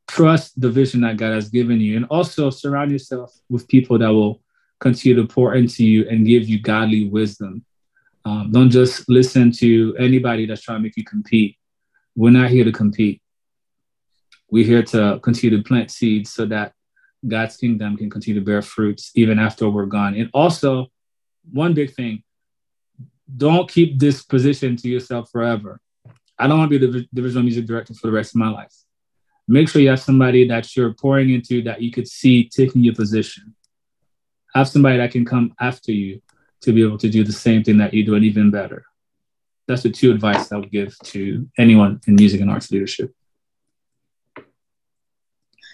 trust 0.07 0.61
the 0.61 0.71
vision 0.71 1.01
that 1.01 1.17
God 1.17 1.33
has 1.33 1.49
given 1.49 1.81
you, 1.81 1.97
and 1.97 2.07
also 2.07 2.51
surround 2.51 2.93
yourself 2.93 3.33
with 3.49 3.69
people 3.69 3.99
that 3.99 4.09
will 4.09 4.43
continue 4.81 5.17
to 5.17 5.27
pour 5.27 5.55
into 5.55 5.85
you 5.85 6.09
and 6.09 6.27
give 6.27 6.49
you 6.49 6.61
godly 6.61 7.09
wisdom. 7.09 7.65
Um, 8.25 8.51
don't 8.51 8.71
just 8.71 9.09
listen 9.09 9.53
to 9.53 9.97
anybody 9.99 10.47
that's 10.47 10.63
trying 10.63 10.79
to 10.79 10.83
make 10.83 10.97
you 10.97 11.05
compete. 11.05 11.57
We're 12.17 12.31
not 12.31 12.51
here 12.51 12.65
to 12.65 12.73
compete. 12.73 13.23
We're 14.51 14.65
here 14.65 14.83
to 14.83 15.21
continue 15.23 15.57
to 15.57 15.63
plant 15.63 15.91
seeds 15.91 16.33
so 16.33 16.47
that 16.47 16.73
God's 17.27 17.57
kingdom 17.57 17.97
can 17.97 18.11
continue 18.11 18.41
to 18.41 18.45
bear 18.45 18.63
fruits 18.63 19.11
even 19.15 19.39
after 19.39 19.69
we're 19.69 19.87
gone. 19.87 20.15
And 20.15 20.31
also, 20.33 20.87
one 21.53 21.75
big 21.75 21.95
thing 21.95 22.23
don't 23.37 23.69
keep 23.69 23.99
this 23.99 24.23
position 24.23 24.77
to 24.77 24.89
yourself 24.89 25.31
forever. 25.31 25.81
I 26.39 26.47
don't 26.47 26.59
want 26.59 26.71
to 26.71 26.79
be 26.79 26.87
the 26.87 27.09
divisional 27.13 27.43
music 27.43 27.67
director 27.67 27.93
for 27.93 28.07
the 28.07 28.13
rest 28.13 28.35
of 28.35 28.39
my 28.39 28.51
life. 28.51 28.73
Make 29.49 29.69
sure 29.69 29.83
you 29.83 29.89
have 29.89 30.01
somebody 30.01 30.47
that 30.47 30.77
you're 30.77 30.93
pouring 30.93 31.31
into 31.31 31.63
that 31.63 31.83
you 31.83 31.91
could 31.91 32.07
see 32.07 32.49
taking 32.49 32.85
your 32.85 32.95
position. 32.95 33.56
Have 34.57 34.69
somebody 34.69 34.97
that 34.97 35.11
can 35.11 35.27
come 35.27 35.53
after 35.61 35.93
you 35.93 36.23
to 36.63 36.73
be 36.73 36.83
able 36.83 36.97
to 36.97 37.11
do 37.11 37.23
the 37.23 37.31
same 37.31 37.63
thing 37.63 37.77
that 37.77 37.93
you 37.93 38.07
do 38.07 38.15
and 38.15 38.25
even 38.25 38.51
better. 38.51 38.87
That's 39.69 39.83
the 39.83 39.91
two 39.91 40.11
advice 40.11 40.51
I 40.51 40.57
would 40.57 40.73
give 40.73 40.99
to 40.99 41.47
anyone 41.59 42.01
in 42.07 42.15
music 42.15 42.41
and 42.41 42.51
arts 42.51 42.71
leadership. 42.71 43.15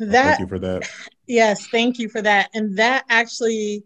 That, 0.01 0.25
thank 0.25 0.41
you 0.41 0.49
for 0.49 0.59
that. 0.59 0.91
Yes, 1.29 1.69
thank 1.69 2.01
you 2.01 2.09
for 2.09 2.23
that. 2.23 2.51
And 2.55 2.77
that 2.77 3.05
actually 3.09 3.85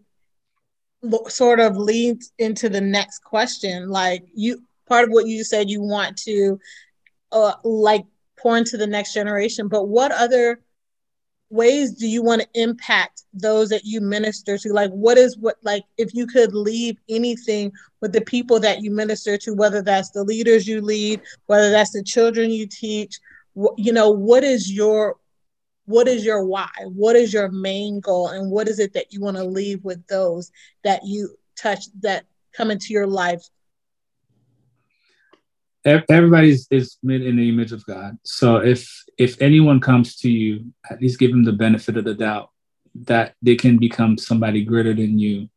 sort 1.27 1.59
of 1.59 1.77
leads 1.77 2.31
into 2.39 2.67
the 2.67 2.81
next 2.81 3.19
question. 3.19 3.89
Like 3.89 4.25
you, 4.33 4.63
part 4.87 5.03
of 5.03 5.11
what 5.11 5.27
you 5.27 5.43
said, 5.43 5.69
you 5.69 5.81
want 5.81 6.17
to 6.23 6.59
uh, 7.31 7.53
like 7.63 8.05
pour 8.35 8.57
into 8.57 8.77
the 8.77 8.87
next 8.87 9.13
generation, 9.13 9.67
but 9.67 9.87
what 9.87 10.11
other 10.11 10.59
ways 11.49 11.93
do 11.93 12.07
you 12.07 12.21
want 12.21 12.41
to 12.41 12.61
impact 12.61 13.23
those 13.33 13.69
that 13.69 13.85
you 13.85 14.01
minister 14.01 14.57
to? 14.57 14.73
Like 14.73 14.91
what 14.91 15.17
is 15.17 15.37
what 15.37 15.55
like 15.63 15.83
if 15.97 16.13
you 16.13 16.27
could 16.27 16.53
leave 16.53 16.97
anything 17.09 17.71
with 18.01 18.11
the 18.11 18.21
people 18.21 18.59
that 18.59 18.81
you 18.81 18.91
minister 18.91 19.37
to 19.37 19.53
whether 19.53 19.81
that's 19.81 20.11
the 20.11 20.23
leaders 20.23 20.67
you 20.67 20.81
lead 20.81 21.21
whether 21.45 21.71
that's 21.71 21.91
the 21.91 22.03
children 22.03 22.51
you 22.51 22.67
teach 22.67 23.19
you 23.77 23.91
know 23.91 24.11
what 24.11 24.43
is 24.43 24.71
your 24.71 25.17
what 25.87 26.09
is 26.09 26.25
your 26.25 26.43
why? 26.43 26.69
What 26.83 27.15
is 27.15 27.33
your 27.33 27.49
main 27.49 28.01
goal? 28.01 28.27
And 28.27 28.51
what 28.51 28.67
is 28.67 28.77
it 28.77 28.93
that 28.93 29.13
you 29.13 29.21
want 29.21 29.37
to 29.37 29.43
leave 29.45 29.83
with 29.85 30.05
those 30.07 30.51
that 30.83 31.01
you 31.05 31.35
touch 31.55 31.85
that 32.01 32.25
come 32.53 32.71
into 32.71 32.87
your 32.89 33.07
life 33.07 33.41
everybody 35.87 36.57
is 36.71 36.97
made 37.03 37.21
in 37.21 37.37
the 37.37 37.49
image 37.49 37.71
of 37.71 37.85
god 37.85 38.17
so 38.23 38.57
if 38.57 39.03
if 39.17 39.41
anyone 39.41 39.79
comes 39.79 40.15
to 40.15 40.29
you 40.29 40.65
at 40.89 41.01
least 41.01 41.19
give 41.19 41.31
them 41.31 41.43
the 41.43 41.53
benefit 41.53 41.97
of 41.97 42.03
the 42.05 42.13
doubt 42.13 42.49
that 42.95 43.33
they 43.41 43.55
can 43.55 43.77
become 43.77 44.17
somebody 44.17 44.63
greater 44.63 44.93
than 44.93 45.17
you 45.19 45.47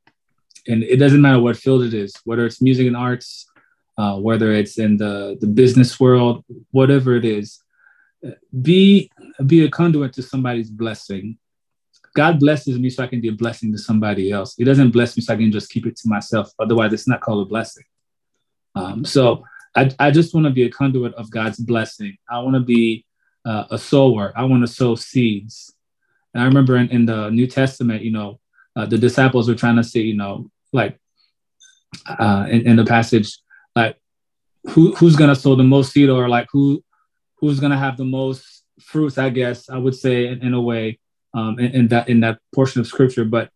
and 0.69 0.83
it 0.83 0.97
doesn't 0.97 1.23
matter 1.23 1.40
what 1.40 1.57
field 1.57 1.83
it 1.83 1.95
is 1.95 2.14
whether 2.25 2.45
it's 2.47 2.62
music 2.62 2.87
and 2.87 2.97
arts 2.97 3.47
uh, 3.99 4.16
whether 4.16 4.53
it's 4.53 4.79
in 4.79 4.97
the 4.97 5.37
the 5.40 5.47
business 5.47 5.99
world 5.99 6.45
whatever 6.71 7.16
it 7.16 7.25
is 7.25 7.62
be 8.62 9.11
be 9.47 9.64
a 9.64 9.71
conduit 9.71 10.12
to 10.14 10.23
somebody's 10.23 10.71
blessing. 10.71 11.38
God 12.14 12.40
blesses 12.40 12.79
me 12.79 12.90
so 12.90 13.05
I 13.05 13.07
can 13.07 13.21
be 13.21 13.29
a 13.29 13.33
blessing 13.33 13.73
to 13.73 13.79
somebody 13.79 14.33
else. 14.33 14.55
He 14.57 14.64
doesn't 14.64 14.90
bless 14.90 15.16
me 15.16 15.23
so 15.23 15.33
I 15.33 15.37
can 15.37 15.53
just 15.53 15.71
keep 15.71 15.87
it 15.87 15.97
to 15.97 16.09
myself. 16.09 16.51
Otherwise, 16.59 16.93
it's 16.93 17.09
not 17.09 17.21
called 17.21 17.47
a 17.47 17.49
blessing. 17.49 17.85
Um, 18.75 19.05
so 19.05 19.45
I, 19.76 19.90
I 19.98 20.11
just 20.11 20.35
want 20.35 20.46
to 20.46 20.52
be 20.52 20.64
a 20.64 20.70
conduit 20.70 21.14
of 21.14 21.30
God's 21.30 21.59
blessing. 21.59 22.16
I 22.28 22.40
want 22.40 22.54
to 22.54 22.61
be 22.61 23.04
uh, 23.44 23.64
a 23.70 23.78
sower. 23.78 24.33
I 24.37 24.44
want 24.44 24.62
to 24.62 24.72
sow 24.72 24.94
seeds. 24.94 25.74
And 26.35 26.42
I 26.42 26.46
remember 26.46 26.76
in, 26.76 26.88
in 26.90 27.06
the 27.06 27.30
New 27.30 27.46
Testament, 27.46 28.02
you 28.02 28.12
know, 28.12 28.40
uh, 28.76 28.87
the 28.87 28.98
disciples 28.98 29.48
were 29.48 29.54
trying 29.54 29.76
to 29.76 29.85
say, 29.85 30.00
you 30.00 30.16
know, 30.16 30.50
like 30.72 30.98
uh, 32.06 32.46
in, 32.48 32.66
in 32.66 32.76
the 32.76 32.85
passage, 32.85 33.38
like 33.74 33.96
who, 34.70 34.94
who's 34.94 35.16
to 35.16 35.35
sow 35.37 35.54
the 35.54 35.62
most 35.62 35.92
seed 35.92 36.09
or 36.09 36.28
like 36.28 36.48
who 36.52 36.83
who's 37.37 37.59
to 37.61 37.76
have 37.76 37.96
the 37.96 38.04
most 38.04 38.64
fruits, 38.80 39.18
I 39.18 39.30
guess 39.30 39.70
I 39.70 39.78
would 39.78 39.94
say 39.94 40.26
in, 40.26 40.42
in 40.42 40.54
a 40.54 40.61
way, 40.61 40.98
um, 41.35 41.59
in, 41.59 41.72
in, 41.72 41.88
that 41.88 42.09
in 42.09 42.20
that 42.20 42.38
portion 42.54 42.80
of 42.80 42.87
scripture. 42.87 43.24
But 43.24 43.50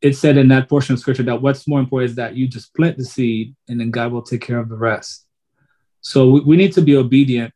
it 0.00 0.16
said 0.16 0.36
in 0.36 0.48
that 0.48 0.68
portion 0.68 0.94
of 0.94 1.00
scripture 1.00 1.24
that 1.24 1.42
what's 1.42 1.66
more 1.66 1.80
important 1.80 2.10
is 2.10 2.16
that 2.16 2.36
you 2.36 2.46
just 2.46 2.74
plant 2.74 2.96
the 2.96 3.04
seed 3.04 3.54
and 3.68 3.80
then 3.80 3.90
God 3.90 4.12
will 4.12 4.22
take 4.22 4.40
care 4.40 4.58
of 4.58 4.68
the 4.68 4.76
rest. 4.76 5.26
So 6.00 6.30
we, 6.30 6.40
we 6.40 6.56
need 6.56 6.72
to 6.74 6.82
be 6.82 6.96
obedient 6.96 7.52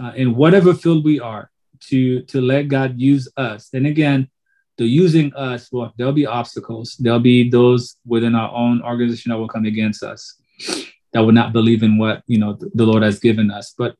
uh, 0.00 0.12
in 0.16 0.34
whatever 0.34 0.74
field 0.74 1.04
we 1.04 1.20
are 1.20 1.50
to 1.88 2.22
to 2.22 2.40
let 2.40 2.68
God 2.68 2.98
use 2.98 3.28
us. 3.36 3.68
And 3.72 3.86
again, 3.86 4.30
the 4.78 4.86
using 4.86 5.34
us, 5.34 5.68
well, 5.70 5.92
there'll 5.96 6.12
be 6.12 6.26
obstacles. 6.26 6.96
There'll 6.98 7.20
be 7.20 7.50
those 7.50 7.96
within 8.06 8.34
our 8.34 8.50
own 8.54 8.82
organization 8.82 9.30
that 9.30 9.38
will 9.38 9.48
come 9.48 9.66
against 9.66 10.02
us 10.02 10.40
that 11.12 11.20
will 11.20 11.32
not 11.32 11.52
believe 11.52 11.82
in 11.82 11.98
what 11.98 12.22
you 12.26 12.38
know 12.38 12.54
the, 12.54 12.70
the 12.74 12.86
Lord 12.86 13.02
has 13.02 13.18
given 13.18 13.50
us. 13.50 13.74
But 13.76 13.96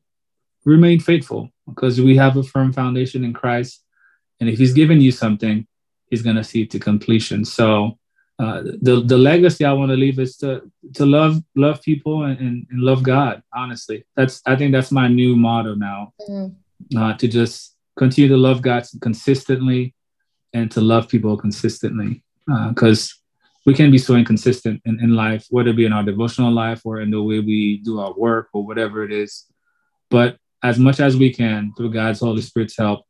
remain 0.65 0.99
faithful 0.99 1.49
because 1.67 2.01
we 2.01 2.15
have 2.17 2.37
a 2.37 2.43
firm 2.43 2.73
foundation 2.73 3.23
in 3.23 3.33
Christ. 3.33 3.83
And 4.39 4.49
if 4.49 4.57
he's 4.57 4.73
given 4.73 4.99
you 4.99 5.11
something, 5.11 5.67
he's 6.13 6.21
going 6.21 6.35
to 6.35 6.43
see 6.43 6.61
it 6.61 6.69
to 6.69 6.77
completion. 6.77 7.43
So 7.43 7.97
uh, 8.37 8.61
the, 8.81 9.01
the 9.03 9.17
legacy 9.17 9.65
I 9.65 9.73
want 9.73 9.89
to 9.89 9.97
leave 9.97 10.19
is 10.19 10.37
to, 10.37 10.61
to 10.93 11.07
love, 11.07 11.41
love 11.55 11.81
people 11.81 12.25
and, 12.25 12.37
and, 12.39 12.67
and, 12.69 12.81
love 12.81 13.01
God. 13.01 13.41
Honestly, 13.51 14.05
that's, 14.15 14.43
I 14.45 14.55
think 14.55 14.73
that's 14.73 14.91
my 14.91 15.07
new 15.07 15.35
motto 15.35 15.73
now, 15.73 16.13
mm. 16.29 16.55
uh, 16.95 17.13
to 17.17 17.27
just 17.27 17.75
continue 17.97 18.29
to 18.29 18.37
love 18.37 18.61
God 18.61 18.85
consistently 19.01 19.95
and 20.53 20.69
to 20.71 20.81
love 20.81 21.09
people 21.09 21.35
consistently. 21.35 22.23
Because 22.69 23.11
uh, 23.11 23.13
we 23.65 23.73
can 23.73 23.89
be 23.89 23.97
so 23.97 24.13
inconsistent 24.13 24.83
in, 24.85 24.99
in 25.01 25.15
life, 25.15 25.47
whether 25.49 25.71
it 25.71 25.77
be 25.77 25.85
in 25.85 25.93
our 25.93 26.03
devotional 26.03 26.51
life 26.51 26.81
or 26.85 27.01
in 27.01 27.09
the 27.09 27.23
way 27.23 27.39
we 27.39 27.77
do 27.77 27.99
our 27.99 28.13
work 28.13 28.49
or 28.53 28.63
whatever 28.63 29.03
it 29.03 29.11
is. 29.11 29.45
But 30.11 30.37
as 30.61 30.77
much 30.77 30.99
as 30.99 31.17
we 31.17 31.33
can 31.33 31.73
through 31.75 31.93
God's 31.93 32.19
Holy 32.19 32.41
Spirit's 32.41 32.77
help, 32.77 33.03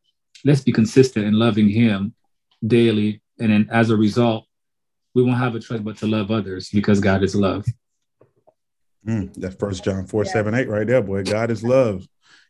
let's 0.46 0.62
be 0.62 0.72
consistent 0.72 1.26
in 1.26 1.34
loving 1.34 1.68
Him 1.68 2.14
daily. 2.66 3.22
And 3.40 3.52
then 3.52 3.68
as 3.72 3.90
a 3.90 3.98
result, 3.98 4.46
we 5.14 5.24
won't 5.24 5.38
have 5.38 5.56
a 5.56 5.60
choice 5.60 5.82
but 5.82 5.98
to 5.98 6.08
love 6.08 6.32
others 6.32 6.70
because 6.70 7.00
God 7.00 7.24
is 7.24 7.36
love. 7.36 7.66
Mm, 9.06 9.34
that's 9.36 9.56
first 9.56 9.84
John 9.84 10.08
4, 10.08 10.26
yeah. 10.26 10.32
7, 10.32 10.54
8 10.54 10.70
right 10.70 10.88
there, 10.88 11.02
boy. 11.02 11.24
God 11.24 11.52
is 11.52 11.64
love. 11.64 12.08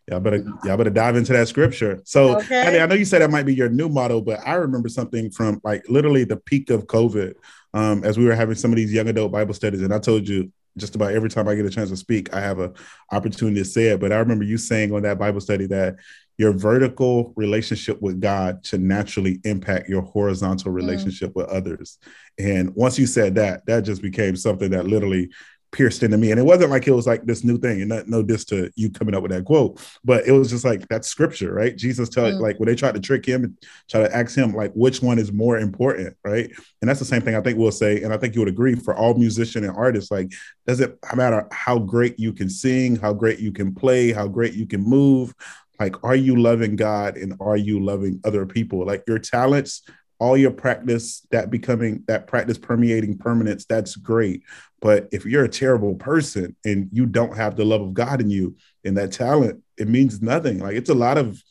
Y'all 0.10 0.20
better 0.20 0.44
y'all 0.66 0.76
better 0.76 0.90
dive 0.90 1.16
into 1.16 1.32
that 1.32 1.48
scripture. 1.48 2.02
So 2.04 2.38
okay. 2.38 2.82
I 2.82 2.86
know 2.86 2.96
you 2.96 3.06
said 3.06 3.22
that 3.22 3.32
might 3.32 3.46
be 3.46 3.56
your 3.56 3.70
new 3.70 3.88
motto, 3.88 4.20
but 4.20 4.46
I 4.46 4.56
remember 4.56 4.90
something 4.90 5.32
from 5.32 5.62
like 5.64 5.88
literally 5.88 6.26
the 6.26 6.36
peak 6.36 6.70
of 6.70 6.88
COVID, 6.88 7.36
um, 7.74 8.04
as 8.04 8.18
we 8.18 8.26
were 8.26 8.36
having 8.36 8.56
some 8.56 8.72
of 8.72 8.76
these 8.76 8.92
young 8.92 9.08
adult 9.08 9.32
Bible 9.32 9.54
studies, 9.54 9.82
and 9.82 9.94
I 9.94 10.00
told 10.00 10.28
you 10.28 10.52
just 10.78 10.96
about 10.96 11.14
every 11.14 11.30
time 11.30 11.48
I 11.48 11.56
get 11.56 11.66
a 11.66 11.70
chance 11.70 11.90
to 11.90 11.98
speak, 11.98 12.34
I 12.34 12.42
have 12.42 12.60
an 12.60 12.74
opportunity 13.12 13.60
to 13.60 13.66
say 13.66 13.88
it. 13.90 14.00
But 14.00 14.12
I 14.12 14.18
remember 14.18 14.44
you 14.44 14.58
saying 14.58 14.94
on 14.94 15.04
that 15.04 15.20
Bible 15.20 15.42
study 15.42 15.68
that 15.68 15.96
your 16.38 16.52
vertical 16.52 17.32
relationship 17.36 18.02
with 18.02 18.20
God 18.20 18.66
should 18.66 18.82
naturally 18.82 19.40
impact 19.44 19.88
your 19.88 20.02
horizontal 20.02 20.72
mm. 20.72 20.76
relationship 20.76 21.32
mm. 21.32 21.36
with 21.36 21.48
others. 21.48 22.00
And 22.40 22.74
once 22.76 22.98
you 22.98 23.06
said 23.06 23.36
that, 23.36 23.66
that 23.68 23.84
just 23.84 24.02
became 24.02 24.36
something 24.36 24.72
that 24.72 24.88
literally 24.88 25.30
pierced 25.74 26.04
into 26.04 26.18
me. 26.18 26.32
And 26.32 26.40
it 26.40 26.44
wasn't 26.44 26.72
like 26.72 26.88
it 26.88 26.94
was 26.94 27.06
like 27.06 27.24
this 27.24 27.44
new 27.44 27.58
thing, 27.58 27.82
and 27.82 27.90
not, 27.90 28.08
no 28.08 28.22
this 28.22 28.46
to 28.46 28.72
you 28.76 28.90
coming 28.90 29.14
up 29.14 29.24
with 29.24 29.32
that 29.32 29.44
quote, 29.44 29.82
but 30.06 30.26
it 30.26 30.32
was 30.32 30.50
just 30.50 30.64
like 30.64 30.88
that 30.88 31.04
scripture, 31.04 31.54
right? 31.54 31.76
Jesus 31.76 32.08
tell 32.08 32.32
mm. 32.32 32.40
like 32.40 32.60
when 32.60 32.68
they 32.68 32.76
tried 32.76 32.94
to 32.94 33.02
trick 33.02 33.26
him 33.26 33.44
and 33.44 33.58
try 33.90 34.02
to 34.02 34.16
ask 34.16 34.38
him 34.38 34.54
like 34.54 34.72
which 34.74 35.02
one 35.02 35.20
is 35.20 35.34
more 35.34 35.58
important, 35.58 36.16
right? 36.24 36.50
And 36.82 36.90
that's 36.90 37.00
the 37.00 37.06
same 37.06 37.22
thing 37.22 37.36
I 37.36 37.42
think 37.42 37.58
we'll 37.58 37.72
say, 37.72 38.04
and 38.04 38.14
I 38.14 38.18
think 38.18 38.36
you 38.36 38.42
would 38.42 38.48
agree 38.48 38.76
for 38.76 38.96
all 38.96 39.16
musician 39.16 39.66
and 39.66 39.76
artists, 39.76 40.12
like 40.12 40.32
does 40.66 40.80
it 40.80 40.98
matter 41.14 41.48
how 41.52 41.80
great 41.80 42.18
you 42.18 42.32
can 42.32 42.50
sing, 42.50 42.96
how 42.96 43.12
great 43.12 43.40
you 43.40 43.52
can 43.52 43.76
play, 43.76 44.14
how 44.14 44.28
great 44.28 44.54
you 44.54 44.66
can 44.66 44.82
move, 44.82 45.34
like 45.80 46.04
are 46.04 46.16
you 46.16 46.36
loving 46.36 46.76
God 46.76 47.18
and 47.18 47.36
are 47.40 47.58
you 47.58 47.84
loving 47.84 48.22
other 48.24 48.46
people? 48.46 48.86
Like 48.86 49.04
your 49.08 49.20
talents 49.20 49.82
all 50.24 50.38
your 50.38 50.52
practice 50.52 51.28
that 51.32 51.50
becoming 51.50 52.02
that 52.08 52.28
practice 52.28 52.58
permeating 52.58 53.18
permanence 53.18 53.66
that's 53.66 53.98
great. 53.98 54.42
But 54.80 55.10
if 55.12 55.26
you're 55.26 55.44
a 55.44 55.50
terrible 55.50 55.96
person 55.96 56.56
and 56.64 56.88
you 56.94 57.06
don't 57.06 57.36
have 57.36 57.58
the 57.58 57.66
love 57.66 57.82
of 57.82 57.94
god 57.94 58.22
in 58.22 58.30
you 58.30 58.56
and 58.86 58.96
that 58.96 59.12
talent 59.12 59.62
it 59.78 59.90
means 59.90 60.22
nothing. 60.22 60.60
Like 60.60 60.78
it's 60.78 60.90
a 60.90 60.96
lot 60.96 61.18
of 61.18 61.44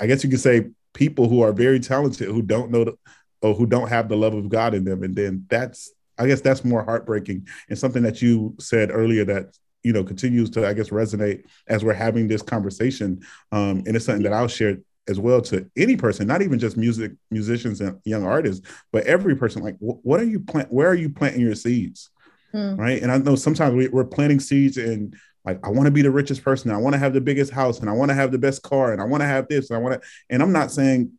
i 0.00 0.08
guess 0.08 0.24
you 0.24 0.30
could 0.30 0.40
say 0.40 0.70
people 0.92 1.28
who 1.28 1.40
are 1.42 1.52
very 1.52 1.78
talented 1.78 2.26
who 2.26 2.42
don't 2.42 2.72
know 2.72 2.82
the, 2.82 2.94
or 3.42 3.54
who 3.54 3.64
don't 3.64 3.88
have 3.88 4.08
the 4.08 4.16
love 4.16 4.34
of 4.34 4.48
god 4.48 4.74
in 4.74 4.82
them. 4.82 5.04
And 5.04 5.14
then 5.14 5.46
that's 5.48 5.92
i 6.18 6.26
guess 6.26 6.40
that's 6.40 6.64
more 6.64 6.82
heartbreaking 6.82 7.46
and 7.68 7.78
something 7.78 8.02
that 8.02 8.20
you 8.20 8.56
said 8.58 8.90
earlier 8.90 9.24
that 9.26 9.56
you 9.84 9.92
know 9.92 10.02
continues 10.02 10.50
to 10.50 10.66
i 10.66 10.72
guess 10.72 10.88
resonate 10.88 11.44
as 11.68 11.84
we're 11.84 11.92
having 11.92 12.26
this 12.26 12.42
conversation. 12.42 13.24
Um, 13.52 13.84
and 13.86 13.94
it's 13.94 14.04
something 14.04 14.24
that 14.24 14.32
i'll 14.32 14.48
share 14.48 14.78
as 15.08 15.20
well 15.20 15.40
to 15.42 15.68
any 15.76 15.96
person, 15.96 16.26
not 16.26 16.42
even 16.42 16.58
just 16.58 16.76
music 16.76 17.12
musicians 17.30 17.80
and 17.80 17.98
young 18.04 18.24
artists, 18.24 18.66
but 18.92 19.04
every 19.06 19.36
person. 19.36 19.62
Like, 19.62 19.76
wh- 19.78 20.04
what 20.04 20.20
are 20.20 20.24
you 20.24 20.40
plant? 20.40 20.72
Where 20.72 20.88
are 20.88 20.94
you 20.94 21.10
planting 21.10 21.42
your 21.42 21.54
seeds? 21.54 22.10
Hmm. 22.52 22.76
Right. 22.76 23.02
And 23.02 23.10
I 23.10 23.18
know 23.18 23.34
sometimes 23.34 23.74
we, 23.74 23.88
we're 23.88 24.04
planting 24.04 24.40
seeds 24.40 24.76
and 24.76 25.16
like 25.44 25.64
I 25.64 25.68
want 25.68 25.86
to 25.86 25.90
be 25.90 26.02
the 26.02 26.10
richest 26.10 26.42
person. 26.42 26.70
I 26.70 26.78
want 26.78 26.94
to 26.94 26.98
have 26.98 27.12
the 27.12 27.20
biggest 27.20 27.52
house, 27.52 27.80
and 27.80 27.90
I 27.90 27.92
want 27.92 28.10
to 28.10 28.14
have 28.14 28.32
the 28.32 28.38
best 28.38 28.62
car, 28.62 28.92
and 28.92 29.00
I 29.00 29.04
want 29.04 29.20
to 29.20 29.26
have 29.26 29.46
this, 29.48 29.70
and 29.70 29.76
I 29.76 29.80
want 29.80 30.00
to. 30.00 30.08
And 30.30 30.42
I'm 30.42 30.52
not 30.52 30.70
saying 30.70 31.12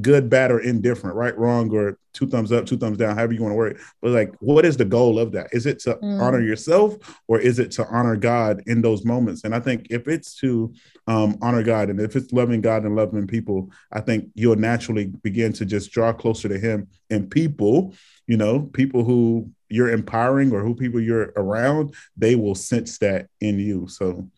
good, 0.00 0.28
bad, 0.28 0.50
or 0.50 0.60
indifferent, 0.60 1.16
right, 1.16 1.36
wrong, 1.36 1.70
or 1.74 1.98
two 2.12 2.26
thumbs 2.26 2.52
up, 2.52 2.66
two 2.66 2.76
thumbs 2.76 2.98
down, 2.98 3.16
however 3.16 3.32
you 3.32 3.42
want 3.42 3.52
to 3.52 3.56
work. 3.56 3.80
But 4.00 4.12
like, 4.12 4.34
what 4.40 4.64
is 4.64 4.76
the 4.76 4.84
goal 4.84 5.18
of 5.18 5.32
that? 5.32 5.48
Is 5.52 5.66
it 5.66 5.78
to 5.80 5.94
mm. 5.94 6.20
honor 6.20 6.40
yourself 6.40 6.96
or 7.28 7.38
is 7.38 7.58
it 7.58 7.70
to 7.72 7.86
honor 7.86 8.16
God 8.16 8.62
in 8.66 8.82
those 8.82 9.04
moments? 9.04 9.44
And 9.44 9.54
I 9.54 9.60
think 9.60 9.88
if 9.90 10.08
it's 10.08 10.34
to 10.36 10.72
um, 11.06 11.36
honor 11.42 11.62
God 11.62 11.90
and 11.90 12.00
if 12.00 12.16
it's 12.16 12.32
loving 12.32 12.60
God 12.60 12.84
and 12.84 12.96
loving 12.96 13.26
people, 13.26 13.70
I 13.92 14.00
think 14.00 14.30
you'll 14.34 14.56
naturally 14.56 15.06
begin 15.06 15.52
to 15.54 15.64
just 15.64 15.92
draw 15.92 16.12
closer 16.12 16.48
to 16.48 16.58
Him 16.58 16.88
and 17.10 17.30
people, 17.30 17.94
you 18.26 18.36
know, 18.36 18.60
people 18.60 19.04
who 19.04 19.50
you're 19.68 19.90
empowering 19.90 20.52
or 20.52 20.62
who 20.62 20.74
people 20.74 21.00
you're 21.00 21.32
around, 21.36 21.94
they 22.16 22.36
will 22.36 22.54
sense 22.54 22.98
that 22.98 23.26
in 23.40 23.58
you. 23.58 23.88
So 23.88 24.28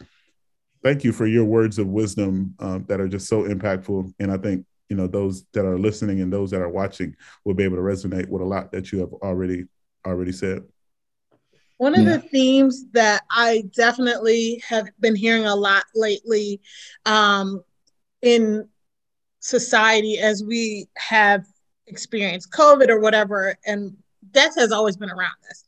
thank 0.83 1.05
you 1.05 1.13
for 1.13 1.27
your 1.27 1.45
words 1.45 1.79
of 1.79 1.89
wisdom 1.89 2.55
um, 2.59 2.85
that 2.89 3.01
are 3.01 3.09
just 3.09 3.29
so 3.29 3.43
impactful. 3.43 4.13
And 4.19 4.31
I 4.31 4.39
think 4.39 4.65
you 4.89 4.97
know 4.97 5.07
those 5.07 5.45
that 5.53 5.65
are 5.65 5.79
listening 5.79 6.21
and 6.21 6.33
those 6.33 6.51
that 6.51 6.61
are 6.61 6.69
watching 6.69 7.15
will 7.45 7.55
be 7.55 7.65
able 7.65 7.77
to 7.77 7.83
resonate 7.83 8.29
with 8.29 8.43
a 8.43 8.45
lot 8.45 8.73
that 8.73 8.93
you 8.93 9.01
have 9.01 9.13
already 9.15 9.65
already 10.07 10.33
said. 10.33 10.63
One 11.79 11.95
of 11.95 12.05
yeah. 12.05 12.17
the 12.17 12.21
themes 12.21 12.87
that 12.93 13.23
i 13.31 13.65
definitely 13.77 14.63
have 14.67 14.89
been 15.01 15.17
hearing 15.17 15.45
a 15.45 15.55
lot 15.55 15.85
lately 15.95 16.61
um, 17.05 17.63
in 18.23 18.69
society 19.41 20.19
as 20.19 20.43
we 20.43 20.87
have 20.97 21.45
experienced 21.87 22.51
covid 22.51 22.89
or 22.89 22.99
whatever 22.99 23.57
and 23.67 23.97
death 24.33 24.57
has 24.57 24.73
always 24.73 24.97
been 24.97 25.11
around 25.11 25.37
us. 25.51 25.65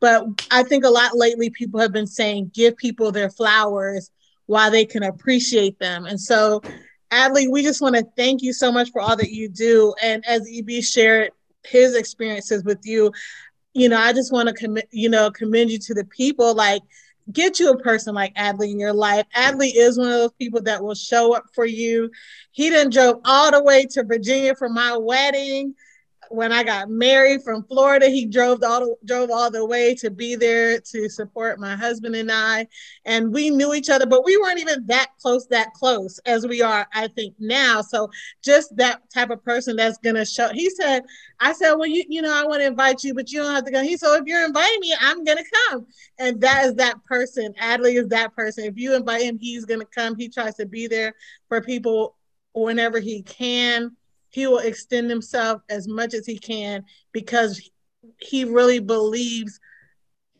But 0.00 0.24
i 0.50 0.62
think 0.62 0.84
a 0.84 0.90
lot 0.90 1.16
lately 1.16 1.50
people 1.50 1.80
have 1.80 1.92
been 1.92 2.06
saying 2.06 2.50
give 2.54 2.76
people 2.76 3.12
their 3.12 3.30
flowers 3.30 4.10
while 4.46 4.70
they 4.70 4.84
can 4.84 5.02
appreciate 5.02 5.78
them. 5.78 6.04
And 6.04 6.20
so 6.20 6.60
Adley, 7.12 7.50
we 7.50 7.62
just 7.62 7.82
want 7.82 7.94
to 7.94 8.06
thank 8.16 8.42
you 8.42 8.52
so 8.52 8.72
much 8.72 8.90
for 8.90 9.00
all 9.00 9.16
that 9.16 9.30
you 9.30 9.48
do. 9.48 9.94
And 10.02 10.24
as 10.26 10.48
EB 10.50 10.82
shared 10.82 11.30
his 11.64 11.94
experiences 11.94 12.64
with 12.64 12.80
you, 12.84 13.12
you 13.74 13.88
know, 13.88 13.98
I 13.98 14.12
just 14.12 14.32
want 14.32 14.48
to 14.48 14.54
commit, 14.54 14.88
you 14.90 15.08
know, 15.08 15.30
commend 15.30 15.70
you 15.70 15.78
to 15.78 15.94
the 15.94 16.04
people. 16.04 16.54
Like, 16.54 16.82
get 17.30 17.60
you 17.60 17.70
a 17.70 17.78
person 17.78 18.14
like 18.14 18.34
Adley 18.34 18.70
in 18.70 18.80
your 18.80 18.92
life. 18.92 19.26
Adley 19.36 19.70
is 19.74 19.98
one 19.98 20.08
of 20.08 20.14
those 20.14 20.32
people 20.32 20.62
that 20.62 20.82
will 20.82 20.94
show 20.94 21.34
up 21.34 21.44
for 21.54 21.64
you. 21.64 22.10
He 22.50 22.70
didn't 22.70 22.92
drove 22.92 23.20
all 23.24 23.50
the 23.50 23.62
way 23.62 23.86
to 23.90 24.04
Virginia 24.04 24.54
for 24.54 24.68
my 24.68 24.96
wedding 24.96 25.74
when 26.32 26.50
I 26.50 26.64
got 26.64 26.88
married 26.88 27.42
from 27.42 27.62
Florida, 27.64 28.08
he 28.08 28.24
drove 28.24 28.62
all 28.62 28.80
the, 28.80 28.96
drove 29.04 29.30
all 29.30 29.50
the 29.50 29.66
way 29.66 29.94
to 29.96 30.10
be 30.10 30.34
there 30.34 30.80
to 30.80 31.08
support 31.08 31.60
my 31.60 31.76
husband 31.76 32.16
and 32.16 32.32
I, 32.32 32.66
and 33.04 33.32
we 33.32 33.50
knew 33.50 33.74
each 33.74 33.90
other, 33.90 34.06
but 34.06 34.24
we 34.24 34.38
weren't 34.38 34.58
even 34.58 34.86
that 34.86 35.08
close, 35.20 35.46
that 35.48 35.74
close 35.74 36.18
as 36.24 36.46
we 36.46 36.62
are, 36.62 36.86
I 36.94 37.08
think 37.08 37.34
now. 37.38 37.82
So 37.82 38.10
just 38.42 38.74
that 38.76 39.02
type 39.12 39.28
of 39.28 39.44
person 39.44 39.76
that's 39.76 39.98
gonna 39.98 40.24
show. 40.24 40.48
He 40.52 40.70
said, 40.70 41.02
I 41.38 41.52
said, 41.52 41.74
well, 41.74 41.86
you 41.86 42.02
you 42.08 42.22
know, 42.22 42.34
I 42.34 42.46
want 42.46 42.60
to 42.62 42.66
invite 42.66 43.04
you, 43.04 43.12
but 43.12 43.30
you 43.30 43.42
don't 43.42 43.54
have 43.54 43.64
to 43.64 43.70
go. 43.70 43.82
He 43.82 43.98
said, 43.98 44.16
if 44.16 44.24
you're 44.26 44.46
inviting 44.46 44.80
me, 44.80 44.94
I'm 45.00 45.24
gonna 45.24 45.44
come, 45.68 45.86
and 46.18 46.40
that 46.40 46.64
is 46.64 46.74
that 46.76 47.04
person. 47.04 47.52
Adley 47.60 48.00
is 48.00 48.08
that 48.08 48.34
person. 48.34 48.64
If 48.64 48.78
you 48.78 48.94
invite 48.94 49.22
him, 49.22 49.38
he's 49.38 49.66
gonna 49.66 49.84
come. 49.84 50.16
He 50.16 50.30
tries 50.30 50.54
to 50.56 50.66
be 50.66 50.86
there 50.86 51.14
for 51.48 51.60
people 51.60 52.16
whenever 52.54 53.00
he 53.00 53.22
can 53.22 53.96
he 54.32 54.46
will 54.46 54.58
extend 54.58 55.08
himself 55.08 55.62
as 55.68 55.86
much 55.86 56.14
as 56.14 56.26
he 56.26 56.38
can 56.38 56.84
because 57.12 57.70
he 58.18 58.44
really 58.44 58.80
believes 58.80 59.60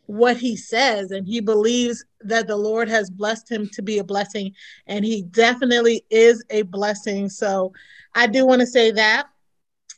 what 0.05 0.35
he 0.35 0.55
says 0.57 1.11
and 1.11 1.25
he 1.25 1.39
believes 1.39 2.03
that 2.21 2.47
the 2.47 2.57
Lord 2.57 2.89
has 2.89 3.09
blessed 3.09 3.49
him 3.49 3.69
to 3.69 3.81
be 3.81 3.99
a 3.99 4.03
blessing 4.03 4.53
and 4.87 5.05
he 5.05 5.21
definitely 5.21 6.03
is 6.09 6.43
a 6.49 6.63
blessing. 6.63 7.29
So 7.29 7.71
I 8.13 8.27
do 8.27 8.45
want 8.45 8.61
to 8.61 8.67
say 8.67 8.91
that. 8.91 9.27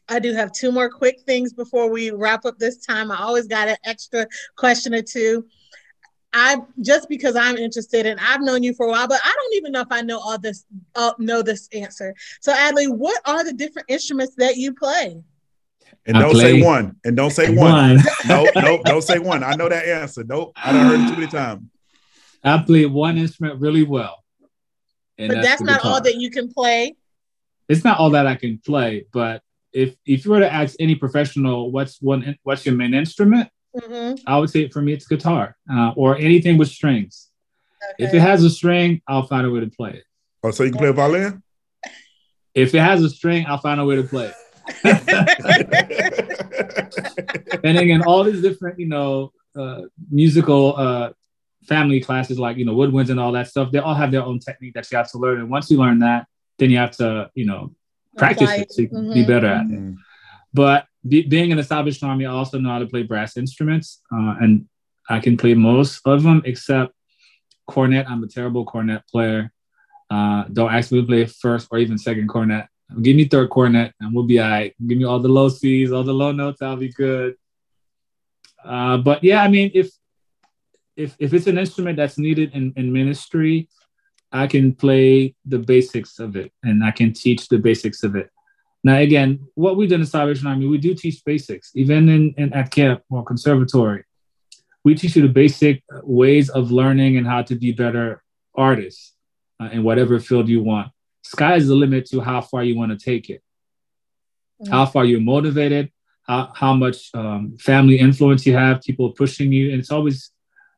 I 0.08 0.20
do 0.20 0.34
have 0.34 0.52
two 0.52 0.72
more 0.72 0.90
quick 0.90 1.22
things 1.26 1.54
before 1.54 1.90
we 1.90 2.12
wrap 2.12 2.46
up 2.46 2.60
this 2.60 2.86
time. 2.86 3.12
I 3.12 3.18
always 3.18 3.48
got 3.48 3.68
an 3.68 3.78
extra 3.84 4.28
question 4.56 4.94
or 4.94 5.02
two. 5.02 5.46
I 6.38 6.58
just 6.82 7.08
because 7.08 7.38
I'm 7.38 7.56
interested 7.56 8.06
and 8.06 8.20
I've 8.20 8.42
known 8.42 8.62
you 8.62 8.74
for 8.74 8.88
a 8.88 8.90
while, 8.90 9.08
but 9.08 9.22
I 9.24 9.34
don't 9.34 9.54
even 9.56 9.72
know 9.72 9.80
if 9.80 9.88
I 9.90 10.02
know 10.02 10.20
all 10.20 10.38
this, 10.38 10.66
uh, 10.96 11.14
know 11.18 11.42
this 11.42 11.70
answer. 11.72 12.14
So, 12.42 12.54
Adley, 12.54 12.94
what 12.94 13.22
are 13.26 13.46
the 13.46 13.54
different 13.54 13.90
instruments 13.90 14.36
that 14.36 14.58
you 14.58 14.74
play? 14.74 15.16
And 16.06 16.18
I 16.18 16.22
don't 16.22 16.36
say 16.36 16.62
one. 16.62 16.98
And 17.06 17.16
don't 17.16 17.32
say 17.32 17.56
one. 17.56 17.96
one. 17.96 18.00
no, 18.28 18.48
no, 18.54 18.84
don't 18.84 19.02
say 19.02 19.18
one. 19.18 19.44
I 19.44 19.56
know 19.56 19.70
that 19.70 19.88
answer. 19.88 20.26
Nope. 20.26 20.52
I 20.58 20.74
don't 20.74 20.86
heard 20.86 21.00
it 21.00 21.08
too 21.08 21.16
many 21.22 21.28
times. 21.28 21.64
I 22.44 22.58
play 22.58 22.86
one 22.86 23.18
instrument 23.18 23.62
really 23.62 23.84
well. 23.84 24.22
but 25.18 25.30
that's, 25.30 25.48
that's 25.48 25.62
not 25.62 25.86
all 25.86 26.02
that 26.02 26.16
you 26.16 26.30
can 26.30 26.52
play. 26.52 26.98
It's 27.70 27.86
not 27.86 27.98
all 27.98 28.10
that 28.10 28.28
I 28.28 28.36
can 28.36 28.60
play, 28.60 29.06
but 29.14 29.42
if 29.72 29.96
if 30.06 30.26
you 30.26 30.32
were 30.32 30.42
to 30.42 30.54
ask 30.54 30.76
any 30.80 30.96
professional, 30.96 31.72
what's 31.72 32.00
one, 32.02 32.38
what's 32.44 32.66
your 32.66 32.76
main 32.76 32.94
instrument? 32.94 33.50
Mm-hmm. 33.76 34.16
I 34.28 34.38
would 34.38 34.50
say 34.50 34.70
for 34.70 34.82
me, 34.82 34.94
it's 34.94 35.08
guitar 35.08 35.56
uh, 35.72 35.92
or 35.96 36.18
anything 36.18 36.58
with 36.58 36.70
strings. 36.70 37.30
Okay. 37.84 38.06
If 38.06 38.14
it 38.14 38.22
has 38.22 38.44
a 38.44 38.50
string, 38.50 39.02
I'll 39.08 39.28
find 39.28 39.46
a 39.46 39.52
way 39.52 39.60
to 39.60 39.68
play 39.68 39.92
it. 39.92 40.04
Oh, 40.44 40.52
so 40.52 40.64
you 40.64 40.72
can 40.72 40.80
play 40.80 40.90
a 40.90 40.94
violin? 40.94 41.44
If 42.54 42.74
it 42.74 42.80
has 42.80 43.04
a 43.04 43.10
string, 43.10 43.46
I'll 43.48 43.58
find 43.58 43.82
a 43.82 43.86
way 43.86 43.98
to 43.98 44.04
play 44.04 44.28
it. 44.28 44.36
and 47.64 47.78
again, 47.78 48.04
all 48.04 48.24
these 48.24 48.42
different, 48.42 48.80
you 48.80 48.88
know, 48.88 49.32
uh, 49.56 49.82
musical 50.10 50.76
uh, 50.78 51.12
family 51.68 52.00
classes 52.00 52.40
like, 52.40 52.58
you 52.58 52.66
know, 52.66 52.76
woodwinds 52.76 53.10
and 53.10 53.20
all 53.20 53.32
that 53.34 53.48
stuff, 53.48 53.72
they 53.72 53.80
all 53.80 53.94
have 53.94 54.12
their 54.12 54.24
own 54.24 54.40
technique 54.40 54.74
that 54.74 54.90
you 54.92 54.98
have 54.98 55.12
to 55.12 55.18
learn. 55.18 55.40
And 55.40 55.50
once 55.50 55.70
you 55.70 55.78
learn 55.78 56.00
that, 56.00 56.28
then 56.58 56.70
you 56.70 56.78
have 56.78 56.96
to, 56.98 57.30
you 57.36 57.46
know, 57.46 57.74
practice 58.18 58.52
it 58.52 58.72
so 58.72 58.84
mm-hmm. 58.84 59.14
be 59.14 59.26
better 59.26 59.48
at 59.48 59.66
it. 59.66 59.72
Mm-hmm. 59.72 59.94
But 60.54 60.86
be, 61.08 61.24
being 61.24 61.52
in 61.52 61.58
the 61.58 61.64
Salvation 61.64 62.08
Army, 62.08 62.26
I 62.26 62.32
also 62.32 62.60
know 62.60 62.70
how 62.70 62.80
to 62.80 62.88
play 62.88 63.04
brass 63.04 63.38
instruments, 63.38 64.02
uh, 64.12 64.36
and 64.42 64.68
I 65.10 65.20
can 65.20 65.38
play 65.38 65.54
most 65.54 66.02
of 66.06 66.24
them 66.24 66.42
except 66.46 66.94
cornet. 67.68 68.10
I'm 68.10 68.24
a 68.24 68.28
terrible 68.28 68.66
cornet 68.66 69.04
player. 69.12 69.52
Uh, 70.10 70.46
don't 70.52 70.74
ask 70.74 70.92
me 70.92 71.02
to 71.02 71.08
play 71.08 71.26
first 71.26 71.68
or 71.72 71.78
even 71.78 71.98
second 71.98 72.28
cornet. 72.28 72.68
Give 73.02 73.16
me 73.16 73.26
third 73.26 73.50
cornet, 73.50 73.94
and 74.00 74.14
we'll 74.14 74.26
be 74.26 74.40
all 74.40 74.50
right. 74.50 74.74
Give 74.88 74.98
me 74.98 75.06
all 75.06 75.20
the 75.20 75.28
low 75.28 75.50
C's, 75.50 75.92
all 75.92 76.04
the 76.04 76.14
low 76.14 76.32
notes. 76.32 76.62
I'll 76.62 76.76
be 76.76 76.90
good. 76.90 77.36
Uh, 78.64 78.98
but 78.98 79.24
yeah, 79.24 79.42
I 79.42 79.48
mean, 79.48 79.72
if 79.74 79.92
if 80.96 81.16
if 81.20 81.34
it's 81.34 81.48
an 81.48 81.58
instrument 81.58 81.98
that's 81.98 82.18
needed 82.18 82.54
in, 82.54 82.74
in 82.76 82.94
ministry, 82.94 83.70
I 84.32 84.48
can 84.48 84.74
play 84.74 85.36
the 85.46 85.60
basics 85.60 86.20
of 86.20 86.36
it, 86.36 86.52
and 86.64 86.84
I 86.84 86.92
can 86.92 87.14
teach 87.14 87.48
the 87.48 87.58
basics 87.58 88.04
of 88.04 88.16
it. 88.16 88.30
Now, 88.86 88.98
again, 88.98 89.48
what 89.56 89.78
we 89.78 89.88
do 89.88 89.96
in 89.96 90.02
the 90.02 90.06
Salvation 90.06 90.46
Army, 90.46 90.68
we 90.68 90.78
do 90.78 90.94
teach 90.94 91.26
basics, 91.26 91.72
even 91.74 92.08
in, 92.08 92.36
in 92.38 92.54
at 92.54 92.70
camp 92.70 93.02
or 93.10 93.24
conservatory. 93.24 94.04
We 94.84 94.94
teach 94.94 95.16
you 95.16 95.24
the 95.24 95.34
basic 95.44 95.82
ways 96.04 96.50
of 96.52 96.70
learning 96.70 97.18
and 97.18 97.26
how 97.26 97.42
to 97.42 97.56
be 97.56 97.72
better 97.72 98.22
artists 98.54 99.16
uh, 99.60 99.70
in 99.74 99.82
whatever 99.82 100.20
field 100.20 100.48
you 100.48 100.62
want. 100.62 100.90
Sky 101.24 101.56
is 101.56 101.68
the 101.68 101.74
limit 101.74 102.06
to 102.12 102.22
how 102.22 102.42
far 102.42 102.64
you 102.64 102.78
want 102.78 102.92
to 102.92 103.04
take 103.04 103.32
it, 103.32 103.42
mm-hmm. 104.62 104.72
how 104.72 104.86
far 104.86 105.04
you're 105.04 105.20
motivated, 105.20 105.92
how, 106.28 106.52
how 106.54 106.76
much 106.76 107.10
um, 107.16 107.58
family 107.58 107.98
influence 107.98 108.46
you 108.46 108.54
have, 108.54 108.84
people 108.84 109.14
pushing 109.14 109.52
you. 109.52 109.72
And 109.72 109.80
it's 109.80 109.90
always, 109.90 110.30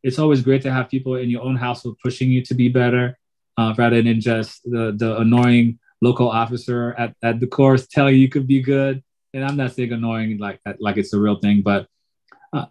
it's 0.02 0.18
always 0.18 0.42
great 0.42 0.62
to 0.62 0.72
have 0.72 0.88
people 0.88 1.16
in 1.16 1.30
your 1.30 1.42
own 1.42 1.58
household 1.58 1.98
pushing 2.02 2.32
you 2.32 2.42
to 2.46 2.54
be 2.54 2.70
better 2.70 3.20
uh, 3.58 3.74
rather 3.78 4.02
than 4.02 4.22
just 4.22 4.64
the, 4.64 4.96
the 4.96 5.18
annoying 5.18 5.80
local 6.02 6.30
officer 6.30 6.94
at, 6.98 7.16
at 7.24 7.40
the 7.40 7.48
corps 7.48 7.78
telling 7.88 8.16
you 8.16 8.30
could 8.30 8.48
be 8.48 8.62
good. 8.62 9.04
And 9.34 9.44
I'm 9.44 9.58
not 9.58 9.74
saying 9.74 9.92
annoying 9.92 10.38
like 10.38 10.60
like 10.80 10.98
it's 10.98 11.14
a 11.14 11.20
real 11.20 11.40
thing, 11.40 11.62
but 11.62 11.88
uh, 12.54 12.68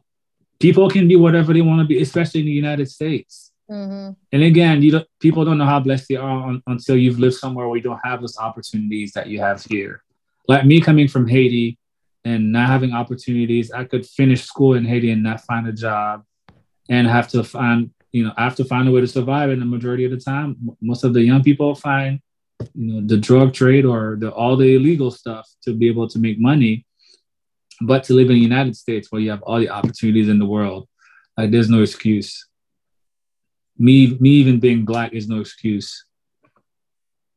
people 0.58 0.88
can 0.88 1.06
be 1.06 1.16
whatever 1.16 1.52
they 1.52 1.60
want 1.60 1.80
to 1.80 1.86
be, 1.86 2.00
especially 2.00 2.40
in 2.40 2.46
the 2.46 2.52
United 2.52 2.90
States. 2.90 3.52
Mm-hmm. 3.70 4.12
And 4.32 4.42
again, 4.42 4.80
you 4.82 4.92
don't, 4.92 5.06
people 5.20 5.44
don't 5.44 5.58
know 5.58 5.66
how 5.66 5.80
blessed 5.80 6.08
they 6.08 6.16
are 6.16 6.28
on, 6.28 6.62
until 6.66 6.96
you've 6.96 7.18
lived 7.18 7.34
somewhere 7.34 7.66
where 7.68 7.76
you 7.76 7.82
don't 7.82 8.00
have 8.04 8.20
those 8.20 8.38
opportunities 8.38 9.12
that 9.12 9.26
you 9.26 9.40
have 9.40 9.64
here. 9.64 10.02
Like 10.48 10.64
me 10.64 10.80
coming 10.80 11.08
from 11.08 11.26
Haiti 11.26 11.78
and 12.24 12.52
not 12.52 12.68
having 12.68 12.92
opportunities, 12.92 13.72
I 13.72 13.84
could 13.84 14.06
finish 14.06 14.44
school 14.44 14.74
in 14.74 14.84
Haiti 14.84 15.10
and 15.10 15.22
not 15.22 15.40
find 15.42 15.66
a 15.66 15.72
job 15.72 16.24
and 16.88 17.06
have 17.08 17.28
to 17.28 17.42
find, 17.42 17.90
you 18.12 18.24
know, 18.24 18.32
I 18.36 18.44
have 18.44 18.56
to 18.56 18.64
find 18.64 18.88
a 18.88 18.92
way 18.92 19.00
to 19.00 19.06
survive. 19.08 19.50
And 19.50 19.60
the 19.60 19.66
majority 19.66 20.04
of 20.04 20.12
the 20.12 20.20
time, 20.20 20.56
most 20.80 21.04
of 21.04 21.12
the 21.12 21.22
young 21.22 21.42
people 21.42 21.74
find, 21.74 22.20
you 22.74 22.92
know, 22.92 23.06
the 23.06 23.16
drug 23.16 23.52
trade 23.52 23.84
or 23.84 24.16
the 24.18 24.30
all 24.30 24.56
the 24.56 24.74
illegal 24.74 25.10
stuff 25.10 25.48
to 25.62 25.72
be 25.72 25.88
able 25.88 26.08
to 26.08 26.18
make 26.18 26.38
money. 26.38 26.84
But 27.80 28.04
to 28.04 28.14
live 28.14 28.30
in 28.30 28.36
the 28.36 28.40
United 28.40 28.76
States 28.76 29.12
where 29.12 29.20
you 29.20 29.30
have 29.30 29.42
all 29.42 29.58
the 29.58 29.68
opportunities 29.68 30.28
in 30.28 30.38
the 30.38 30.46
world, 30.46 30.88
like 31.36 31.50
there's 31.50 31.68
no 31.68 31.82
excuse. 31.82 32.46
Me, 33.78 34.16
me 34.18 34.30
even 34.30 34.58
being 34.58 34.86
black 34.86 35.12
is 35.12 35.28
no 35.28 35.40
excuse. 35.40 36.04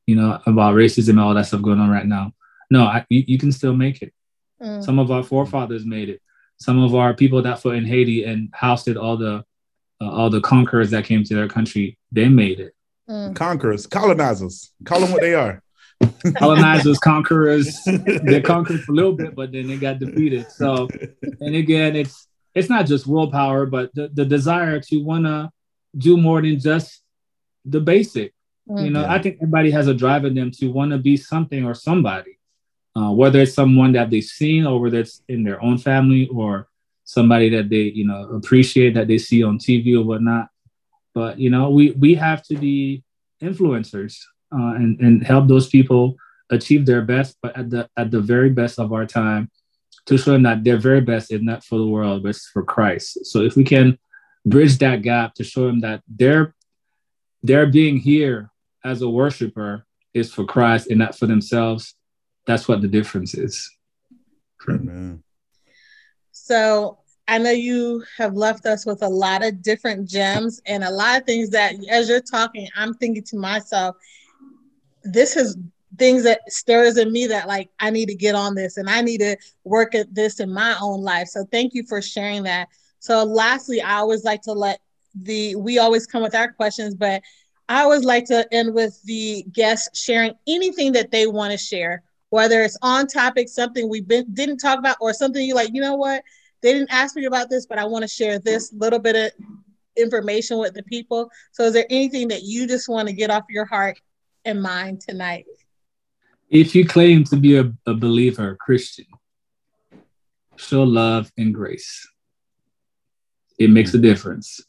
You 0.07 0.15
know, 0.15 0.39
about 0.45 0.75
racism 0.75 1.09
and 1.09 1.19
all 1.19 1.33
that 1.33 1.45
stuff 1.45 1.61
going 1.61 1.79
on 1.79 1.89
right 1.89 2.05
now. 2.05 2.31
No, 2.71 2.83
I, 2.83 3.05
you, 3.09 3.23
you 3.27 3.37
can 3.37 3.51
still 3.51 3.73
make 3.75 4.01
it. 4.01 4.13
Mm. 4.61 4.83
Some 4.83 4.97
of 4.97 5.11
our 5.11 5.23
forefathers 5.23 5.85
made 5.85 6.09
it 6.09 6.21
some 6.59 6.81
of 6.81 6.93
our 6.93 7.13
people 7.13 7.41
that 7.41 7.59
fought 7.59 7.75
in 7.75 7.85
Haiti 7.85 8.25
and 8.25 8.49
housed 8.53 8.95
all 8.97 9.17
the 9.17 9.43
uh, 10.01 10.09
all 10.09 10.29
the 10.29 10.41
conquerors 10.41 10.91
that 10.91 11.05
came 11.05 11.23
to 11.23 11.35
their 11.35 11.47
country, 11.47 11.97
they 12.11 12.29
made 12.29 12.59
it. 12.59 12.73
Mm. 13.09 13.35
Conquerors, 13.35 13.87
colonizers, 13.87 14.71
call 14.85 14.99
them 14.99 15.11
what 15.11 15.21
they 15.21 15.33
are. 15.33 15.63
colonizers, 16.37 16.99
conquerors. 16.99 17.79
They 17.85 18.41
conquered 18.41 18.81
for 18.81 18.91
a 18.91 18.95
little 18.95 19.13
bit, 19.13 19.35
but 19.35 19.51
then 19.51 19.67
they 19.67 19.77
got 19.77 19.99
defeated. 19.99 20.49
So, 20.51 20.87
and 21.41 21.55
again, 21.55 21.95
it's 21.95 22.27
it's 22.53 22.69
not 22.69 22.85
just 22.85 23.07
willpower, 23.07 23.65
but 23.65 23.93
the, 23.95 24.09
the 24.13 24.25
desire 24.25 24.79
to 24.79 25.03
want 25.03 25.25
to 25.25 25.49
do 25.97 26.17
more 26.17 26.41
than 26.41 26.59
just 26.59 27.01
the 27.65 27.79
basic. 27.79 28.33
Mm. 28.69 28.85
You 28.85 28.89
know, 28.91 29.01
yeah. 29.01 29.13
I 29.13 29.19
think 29.19 29.37
everybody 29.37 29.71
has 29.71 29.87
a 29.87 29.93
drive 29.93 30.25
in 30.25 30.35
them 30.35 30.51
to 30.51 30.71
want 30.71 30.91
to 30.91 30.97
be 30.97 31.17
something 31.17 31.65
or 31.65 31.73
somebody 31.73 32.39
uh, 32.95 33.11
whether 33.11 33.39
it's 33.39 33.53
someone 33.53 33.93
that 33.93 34.09
they've 34.09 34.23
seen 34.23 34.65
or 34.65 34.79
whether 34.79 34.99
it's 34.99 35.21
in 35.27 35.43
their 35.43 35.63
own 35.63 35.77
family 35.77 36.27
or 36.27 36.67
somebody 37.03 37.49
that 37.49 37.69
they 37.69 37.83
you 37.83 38.05
know 38.05 38.29
appreciate 38.31 38.93
that 38.93 39.07
they 39.07 39.17
see 39.17 39.43
on 39.43 39.57
TV 39.57 39.95
or 39.97 40.03
whatnot. 40.03 40.49
But 41.19 41.37
you 41.37 41.49
know, 41.49 41.69
we 41.69 41.91
we 41.91 42.15
have 42.15 42.41
to 42.43 42.55
be 42.55 43.03
influencers 43.43 44.15
uh, 44.55 44.73
and 44.79 44.97
and 45.01 45.21
help 45.21 45.49
those 45.49 45.67
people 45.67 46.15
achieve 46.49 46.85
their 46.85 47.01
best, 47.01 47.35
but 47.41 47.51
at 47.57 47.69
the 47.69 47.89
at 47.97 48.09
the 48.09 48.21
very 48.21 48.49
best 48.49 48.79
of 48.79 48.93
our 48.93 49.05
time, 49.05 49.51
to 50.05 50.17
show 50.17 50.31
them 50.31 50.43
that 50.43 50.63
their 50.63 50.77
very 50.77 51.01
best 51.01 51.29
is 51.33 51.41
not 51.41 51.65
for 51.65 51.77
the 51.77 51.85
world, 51.85 52.23
but 52.23 52.29
it's 52.29 52.47
for 52.47 52.63
Christ. 52.63 53.25
So 53.25 53.41
if 53.41 53.57
we 53.57 53.65
can 53.65 53.99
bridge 54.45 54.77
that 54.77 55.01
gap 55.01 55.33
to 55.33 55.43
show 55.43 55.67
them 55.67 55.81
that 55.81 56.03
their 56.07 56.55
their 57.43 57.65
being 57.65 57.97
here 57.97 58.49
as 58.85 59.01
a 59.01 59.09
worshiper 59.09 59.85
is 60.13 60.33
for 60.33 60.45
Christ 60.45 60.87
and 60.87 60.99
not 60.99 61.17
for 61.17 61.27
themselves, 61.27 61.95
that's 62.47 62.65
what 62.69 62.79
the 62.79 62.87
difference 62.87 63.33
is. 63.33 63.69
Amen. 64.69 65.21
So 66.31 66.98
I 67.29 67.37
know 67.37 67.51
you 67.51 68.03
have 68.17 68.33
left 68.33 68.65
us 68.65 68.87
with 68.87 69.03
a 69.03 69.07
lot 69.07 69.45
of 69.45 69.61
different 69.61 70.09
gems 70.09 70.59
and 70.65 70.83
a 70.83 70.89
lot 70.89 71.19
of 71.19 71.27
things 71.27 71.51
that 71.51 71.75
as 71.87 72.09
you're 72.09 72.21
talking, 72.21 72.67
I'm 72.75 72.95
thinking 72.95 73.23
to 73.25 73.37
myself, 73.37 73.95
this 75.03 75.37
is 75.37 75.55
things 75.97 76.23
that 76.23 76.41
stirs 76.51 76.97
in 76.97 77.11
me 77.11 77.27
that 77.27 77.47
like 77.47 77.69
I 77.79 77.91
need 77.91 78.07
to 78.07 78.15
get 78.15 78.33
on 78.33 78.55
this 78.55 78.77
and 78.77 78.89
I 78.89 79.01
need 79.01 79.19
to 79.19 79.37
work 79.63 79.93
at 79.93 80.13
this 80.13 80.39
in 80.39 80.51
my 80.51 80.75
own 80.81 81.01
life. 81.01 81.27
So 81.27 81.45
thank 81.51 81.75
you 81.75 81.83
for 81.83 82.01
sharing 82.01 82.43
that. 82.43 82.67
So 82.99 83.23
lastly, 83.23 83.79
I 83.79 83.97
always 83.97 84.23
like 84.23 84.41
to 84.43 84.53
let 84.53 84.79
the 85.13 85.55
we 85.55 85.77
always 85.77 86.07
come 86.07 86.23
with 86.23 86.35
our 86.35 86.51
questions, 86.51 86.95
but 86.95 87.21
I 87.67 87.83
always 87.83 88.03
like 88.03 88.25
to 88.25 88.47
end 88.51 88.73
with 88.73 88.99
the 89.03 89.45
guests 89.53 89.99
sharing 89.99 90.33
anything 90.47 90.93
that 90.93 91.11
they 91.11 91.27
want 91.27 91.51
to 91.51 91.59
share 91.59 92.03
whether 92.29 92.61
it's 92.61 92.77
on 92.81 93.07
topic, 93.07 93.49
something 93.49 93.89
we 93.89 94.01
been, 94.01 94.25
didn't 94.33 94.57
talk 94.57 94.79
about, 94.79 94.97
or 95.01 95.13
something 95.13 95.43
you 95.43 95.55
like, 95.55 95.69
you 95.73 95.81
know 95.81 95.95
what, 95.95 96.23
they 96.61 96.73
didn't 96.73 96.91
ask 96.91 97.15
me 97.15 97.25
about 97.25 97.49
this, 97.49 97.65
but 97.65 97.77
I 97.77 97.85
want 97.85 98.03
to 98.03 98.07
share 98.07 98.39
this 98.39 98.73
little 98.73 98.99
bit 98.99 99.15
of 99.15 99.31
information 99.95 100.57
with 100.57 100.73
the 100.73 100.83
people. 100.83 101.29
So, 101.51 101.63
is 101.63 101.73
there 101.73 101.85
anything 101.89 102.27
that 102.29 102.43
you 102.43 102.67
just 102.67 102.89
want 102.89 103.07
to 103.07 103.13
get 103.13 103.29
off 103.29 103.43
your 103.49 103.65
heart 103.65 103.99
and 104.45 104.61
mind 104.61 105.01
tonight? 105.01 105.45
If 106.49 106.73
you 106.73 106.85
claim 106.85 107.23
to 107.25 107.37
be 107.37 107.57
a, 107.57 107.71
a 107.85 107.93
believer, 107.93 108.51
a 108.51 108.55
Christian, 108.55 109.05
show 110.59 110.83
love 110.83 111.31
and 111.37 111.53
grace. 111.53 112.07
It 113.57 113.69
makes 113.69 113.93
a 113.93 113.97
difference. 113.97 114.61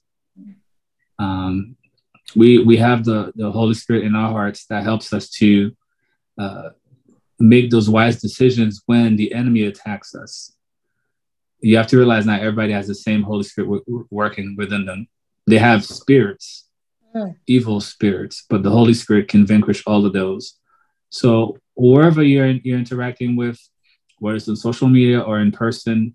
Um, 1.19 1.77
we 2.37 2.63
we 2.63 2.77
have 2.77 3.05
the 3.05 3.33
the 3.35 3.51
Holy 3.51 3.75
Spirit 3.75 4.05
in 4.05 4.15
our 4.15 4.31
hearts 4.31 4.67
that 4.67 4.85
helps 4.85 5.13
us 5.13 5.29
to 5.31 5.73
uh, 6.39 6.71
make 7.39 7.71
those 7.71 7.91
wise 7.91 8.21
decisions 8.21 8.83
when 8.87 9.17
the 9.17 9.33
enemy 9.35 9.65
attacks 9.65 10.15
us. 10.15 10.53
You 11.61 11.77
have 11.77 11.87
to 11.89 11.97
realize 11.97 12.27
not 12.27 12.41
everybody 12.41 12.73
has 12.73 12.87
the 12.87 12.95
same 12.95 13.23
Holy 13.23 13.43
Spirit 13.43 13.69
w- 13.69 14.07
working 14.11 14.55
within 14.57 14.87
them. 14.87 15.09
They 15.47 15.59
have 15.59 15.85
spirits, 15.85 16.67
mm. 17.15 17.35
evil 17.47 17.81
spirits, 17.81 18.45
but 18.49 18.63
the 18.63 18.71
Holy 18.71 18.95
Spirit 18.95 19.29
can 19.29 19.47
vanquish 19.47 19.83
all 19.87 20.07
of 20.07 20.13
those. 20.13 20.59
So 21.11 21.59
wherever 21.75 22.23
you're 22.23 22.47
you're 22.47 22.79
interacting 22.79 23.37
with, 23.37 23.59
whether 24.19 24.37
it's 24.37 24.49
on 24.49 24.57
social 24.57 24.89
media 24.89 25.21
or 25.21 25.41
in 25.41 25.53
person, 25.53 26.15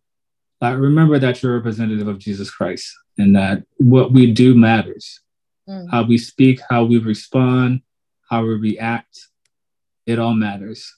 uh, 0.62 0.76
remember 0.76 1.20
that 1.20 1.42
you're 1.42 1.54
a 1.54 1.58
representative 1.58 2.08
of 2.08 2.20
Jesus 2.20 2.50
Christ 2.50 2.92
and 3.18 3.36
that 3.36 3.64
what 3.78 4.12
we 4.12 4.32
do 4.32 4.56
matters. 4.56 5.20
Mm. 5.68 5.90
How 5.90 6.04
we 6.04 6.18
speak, 6.18 6.60
how 6.70 6.86
we 6.86 7.00
respond, 7.00 7.82
how 8.30 8.44
we 8.44 8.56
react, 8.56 9.20
it 10.06 10.20
all 10.20 10.34
matters. 10.34 10.94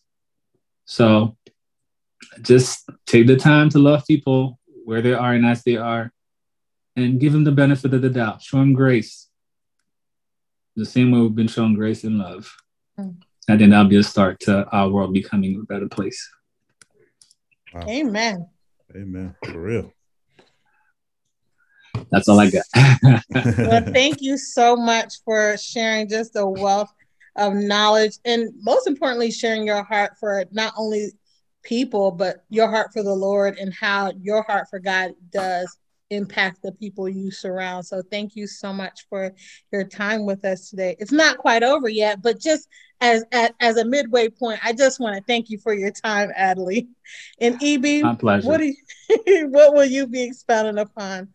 So 0.85 1.37
just 2.41 2.89
take 3.05 3.27
the 3.27 3.35
time 3.35 3.69
to 3.69 3.79
love 3.79 4.05
people 4.05 4.59
where 4.85 5.01
they 5.01 5.13
are 5.13 5.33
and 5.33 5.45
as 5.45 5.63
they 5.63 5.77
are 5.77 6.11
and 6.95 7.19
give 7.19 7.33
them 7.33 7.43
the 7.43 7.51
benefit 7.51 7.93
of 7.93 8.01
the 8.01 8.09
doubt. 8.09 8.41
Show 8.41 8.57
them 8.57 8.73
grace 8.73 9.27
the 10.77 10.85
same 10.85 11.11
way 11.11 11.19
we've 11.19 11.35
been 11.35 11.47
shown 11.47 11.73
grace 11.73 12.03
and 12.03 12.19
love. 12.19 12.55
Mm. 12.99 13.15
And 13.49 13.61
then 13.61 13.69
that'll 13.71 13.87
be 13.87 13.97
a 13.97 14.03
start 14.03 14.39
to 14.41 14.65
our 14.67 14.89
world 14.89 15.13
becoming 15.13 15.59
a 15.59 15.65
better 15.65 15.87
place. 15.87 16.29
Wow. 17.73 17.85
Amen. 17.87 18.47
Amen. 18.95 19.35
For 19.43 19.59
real. 19.59 19.91
That's 22.11 22.29
all 22.29 22.39
I 22.39 22.51
got. 22.51 22.65
well, 23.57 23.83
thank 23.91 24.21
you 24.21 24.37
so 24.37 24.75
much 24.75 25.15
for 25.25 25.57
sharing 25.57 26.07
just 26.07 26.35
a 26.35 26.45
wealth 26.45 26.93
of 27.35 27.53
knowledge 27.55 28.17
and 28.25 28.51
most 28.61 28.87
importantly 28.87 29.31
sharing 29.31 29.65
your 29.65 29.83
heart 29.83 30.13
for 30.19 30.45
not 30.51 30.73
only 30.77 31.11
people 31.67 32.11
but 32.11 32.45
your 32.49 32.69
heart 32.69 32.93
for 32.93 33.03
the 33.03 33.13
lord 33.13 33.57
and 33.57 33.73
how 33.73 34.11
your 34.21 34.41
heart 34.43 34.69
for 34.69 34.79
god 34.79 35.11
does 35.31 35.77
impact 36.09 36.61
the 36.63 36.71
people 36.71 37.09
you 37.09 37.29
surround 37.29 37.85
so 37.85 38.01
thank 38.09 38.37
you 38.37 38.47
so 38.47 38.71
much 38.71 39.05
for 39.09 39.33
your 39.73 39.83
time 39.83 40.25
with 40.25 40.45
us 40.45 40.69
today 40.69 40.95
it's 40.99 41.11
not 41.11 41.37
quite 41.37 41.63
over 41.63 41.89
yet 41.89 42.21
but 42.21 42.39
just 42.39 42.69
as 43.01 43.25
as, 43.33 43.49
as 43.59 43.75
a 43.75 43.83
midway 43.83 44.29
point 44.29 44.57
i 44.63 44.71
just 44.71 45.01
want 45.01 45.13
to 45.17 45.21
thank 45.27 45.49
you 45.49 45.57
for 45.57 45.73
your 45.73 45.91
time 45.91 46.31
adley 46.39 46.87
and 47.41 47.61
eb 47.61 48.01
My 48.01 48.15
pleasure. 48.15 48.47
what, 48.47 48.63
you, 48.63 48.75
what 49.49 49.73
will 49.73 49.85
you 49.85 50.07
be 50.07 50.23
expounding 50.23 50.77
upon 50.77 51.27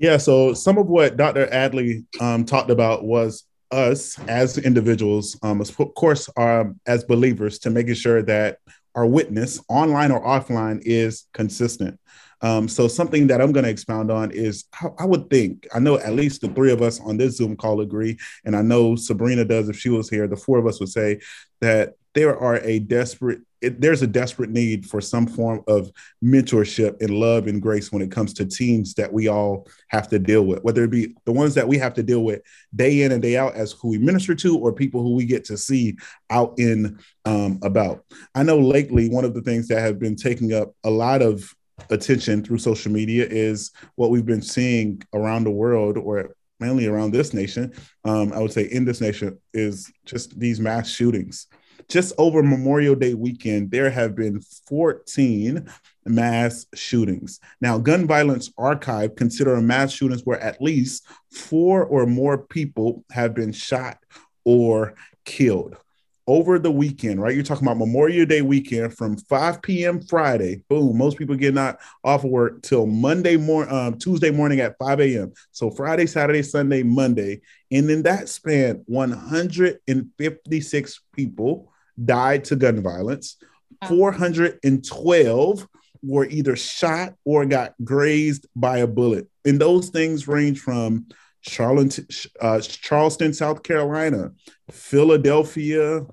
yeah, 0.00 0.16
so 0.16 0.54
some 0.54 0.78
of 0.78 0.86
what 0.86 1.18
Dr. 1.18 1.46
Adley 1.48 2.06
um, 2.22 2.46
talked 2.46 2.70
about 2.70 3.04
was 3.04 3.44
us 3.70 4.18
as 4.20 4.56
individuals, 4.56 5.38
um, 5.42 5.60
of 5.60 5.76
course, 5.94 6.28
um, 6.38 6.80
as 6.86 7.04
believers, 7.04 7.58
to 7.60 7.70
making 7.70 7.94
sure 7.94 8.22
that 8.22 8.58
our 8.94 9.06
witness, 9.06 9.60
online 9.68 10.10
or 10.10 10.24
offline, 10.24 10.80
is 10.84 11.26
consistent. 11.32 11.98
Um, 12.42 12.68
so 12.68 12.88
something 12.88 13.26
that 13.26 13.40
I'm 13.40 13.52
going 13.52 13.64
to 13.64 13.70
expound 13.70 14.10
on 14.10 14.30
is 14.30 14.64
how 14.72 14.94
I 14.98 15.04
would 15.04 15.28
think. 15.28 15.66
I 15.74 15.78
know 15.78 15.98
at 15.98 16.14
least 16.14 16.40
the 16.40 16.48
three 16.48 16.72
of 16.72 16.80
us 16.80 16.98
on 17.00 17.16
this 17.16 17.36
Zoom 17.36 17.56
call 17.56 17.80
agree, 17.80 18.18
and 18.44 18.56
I 18.56 18.62
know 18.62 18.96
Sabrina 18.96 19.44
does 19.44 19.68
if 19.68 19.78
she 19.78 19.90
was 19.90 20.08
here. 20.08 20.26
The 20.26 20.36
four 20.36 20.58
of 20.58 20.66
us 20.66 20.80
would 20.80 20.88
say 20.88 21.20
that 21.60 21.94
there 22.14 22.36
are 22.38 22.56
a 22.56 22.78
desperate 22.78 23.40
it, 23.60 23.80
there's 23.80 24.02
a 24.02 24.06
desperate 24.06 24.50
need 24.50 24.86
for 24.86 25.00
some 25.00 25.26
form 25.26 25.62
of 25.68 25.90
mentorship 26.24 27.00
and 27.00 27.10
love 27.10 27.46
and 27.46 27.60
grace 27.60 27.92
when 27.92 28.02
it 28.02 28.10
comes 28.10 28.32
to 28.34 28.46
teens 28.46 28.94
that 28.94 29.12
we 29.12 29.28
all 29.28 29.66
have 29.88 30.08
to 30.08 30.18
deal 30.18 30.44
with, 30.44 30.62
whether 30.62 30.84
it 30.84 30.90
be 30.90 31.14
the 31.26 31.32
ones 31.32 31.54
that 31.54 31.68
we 31.68 31.76
have 31.78 31.94
to 31.94 32.02
deal 32.02 32.24
with 32.24 32.40
day 32.74 33.02
in 33.02 33.12
and 33.12 33.22
day 33.22 33.36
out 33.36 33.54
as 33.54 33.72
who 33.72 33.88
we 33.88 33.98
minister 33.98 34.34
to, 34.34 34.58
or 34.58 34.72
people 34.72 35.02
who 35.02 35.14
we 35.14 35.24
get 35.24 35.44
to 35.44 35.58
see 35.58 35.96
out 36.30 36.54
in 36.58 36.98
um, 37.24 37.58
about. 37.62 38.04
I 38.34 38.42
know 38.42 38.58
lately, 38.58 39.08
one 39.08 39.24
of 39.24 39.34
the 39.34 39.42
things 39.42 39.68
that 39.68 39.80
have 39.80 39.98
been 39.98 40.16
taking 40.16 40.54
up 40.54 40.74
a 40.84 40.90
lot 40.90 41.22
of 41.22 41.54
attention 41.90 42.42
through 42.44 42.58
social 42.58 42.92
media 42.92 43.26
is 43.28 43.72
what 43.96 44.10
we've 44.10 44.26
been 44.26 44.42
seeing 44.42 45.02
around 45.14 45.44
the 45.44 45.50
world 45.50 45.96
or 45.96 46.34
mainly 46.60 46.86
around 46.86 47.10
this 47.10 47.32
nation. 47.32 47.72
Um, 48.04 48.32
I 48.32 48.40
would 48.40 48.52
say 48.52 48.64
in 48.64 48.84
this 48.84 49.00
nation 49.00 49.38
is 49.54 49.90
just 50.04 50.38
these 50.38 50.60
mass 50.60 50.90
shootings. 50.90 51.46
Just 51.88 52.12
over 52.18 52.42
Memorial 52.42 52.94
Day 52.94 53.14
weekend, 53.14 53.70
there 53.70 53.90
have 53.90 54.14
been 54.14 54.40
14 54.68 55.68
mass 56.06 56.66
shootings. 56.74 57.40
Now, 57.60 57.78
Gun 57.78 58.06
Violence 58.06 58.52
Archive 58.58 59.16
consider 59.16 59.60
mass 59.60 59.92
shootings 59.92 60.24
where 60.24 60.40
at 60.40 60.60
least 60.60 61.06
four 61.30 61.84
or 61.84 62.06
more 62.06 62.38
people 62.38 63.04
have 63.10 63.34
been 63.34 63.52
shot 63.52 63.98
or 64.44 64.94
killed 65.24 65.76
over 66.26 66.58
the 66.58 66.70
weekend, 66.70 67.20
right? 67.20 67.34
You're 67.34 67.42
talking 67.42 67.66
about 67.66 67.78
Memorial 67.78 68.26
Day 68.26 68.42
weekend 68.42 68.96
from 68.96 69.16
5 69.16 69.62
p.m. 69.62 70.00
Friday. 70.00 70.62
Boom, 70.68 70.96
most 70.96 71.18
people 71.18 71.34
get 71.36 71.54
not 71.54 71.78
off 72.04 72.24
of 72.24 72.30
work 72.30 72.62
till 72.62 72.86
Monday 72.86 73.36
morning, 73.36 73.74
um, 73.74 73.98
Tuesday 73.98 74.30
morning 74.30 74.60
at 74.60 74.78
5 74.78 75.00
a.m. 75.00 75.32
So 75.50 75.70
Friday, 75.70 76.06
Saturday, 76.06 76.42
Sunday, 76.42 76.82
Monday, 76.82 77.40
and 77.70 77.90
in 77.90 78.02
that 78.02 78.28
span, 78.28 78.82
156 78.86 81.00
people 81.14 81.72
died 82.04 82.44
to 82.44 82.56
gun 82.56 82.82
violence. 82.82 83.36
412 83.88 85.66
were 86.02 86.26
either 86.26 86.56
shot 86.56 87.14
or 87.24 87.46
got 87.46 87.74
grazed 87.82 88.46
by 88.54 88.78
a 88.78 88.86
bullet, 88.86 89.28
and 89.44 89.60
those 89.60 89.90
things 89.90 90.28
range 90.28 90.60
from 90.60 91.06
Charlotte, 91.42 91.98
uh, 92.40 92.60
Charleston, 92.60 93.32
South 93.32 93.62
Carolina, 93.62 94.32
Philadelphia, 94.70 96.06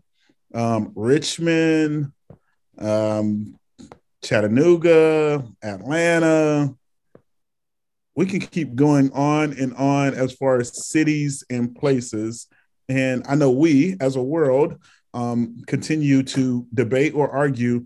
um, 0.53 0.91
Richmond, 0.95 2.11
um, 2.77 3.55
Chattanooga, 4.23 5.45
Atlanta. 5.63 6.73
We 8.15 8.25
can 8.25 8.39
keep 8.39 8.75
going 8.75 9.11
on 9.11 9.53
and 9.53 9.75
on 9.75 10.13
as 10.15 10.33
far 10.33 10.59
as 10.59 10.87
cities 10.87 11.43
and 11.49 11.75
places. 11.75 12.47
And 12.89 13.23
I 13.27 13.35
know 13.35 13.51
we, 13.51 13.95
as 13.99 14.15
a 14.15 14.23
world, 14.23 14.77
um, 15.13 15.61
continue 15.67 16.23
to 16.23 16.65
debate 16.73 17.13
or 17.13 17.29
argue 17.29 17.85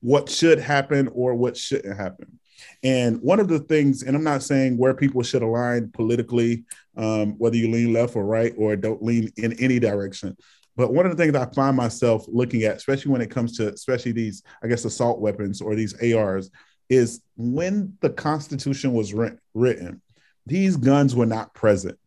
what 0.00 0.28
should 0.28 0.58
happen 0.58 1.08
or 1.08 1.34
what 1.34 1.56
shouldn't 1.56 1.96
happen. 1.96 2.38
And 2.82 3.20
one 3.22 3.40
of 3.40 3.48
the 3.48 3.60
things, 3.60 4.02
and 4.02 4.16
I'm 4.16 4.24
not 4.24 4.42
saying 4.42 4.76
where 4.76 4.94
people 4.94 5.22
should 5.22 5.42
align 5.42 5.90
politically, 5.92 6.64
um, 6.96 7.38
whether 7.38 7.56
you 7.56 7.70
lean 7.70 7.92
left 7.92 8.16
or 8.16 8.24
right 8.24 8.52
or 8.56 8.76
don't 8.76 9.02
lean 9.02 9.30
in 9.36 9.52
any 9.54 9.78
direction, 9.78 10.36
but 10.76 10.92
one 10.92 11.06
of 11.06 11.16
the 11.16 11.22
things 11.22 11.36
I 11.36 11.46
find 11.54 11.76
myself 11.76 12.24
looking 12.28 12.64
at, 12.64 12.76
especially 12.76 13.12
when 13.12 13.20
it 13.20 13.30
comes 13.30 13.56
to 13.58 13.72
especially 13.72 14.12
these, 14.12 14.42
I 14.62 14.66
guess, 14.66 14.84
assault 14.84 15.20
weapons 15.20 15.60
or 15.60 15.74
these 15.74 15.94
ARs, 16.12 16.50
is 16.88 17.22
when 17.36 17.96
the 18.00 18.10
Constitution 18.10 18.92
was 18.92 19.14
written, 19.14 20.02
these 20.46 20.76
guns 20.76 21.14
were 21.14 21.26
not 21.26 21.54
present. 21.54 21.98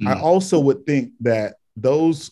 Mm. 0.00 0.08
I 0.08 0.20
also 0.20 0.60
would 0.60 0.86
think 0.86 1.12
that 1.20 1.54
those, 1.76 2.30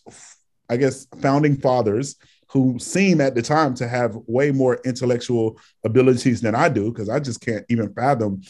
I 0.69 0.77
guess, 0.77 1.07
founding 1.21 1.57
fathers 1.57 2.17
who 2.53 2.79
seem 2.79 3.21
at 3.21 3.35
the 3.35 3.43
time 3.43 3.75
to 3.75 3.89
have 3.89 4.15
way 4.27 4.51
more 4.51 4.79
intellectual 4.85 5.59
abilities 5.85 6.41
than 6.41 6.55
I 6.55 6.69
do, 6.69 6.93
because 6.93 7.09
I 7.09 7.19
just 7.19 7.41
can't 7.41 7.65
even 7.69 7.93
fathom 7.95 8.43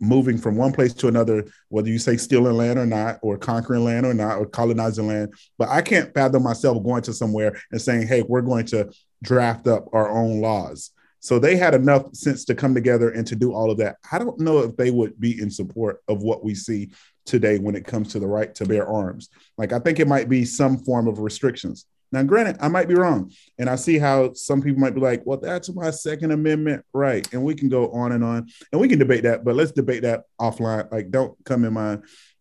moving 0.00 0.38
from 0.38 0.56
one 0.56 0.72
place 0.72 0.92
to 0.94 1.08
another, 1.08 1.44
whether 1.70 1.88
you 1.88 1.98
say 1.98 2.16
stealing 2.16 2.56
land 2.56 2.78
or 2.78 2.86
not, 2.86 3.18
or 3.22 3.36
conquering 3.36 3.84
land 3.84 4.06
or 4.06 4.14
not, 4.14 4.38
or 4.38 4.46
colonizing 4.46 5.08
land. 5.08 5.34
But 5.56 5.70
I 5.70 5.82
can't 5.82 6.12
fathom 6.14 6.42
myself 6.42 6.84
going 6.84 7.02
to 7.02 7.12
somewhere 7.12 7.60
and 7.72 7.80
saying, 7.80 8.06
hey, 8.06 8.22
we're 8.22 8.42
going 8.42 8.66
to 8.66 8.90
draft 9.22 9.66
up 9.66 9.88
our 9.92 10.08
own 10.08 10.40
laws. 10.40 10.90
So 11.20 11.40
they 11.40 11.56
had 11.56 11.74
enough 11.74 12.14
sense 12.14 12.44
to 12.44 12.54
come 12.54 12.74
together 12.74 13.10
and 13.10 13.26
to 13.26 13.34
do 13.34 13.52
all 13.52 13.72
of 13.72 13.78
that. 13.78 13.96
I 14.12 14.18
don't 14.18 14.38
know 14.38 14.58
if 14.58 14.76
they 14.76 14.92
would 14.92 15.18
be 15.18 15.40
in 15.40 15.50
support 15.50 16.00
of 16.06 16.22
what 16.22 16.44
we 16.44 16.54
see 16.54 16.90
today 17.26 17.58
when 17.58 17.74
it 17.74 17.84
comes 17.84 18.12
to 18.12 18.20
the 18.20 18.26
right 18.26 18.54
to 18.54 18.66
bear 18.66 18.86
arms. 18.86 19.30
Like, 19.56 19.72
I 19.72 19.80
think 19.80 19.98
it 19.98 20.06
might 20.06 20.28
be 20.28 20.44
some 20.44 20.78
form 20.78 21.08
of 21.08 21.18
restrictions. 21.18 21.86
Now, 22.12 22.22
granted, 22.22 22.56
I 22.60 22.68
might 22.68 22.88
be 22.88 22.94
wrong. 22.94 23.32
And 23.58 23.68
I 23.68 23.76
see 23.76 23.98
how 23.98 24.32
some 24.32 24.62
people 24.62 24.80
might 24.80 24.94
be 24.94 25.00
like, 25.00 25.22
well, 25.24 25.38
that's 25.38 25.72
my 25.74 25.90
Second 25.90 26.30
Amendment 26.30 26.84
right. 26.92 27.26
And 27.32 27.44
we 27.44 27.54
can 27.54 27.68
go 27.68 27.90
on 27.90 28.12
and 28.12 28.24
on 28.24 28.48
and 28.72 28.80
we 28.80 28.88
can 28.88 28.98
debate 28.98 29.24
that, 29.24 29.44
but 29.44 29.54
let's 29.54 29.72
debate 29.72 30.02
that 30.02 30.24
offline. 30.40 30.90
Like, 30.90 31.10
don't 31.10 31.36
come 31.44 31.64
in 31.64 31.72
my 31.72 31.98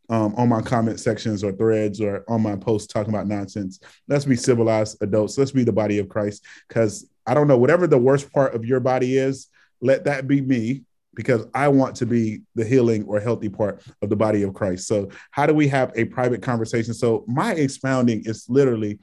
um, 0.09 0.34
on 0.36 0.47
my 0.47 0.61
comment 0.61 0.99
sections 0.99 1.43
or 1.43 1.51
threads 1.51 1.99
or 1.99 2.24
on 2.30 2.41
my 2.41 2.55
posts 2.55 2.91
talking 2.91 3.13
about 3.13 3.28
nonsense. 3.28 3.82
Let's 4.07 4.24
be 4.24 4.38
civilized 4.38 4.97
adults. 5.01 5.38
Let's 5.38 5.51
be 5.51 5.65
the 5.65 5.74
body 5.74 5.99
of 5.99 6.07
Christ. 6.07 6.45
Because 6.68 7.09
I 7.26 7.34
don't 7.34 7.47
know, 7.47 7.57
whatever 7.57 7.88
the 7.88 7.97
worst 7.97 8.32
part 8.32 8.55
of 8.55 8.63
your 8.63 8.80
body 8.80 9.18
is, 9.18 9.47
let 9.82 10.05
that 10.05 10.28
be 10.28 10.39
me 10.39 10.84
because 11.13 11.47
I 11.53 11.68
want 11.68 11.95
to 11.97 12.05
be 12.05 12.41
the 12.53 12.63
healing 12.63 13.03
or 13.05 13.20
healthy 13.20 13.49
part 13.49 13.82
of 14.01 14.09
the 14.09 14.15
body 14.15 14.43
of 14.43 14.53
Christ. 14.53 14.88
So, 14.88 15.09
how 15.32 15.47
do 15.47 15.53
we 15.53 15.68
have 15.68 15.91
a 15.95 16.05
private 16.05 16.41
conversation? 16.41 16.93
So, 16.93 17.26
my 17.28 17.53
expounding 17.53 18.22
is 18.26 18.45
literally 18.47 18.99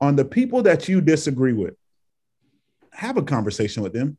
on 0.00 0.16
the 0.16 0.24
people 0.24 0.62
that 0.62 0.88
you 0.88 1.00
disagree 1.00 1.52
with, 1.52 1.74
have 2.92 3.16
a 3.16 3.22
conversation 3.22 3.82
with 3.82 3.92
them 3.92 4.16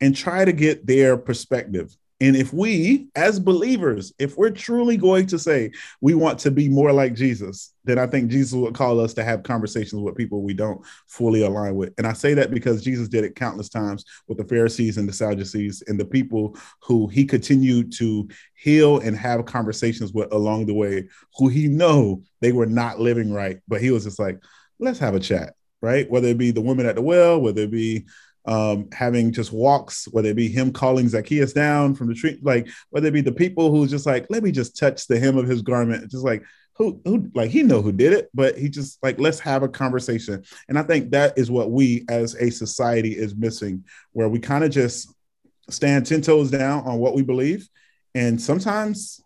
and 0.00 0.16
try 0.16 0.44
to 0.44 0.52
get 0.52 0.86
their 0.86 1.16
perspective. 1.16 1.96
And 2.20 2.36
if 2.36 2.52
we, 2.52 3.08
as 3.16 3.40
believers, 3.40 4.12
if 4.18 4.38
we're 4.38 4.50
truly 4.50 4.96
going 4.96 5.26
to 5.26 5.38
say 5.38 5.72
we 6.00 6.14
want 6.14 6.38
to 6.40 6.50
be 6.50 6.68
more 6.68 6.92
like 6.92 7.14
Jesus, 7.14 7.74
then 7.84 7.98
I 7.98 8.06
think 8.06 8.30
Jesus 8.30 8.54
would 8.54 8.74
call 8.74 9.00
us 9.00 9.14
to 9.14 9.24
have 9.24 9.42
conversations 9.42 10.00
with 10.00 10.14
people 10.14 10.40
we 10.40 10.54
don't 10.54 10.80
fully 11.08 11.42
align 11.42 11.74
with. 11.74 11.92
And 11.98 12.06
I 12.06 12.12
say 12.12 12.32
that 12.34 12.52
because 12.52 12.82
Jesus 12.82 13.08
did 13.08 13.24
it 13.24 13.34
countless 13.34 13.68
times 13.68 14.04
with 14.28 14.38
the 14.38 14.44
Pharisees 14.44 14.96
and 14.96 15.08
the 15.08 15.12
Sadducees 15.12 15.82
and 15.88 15.98
the 15.98 16.04
people 16.04 16.56
who 16.80 17.08
he 17.08 17.24
continued 17.24 17.92
to 17.98 18.28
heal 18.54 19.00
and 19.00 19.16
have 19.16 19.44
conversations 19.44 20.12
with 20.12 20.32
along 20.32 20.66
the 20.66 20.74
way, 20.74 21.08
who 21.36 21.48
he 21.48 21.66
know 21.66 22.22
they 22.40 22.52
were 22.52 22.66
not 22.66 23.00
living 23.00 23.32
right. 23.32 23.58
But 23.66 23.82
he 23.82 23.90
was 23.90 24.04
just 24.04 24.20
like, 24.20 24.38
let's 24.84 24.98
have 24.98 25.14
a 25.14 25.20
chat, 25.20 25.54
right? 25.80 26.08
Whether 26.10 26.28
it 26.28 26.38
be 26.38 26.50
the 26.50 26.60
woman 26.60 26.86
at 26.86 26.94
the 26.94 27.02
well, 27.02 27.40
whether 27.40 27.62
it 27.62 27.70
be 27.70 28.06
um, 28.46 28.88
having 28.92 29.32
just 29.32 29.52
walks, 29.52 30.06
whether 30.08 30.28
it 30.28 30.36
be 30.36 30.48
him 30.48 30.72
calling 30.72 31.08
Zacchaeus 31.08 31.52
down 31.52 31.94
from 31.94 32.08
the 32.08 32.14
tree, 32.14 32.38
like 32.42 32.68
whether 32.90 33.08
it 33.08 33.14
be 33.14 33.22
the 33.22 33.32
people 33.32 33.70
who 33.70 33.86
just 33.86 34.06
like, 34.06 34.26
let 34.28 34.42
me 34.42 34.52
just 34.52 34.78
touch 34.78 35.06
the 35.06 35.18
hem 35.18 35.38
of 35.38 35.48
his 35.48 35.62
garment, 35.62 36.10
just 36.10 36.24
like 36.24 36.44
who 36.76 37.00
who 37.04 37.30
like 37.34 37.50
he 37.50 37.62
know 37.62 37.80
who 37.80 37.92
did 37.92 38.12
it, 38.12 38.28
but 38.34 38.58
he 38.58 38.68
just 38.68 39.02
like 39.02 39.18
let's 39.18 39.38
have 39.40 39.62
a 39.62 39.68
conversation. 39.68 40.44
And 40.68 40.78
I 40.78 40.82
think 40.82 41.12
that 41.12 41.38
is 41.38 41.50
what 41.50 41.70
we 41.70 42.04
as 42.08 42.34
a 42.34 42.50
society 42.50 43.16
is 43.16 43.34
missing, 43.34 43.84
where 44.12 44.28
we 44.28 44.40
kind 44.40 44.64
of 44.64 44.70
just 44.70 45.12
stand 45.70 46.06
ten 46.06 46.20
toes 46.20 46.50
down 46.50 46.84
on 46.84 46.98
what 46.98 47.14
we 47.14 47.22
believe, 47.22 47.68
and 48.14 48.40
sometimes, 48.40 49.20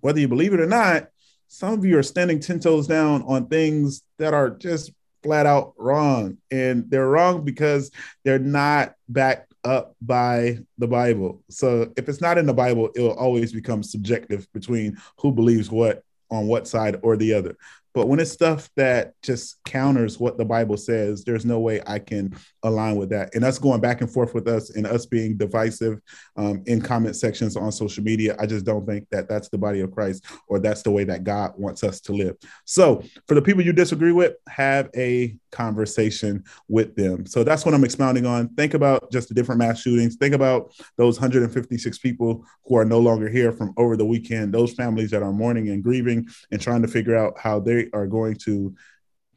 whether 0.00 0.20
you 0.20 0.28
believe 0.28 0.52
it 0.52 0.60
or 0.60 0.66
not, 0.66 1.08
some 1.48 1.72
of 1.72 1.84
you 1.84 1.98
are 1.98 2.02
standing 2.02 2.40
10 2.40 2.60
toes 2.60 2.86
down 2.86 3.22
on 3.22 3.48
things 3.48 4.02
that 4.18 4.34
are 4.34 4.50
just 4.50 4.92
flat 5.22 5.46
out 5.46 5.74
wrong. 5.76 6.38
And 6.50 6.88
they're 6.90 7.08
wrong 7.08 7.44
because 7.44 7.90
they're 8.24 8.38
not 8.38 8.94
backed 9.08 9.52
up 9.64 9.96
by 10.00 10.58
the 10.76 10.86
Bible. 10.86 11.42
So 11.50 11.92
if 11.96 12.08
it's 12.08 12.20
not 12.20 12.38
in 12.38 12.46
the 12.46 12.54
Bible, 12.54 12.90
it'll 12.94 13.12
always 13.12 13.52
become 13.52 13.82
subjective 13.82 14.46
between 14.52 14.98
who 15.18 15.32
believes 15.32 15.70
what 15.70 16.02
on 16.30 16.46
what 16.46 16.68
side 16.68 17.00
or 17.02 17.16
the 17.16 17.34
other. 17.34 17.56
But 17.94 18.08
when 18.08 18.20
it's 18.20 18.30
stuff 18.30 18.68
that 18.76 19.14
just 19.22 19.62
counters 19.64 20.18
what 20.18 20.38
the 20.38 20.44
Bible 20.44 20.76
says, 20.76 21.24
there's 21.24 21.44
no 21.44 21.58
way 21.58 21.80
I 21.86 21.98
can 21.98 22.36
align 22.62 22.96
with 22.96 23.10
that. 23.10 23.34
And 23.34 23.44
us 23.44 23.58
going 23.58 23.80
back 23.80 24.00
and 24.00 24.10
forth 24.10 24.34
with 24.34 24.48
us 24.48 24.70
and 24.70 24.86
us 24.86 25.06
being 25.06 25.36
divisive 25.36 26.00
um, 26.36 26.62
in 26.66 26.80
comment 26.80 27.16
sections 27.16 27.56
on 27.56 27.72
social 27.72 28.04
media, 28.04 28.36
I 28.38 28.46
just 28.46 28.64
don't 28.64 28.86
think 28.86 29.06
that 29.10 29.28
that's 29.28 29.48
the 29.48 29.58
body 29.58 29.80
of 29.80 29.90
Christ 29.90 30.24
or 30.48 30.58
that's 30.58 30.82
the 30.82 30.90
way 30.90 31.04
that 31.04 31.24
God 31.24 31.52
wants 31.56 31.82
us 31.84 32.00
to 32.02 32.12
live. 32.12 32.36
So 32.64 33.02
for 33.26 33.34
the 33.34 33.42
people 33.42 33.62
you 33.62 33.72
disagree 33.72 34.12
with, 34.12 34.34
have 34.48 34.90
a 34.96 35.36
conversation 35.50 36.44
with 36.68 36.94
them. 36.94 37.26
So 37.26 37.44
that's 37.44 37.64
what 37.64 37.74
I'm 37.74 37.84
expounding 37.84 38.26
on. 38.26 38.48
Think 38.50 38.74
about 38.74 39.10
just 39.10 39.28
the 39.28 39.34
different 39.34 39.58
mass 39.58 39.80
shootings. 39.80 40.16
Think 40.16 40.34
about 40.34 40.72
those 40.96 41.18
156 41.18 41.98
people 41.98 42.44
who 42.66 42.76
are 42.76 42.84
no 42.84 42.98
longer 42.98 43.28
here 43.28 43.52
from 43.52 43.72
over 43.76 43.96
the 43.96 44.04
weekend, 44.04 44.52
those 44.52 44.72
families 44.74 45.10
that 45.10 45.22
are 45.22 45.32
mourning 45.32 45.70
and 45.70 45.82
grieving 45.82 46.28
and 46.50 46.60
trying 46.60 46.82
to 46.82 46.88
figure 46.88 47.16
out 47.16 47.38
how 47.38 47.60
they 47.60 47.87
are 47.92 48.06
going 48.06 48.36
to 48.44 48.74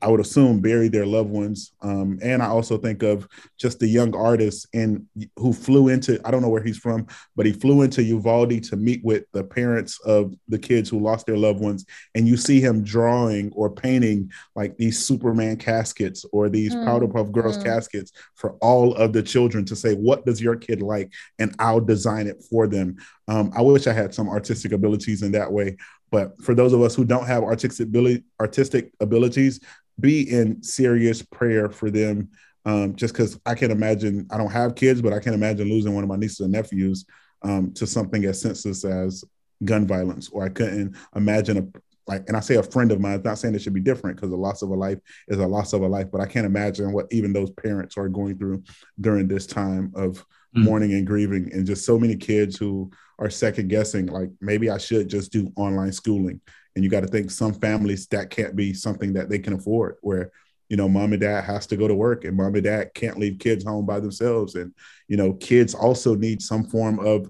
I 0.01 0.09
would 0.09 0.19
assume 0.19 0.61
bury 0.61 0.87
their 0.87 1.05
loved 1.05 1.29
ones. 1.29 1.73
Um, 1.81 2.17
and 2.23 2.41
I 2.41 2.47
also 2.47 2.77
think 2.77 3.03
of 3.03 3.27
just 3.59 3.79
the 3.79 3.87
young 3.87 4.15
artist 4.15 4.67
and 4.73 5.05
who 5.37 5.53
flew 5.53 5.89
into 5.89 6.19
I 6.25 6.31
don't 6.31 6.41
know 6.41 6.49
where 6.49 6.63
he's 6.63 6.77
from, 6.77 7.05
but 7.35 7.45
he 7.45 7.51
flew 7.51 7.83
into 7.83 8.03
Uvalde 8.03 8.63
to 8.63 8.75
meet 8.75 9.03
with 9.03 9.25
the 9.31 9.43
parents 9.43 9.99
of 10.01 10.33
the 10.47 10.57
kids 10.57 10.89
who 10.89 10.99
lost 10.99 11.27
their 11.27 11.37
loved 11.37 11.59
ones, 11.59 11.85
and 12.15 12.27
you 12.27 12.35
see 12.35 12.59
him 12.59 12.83
drawing 12.83 13.51
or 13.53 13.69
painting 13.69 14.31
like 14.55 14.75
these 14.77 15.03
Superman 15.03 15.57
caskets 15.57 16.25
or 16.31 16.49
these 16.49 16.73
mm. 16.73 16.83
Powder 16.83 17.07
Puff 17.07 17.31
Girls 17.31 17.57
mm. 17.57 17.63
caskets 17.63 18.11
for 18.35 18.53
all 18.61 18.95
of 18.95 19.13
the 19.13 19.23
children 19.23 19.65
to 19.65 19.75
say, 19.75 19.93
"What 19.93 20.25
does 20.25 20.41
your 20.41 20.55
kid 20.55 20.81
like?" 20.81 21.13
and 21.37 21.53
I'll 21.59 21.81
design 21.81 22.27
it 22.27 22.43
for 22.49 22.67
them. 22.67 22.97
Um, 23.27 23.51
I 23.55 23.61
wish 23.61 23.87
I 23.87 23.93
had 23.93 24.13
some 24.13 24.29
artistic 24.29 24.71
abilities 24.71 25.21
in 25.21 25.31
that 25.33 25.51
way, 25.51 25.77
but 26.11 26.41
for 26.43 26.53
those 26.53 26.73
of 26.73 26.81
us 26.81 26.95
who 26.95 27.05
don't 27.05 27.27
have 27.27 27.43
artistic 27.43 27.87
ability, 27.87 28.23
artistic 28.39 28.93
abilities, 28.99 29.59
be 29.99 30.29
in 30.29 30.61
serious 30.63 31.21
prayer 31.21 31.69
for 31.69 31.89
them 31.89 32.29
Um, 32.63 32.95
just 32.95 33.13
because 33.15 33.39
I 33.43 33.55
can't 33.55 33.71
imagine, 33.71 34.27
I 34.29 34.37
don't 34.37 34.51
have 34.51 34.75
kids, 34.75 35.01
but 35.01 35.13
I 35.13 35.19
can't 35.19 35.35
imagine 35.35 35.67
losing 35.67 35.95
one 35.95 36.03
of 36.03 36.09
my 36.09 36.15
nieces 36.15 36.41
and 36.41 36.51
nephews 36.51 37.05
um, 37.41 37.73
to 37.73 37.87
something 37.87 38.23
as 38.25 38.39
senseless 38.39 38.85
as 38.85 39.23
gun 39.65 39.87
violence, 39.87 40.29
or 40.29 40.45
I 40.45 40.49
couldn't 40.49 40.95
imagine 41.15 41.57
a 41.57 41.65
like, 42.07 42.23
and 42.27 42.37
I 42.37 42.39
say 42.39 42.57
a 42.57 42.63
friend 42.63 42.91
of 42.91 42.99
mine. 42.99 43.15
It's 43.15 43.25
not 43.25 43.39
saying 43.39 43.55
it 43.55 43.63
should 43.63 43.73
be 43.73 43.89
different 43.89 44.15
because 44.17 44.29
the 44.29 44.37
loss 44.47 44.61
of 44.61 44.69
a 44.69 44.75
life 44.75 44.99
is 45.27 45.39
a 45.39 45.47
loss 45.47 45.73
of 45.73 45.81
a 45.81 45.87
life, 45.87 46.09
but 46.11 46.21
I 46.21 46.27
can't 46.27 46.45
imagine 46.45 46.91
what 46.93 47.07
even 47.09 47.33
those 47.33 47.49
parents 47.51 47.97
are 47.97 48.09
going 48.09 48.37
through 48.37 48.61
during 48.99 49.27
this 49.27 49.47
time 49.47 49.91
of 49.95 50.23
mm. 50.55 50.63
mourning 50.63 50.93
and 50.93 51.07
grieving, 51.07 51.51
and 51.53 51.65
just 51.65 51.85
so 51.85 51.99
many 51.99 52.15
kids 52.15 52.57
who 52.57 52.91
are 53.19 53.29
second 53.29 53.69
guessing. 53.69 54.07
Like, 54.07 54.29
maybe 54.39 54.69
I 54.69 54.77
should 54.77 55.09
just 55.09 55.31
do 55.31 55.51
online 55.55 55.91
schooling, 55.91 56.41
and 56.75 56.83
you 56.83 56.89
got 56.89 57.01
to 57.01 57.07
think 57.07 57.31
some 57.31 57.53
families 57.53 58.07
that 58.07 58.29
can't 58.29 58.55
be 58.55 58.73
something 58.73 59.13
that 59.13 59.29
they 59.29 59.39
can 59.39 59.53
afford, 59.53 59.97
where 60.01 60.31
you 60.69 60.77
know 60.77 60.87
mom 60.87 61.11
and 61.11 61.21
dad 61.21 61.43
has 61.43 61.67
to 61.67 61.75
go 61.75 61.85
to 61.85 61.93
work 61.93 62.23
and 62.23 62.37
mom 62.37 62.55
and 62.55 62.63
dad 62.63 62.93
can't 62.93 63.19
leave 63.19 63.39
kids 63.39 63.65
home 63.65 63.85
by 63.85 63.99
themselves 63.99 64.55
and 64.55 64.73
you 65.09 65.17
know 65.17 65.33
kids 65.33 65.75
also 65.75 66.15
need 66.15 66.41
some 66.41 66.63
form 66.63 66.97
of 66.99 67.29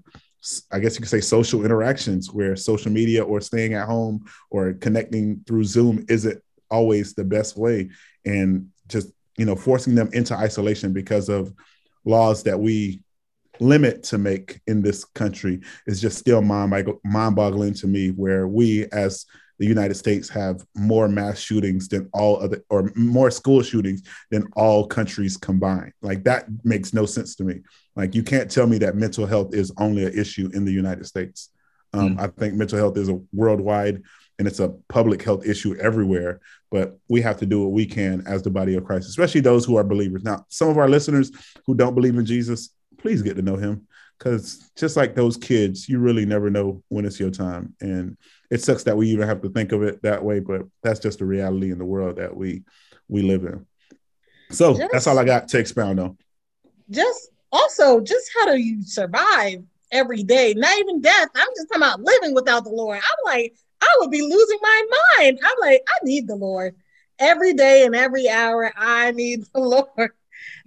I 0.72 0.80
guess 0.80 0.94
you 0.94 1.00
could 1.00 1.08
say 1.08 1.20
social 1.20 1.64
interactions 1.64 2.32
where 2.32 2.56
social 2.56 2.90
media 2.90 3.22
or 3.22 3.40
staying 3.40 3.74
at 3.74 3.86
home 3.86 4.24
or 4.50 4.72
connecting 4.74 5.42
through 5.46 5.64
Zoom 5.64 6.04
isn't 6.08 6.42
always 6.70 7.14
the 7.14 7.24
best 7.24 7.56
way. 7.56 7.90
And 8.24 8.70
just, 8.88 9.08
you 9.38 9.44
know, 9.44 9.54
forcing 9.54 9.94
them 9.94 10.10
into 10.12 10.34
isolation 10.34 10.92
because 10.92 11.28
of 11.28 11.52
laws 12.04 12.42
that 12.42 12.58
we 12.58 13.02
limit 13.60 14.02
to 14.02 14.18
make 14.18 14.60
in 14.66 14.82
this 14.82 15.04
country 15.04 15.60
is 15.86 16.00
just 16.00 16.18
still 16.18 16.42
mind 16.42 16.86
boggling 17.36 17.74
to 17.74 17.86
me 17.86 18.10
where 18.10 18.48
we 18.48 18.86
as 18.92 19.26
the 19.58 19.66
United 19.66 19.94
States 19.94 20.28
have 20.28 20.64
more 20.74 21.06
mass 21.06 21.38
shootings 21.38 21.86
than 21.86 22.08
all 22.12 22.42
other 22.42 22.64
or 22.68 22.90
more 22.96 23.30
school 23.30 23.62
shootings 23.62 24.02
than 24.30 24.48
all 24.56 24.86
countries 24.86 25.36
combined. 25.36 25.92
Like 26.02 26.24
that 26.24 26.46
makes 26.64 26.92
no 26.92 27.06
sense 27.06 27.36
to 27.36 27.44
me. 27.44 27.60
Like 27.94 28.14
you 28.14 28.24
can't 28.24 28.50
tell 28.50 28.66
me 28.66 28.78
that 28.78 28.96
mental 28.96 29.26
health 29.26 29.54
is 29.54 29.72
only 29.78 30.04
an 30.04 30.18
issue 30.18 30.50
in 30.52 30.64
the 30.64 30.72
United 30.72 31.06
States. 31.06 31.50
Um, 31.92 32.16
mm. 32.16 32.20
I 32.20 32.26
think 32.26 32.54
mental 32.54 32.78
health 32.78 32.96
is 32.96 33.08
a 33.08 33.20
worldwide 33.32 34.02
and 34.38 34.48
it's 34.48 34.60
a 34.60 34.70
public 34.88 35.22
health 35.22 35.46
issue 35.46 35.76
everywhere. 35.76 36.40
But 36.70 36.98
we 37.08 37.20
have 37.20 37.36
to 37.36 37.46
do 37.46 37.62
what 37.62 37.70
we 37.72 37.86
can 37.86 38.24
as 38.26 38.42
the 38.42 38.50
body 38.50 38.74
of 38.74 38.84
Christ, 38.84 39.08
especially 39.08 39.42
those 39.42 39.64
who 39.64 39.76
are 39.76 39.84
believers. 39.84 40.24
Now, 40.24 40.44
some 40.48 40.70
of 40.70 40.78
our 40.78 40.88
listeners 40.88 41.30
who 41.66 41.76
don't 41.76 41.94
believe 41.94 42.16
in 42.16 42.26
Jesus, 42.26 42.70
please 43.02 43.20
get 43.20 43.36
to 43.36 43.42
know 43.42 43.56
him 43.56 43.86
because 44.18 44.70
just 44.76 44.96
like 44.96 45.14
those 45.14 45.36
kids, 45.36 45.88
you 45.88 45.98
really 45.98 46.24
never 46.24 46.48
know 46.48 46.82
when 46.88 47.04
it's 47.04 47.18
your 47.18 47.30
time. 47.30 47.74
And 47.80 48.16
it 48.50 48.62
sucks 48.62 48.84
that 48.84 48.96
we 48.96 49.08
even 49.08 49.26
have 49.26 49.42
to 49.42 49.50
think 49.50 49.72
of 49.72 49.82
it 49.82 50.00
that 50.02 50.24
way, 50.24 50.38
but 50.38 50.62
that's 50.82 51.00
just 51.00 51.18
the 51.18 51.24
reality 51.24 51.72
in 51.72 51.78
the 51.78 51.84
world 51.84 52.16
that 52.16 52.34
we 52.34 52.62
we 53.08 53.22
live 53.22 53.44
in. 53.44 53.66
So 54.50 54.76
just, 54.76 54.92
that's 54.92 55.06
all 55.06 55.18
I 55.18 55.24
got 55.24 55.48
to 55.48 55.58
expound 55.58 55.98
on. 55.98 56.16
Just 56.88 57.30
also 57.50 58.00
just 58.00 58.30
how 58.34 58.46
do 58.46 58.56
you 58.56 58.82
survive 58.84 59.64
every 59.90 60.22
day? 60.22 60.54
Not 60.54 60.78
even 60.78 61.00
death. 61.00 61.28
I'm 61.34 61.48
just 61.56 61.68
talking 61.68 61.82
about 61.82 62.00
living 62.00 62.34
without 62.34 62.64
the 62.64 62.70
Lord. 62.70 62.98
I'm 62.98 63.24
like, 63.24 63.54
I 63.80 63.96
would 63.98 64.10
be 64.10 64.22
losing 64.22 64.58
my 64.62 64.86
mind. 65.18 65.40
I'm 65.44 65.56
like, 65.60 65.82
I 65.88 66.04
need 66.04 66.28
the 66.28 66.36
Lord 66.36 66.76
every 67.18 67.54
day 67.54 67.84
and 67.84 67.96
every 67.96 68.28
hour. 68.28 68.72
I 68.76 69.10
need 69.10 69.44
the 69.54 69.60
Lord. 69.60 70.12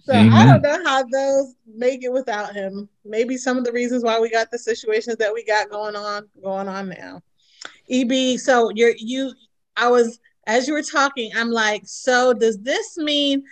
So 0.04 0.14
mm-hmm. 0.14 0.34
I 0.34 0.46
don't 0.46 0.62
know 0.62 0.84
how 0.84 1.04
those 1.04 1.56
make 1.66 2.04
it 2.04 2.12
without 2.12 2.54
him. 2.54 2.88
Maybe 3.04 3.38
some 3.38 3.58
of 3.58 3.64
the 3.64 3.72
reasons 3.72 4.04
why 4.04 4.20
we 4.20 4.30
got 4.30 4.52
the 4.52 4.60
situations 4.60 5.18
that 5.18 5.34
we 5.34 5.44
got 5.46 5.70
going 5.70 5.96
on 5.96 6.28
going 6.42 6.68
on 6.68 6.90
now. 6.90 7.22
EB, 7.90 8.40
so 8.40 8.70
you're 8.76 8.94
you 8.98 9.34
I 9.76 9.90
was 9.90 10.20
as 10.48 10.68
you 10.68 10.74
were 10.74 10.84
talking, 10.84 11.32
I'm 11.36 11.50
like, 11.50 11.84
so 11.86 12.34
does 12.34 12.60
this 12.60 12.98
mean 12.98 13.44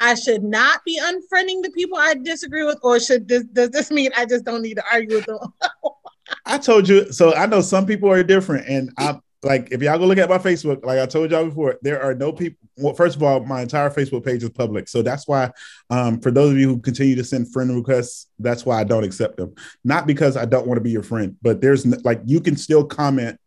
I 0.00 0.14
should 0.14 0.42
not 0.42 0.84
be 0.84 1.00
unfriending 1.00 1.62
the 1.62 1.70
people 1.74 1.96
I 1.96 2.14
disagree 2.14 2.64
with, 2.64 2.78
or 2.82 3.00
should 3.00 3.28
this 3.28 3.44
does 3.44 3.70
this 3.70 3.90
mean 3.90 4.10
I 4.16 4.26
just 4.26 4.44
don't 4.44 4.62
need 4.62 4.74
to 4.74 4.84
argue 4.92 5.16
with 5.16 5.26
them? 5.26 5.38
I 6.46 6.58
told 6.58 6.88
you, 6.88 7.12
so 7.12 7.34
I 7.34 7.46
know 7.46 7.60
some 7.60 7.86
people 7.86 8.10
are 8.10 8.22
different, 8.22 8.68
and 8.68 8.90
I 8.98 9.18
like 9.42 9.68
if 9.72 9.82
y'all 9.82 9.98
go 9.98 10.06
look 10.06 10.18
at 10.18 10.28
my 10.28 10.38
Facebook, 10.38 10.84
like 10.84 10.98
I 10.98 11.06
told 11.06 11.30
y'all 11.30 11.44
before, 11.44 11.78
there 11.82 12.02
are 12.02 12.14
no 12.14 12.32
people. 12.32 12.58
Well, 12.76 12.94
first 12.94 13.16
of 13.16 13.22
all, 13.22 13.40
my 13.40 13.62
entire 13.62 13.90
Facebook 13.90 14.24
page 14.24 14.42
is 14.42 14.50
public, 14.50 14.88
so 14.88 15.02
that's 15.02 15.26
why. 15.26 15.50
Um, 15.90 16.20
for 16.20 16.30
those 16.30 16.52
of 16.52 16.58
you 16.58 16.68
who 16.68 16.78
continue 16.78 17.16
to 17.16 17.24
send 17.24 17.52
friend 17.52 17.74
requests, 17.74 18.28
that's 18.38 18.64
why 18.64 18.80
I 18.80 18.84
don't 18.84 19.04
accept 19.04 19.36
them. 19.36 19.54
Not 19.84 20.06
because 20.06 20.36
I 20.36 20.44
don't 20.44 20.66
want 20.66 20.78
to 20.78 20.82
be 20.82 20.90
your 20.90 21.02
friend, 21.02 21.36
but 21.42 21.60
there's 21.60 21.86
like 22.04 22.20
you 22.24 22.40
can 22.40 22.56
still 22.56 22.84
comment 22.84 23.38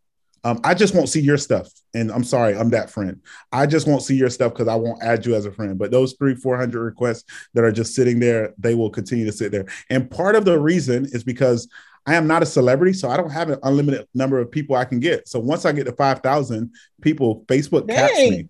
um, 0.45 0.59
I 0.63 0.75
just 0.75 0.93
won't 0.93 1.09
see 1.09 1.21
your 1.21 1.39
stuff. 1.39 1.67
And 1.95 2.11
I'm 2.11 2.23
sorry, 2.23 2.55
I'm 2.55 2.69
that 2.69 2.91
friend. 2.91 3.19
I 3.51 3.65
just 3.65 3.87
won't 3.87 4.03
see 4.03 4.15
your 4.15 4.29
stuff 4.29 4.53
because 4.53 4.67
I 4.67 4.75
won't 4.75 5.01
add 5.01 5.25
you 5.25 5.33
as 5.33 5.47
a 5.47 5.51
friend. 5.51 5.75
But 5.75 5.89
those 5.89 6.13
three, 6.13 6.35
400 6.35 6.79
requests 6.79 7.23
that 7.55 7.63
are 7.63 7.71
just 7.71 7.95
sitting 7.95 8.19
there, 8.19 8.53
they 8.59 8.75
will 8.75 8.91
continue 8.91 9.25
to 9.25 9.31
sit 9.31 9.51
there. 9.51 9.65
And 9.89 10.09
part 10.09 10.35
of 10.35 10.45
the 10.45 10.59
reason 10.59 11.05
is 11.05 11.23
because 11.23 11.67
I 12.05 12.15
am 12.15 12.27
not 12.27 12.43
a 12.43 12.45
celebrity, 12.45 12.93
so 12.93 13.09
I 13.09 13.17
don't 13.17 13.31
have 13.31 13.49
an 13.49 13.59
unlimited 13.63 14.07
number 14.13 14.39
of 14.39 14.51
people 14.51 14.75
I 14.75 14.85
can 14.85 14.99
get. 14.99 15.27
So 15.27 15.39
once 15.39 15.65
I 15.65 15.71
get 15.71 15.85
to 15.85 15.91
5,000 15.91 16.71
people, 17.01 17.43
Facebook 17.47 17.87
Dang. 17.87 17.97
caps 17.97 18.19
me. 18.19 18.49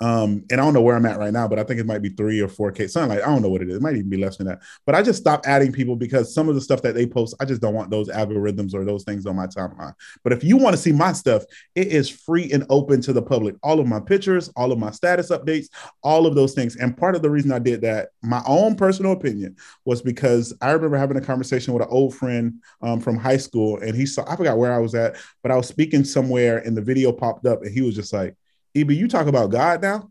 Um, 0.00 0.44
and 0.50 0.60
I 0.60 0.64
don't 0.64 0.74
know 0.74 0.82
where 0.82 0.94
I'm 0.94 1.06
at 1.06 1.18
right 1.18 1.32
now, 1.32 1.48
but 1.48 1.58
I 1.58 1.64
think 1.64 1.80
it 1.80 1.86
might 1.86 2.02
be 2.02 2.10
three 2.10 2.40
or 2.40 2.48
four 2.48 2.70
K, 2.70 2.86
something 2.86 3.16
like 3.16 3.26
I 3.26 3.30
don't 3.30 3.42
know 3.42 3.48
what 3.48 3.62
it 3.62 3.70
is. 3.70 3.76
It 3.76 3.82
might 3.82 3.96
even 3.96 4.10
be 4.10 4.18
less 4.18 4.36
than 4.36 4.46
that. 4.46 4.60
But 4.84 4.94
I 4.94 5.02
just 5.02 5.20
stopped 5.20 5.46
adding 5.46 5.72
people 5.72 5.96
because 5.96 6.34
some 6.34 6.48
of 6.48 6.54
the 6.54 6.60
stuff 6.60 6.82
that 6.82 6.94
they 6.94 7.06
post, 7.06 7.34
I 7.40 7.46
just 7.46 7.62
don't 7.62 7.74
want 7.74 7.90
those 7.90 8.08
algorithms 8.08 8.74
or 8.74 8.84
those 8.84 9.04
things 9.04 9.24
on 9.26 9.36
my 9.36 9.46
timeline. 9.46 9.94
But 10.22 10.32
if 10.32 10.44
you 10.44 10.56
want 10.58 10.76
to 10.76 10.82
see 10.82 10.92
my 10.92 11.12
stuff, 11.12 11.44
it 11.74 11.88
is 11.88 12.10
free 12.10 12.52
and 12.52 12.66
open 12.68 13.00
to 13.02 13.12
the 13.12 13.22
public. 13.22 13.54
All 13.62 13.80
of 13.80 13.86
my 13.86 14.00
pictures, 14.00 14.50
all 14.54 14.70
of 14.70 14.78
my 14.78 14.90
status 14.90 15.30
updates, 15.30 15.68
all 16.02 16.26
of 16.26 16.34
those 16.34 16.52
things. 16.52 16.76
And 16.76 16.96
part 16.96 17.16
of 17.16 17.22
the 17.22 17.30
reason 17.30 17.52
I 17.52 17.58
did 17.58 17.80
that, 17.80 18.10
my 18.22 18.42
own 18.46 18.76
personal 18.76 19.12
opinion, 19.12 19.56
was 19.84 20.02
because 20.02 20.54
I 20.60 20.72
remember 20.72 20.98
having 20.98 21.16
a 21.16 21.22
conversation 21.22 21.72
with 21.72 21.82
an 21.82 21.88
old 21.90 22.14
friend 22.14 22.60
um, 22.82 23.00
from 23.00 23.16
high 23.16 23.36
school, 23.38 23.78
and 23.78 23.94
he 23.94 24.04
saw 24.04 24.24
I 24.30 24.36
forgot 24.36 24.58
where 24.58 24.74
I 24.74 24.78
was 24.78 24.94
at, 24.94 25.16
but 25.42 25.52
I 25.52 25.56
was 25.56 25.68
speaking 25.68 26.04
somewhere, 26.04 26.58
and 26.58 26.76
the 26.76 26.82
video 26.82 27.12
popped 27.12 27.46
up, 27.46 27.62
and 27.62 27.72
he 27.72 27.80
was 27.80 27.94
just 27.94 28.12
like 28.12 28.36
EB, 28.76 28.92
you 28.92 29.08
talk 29.08 29.26
about 29.26 29.50
God 29.50 29.82
now? 29.82 30.10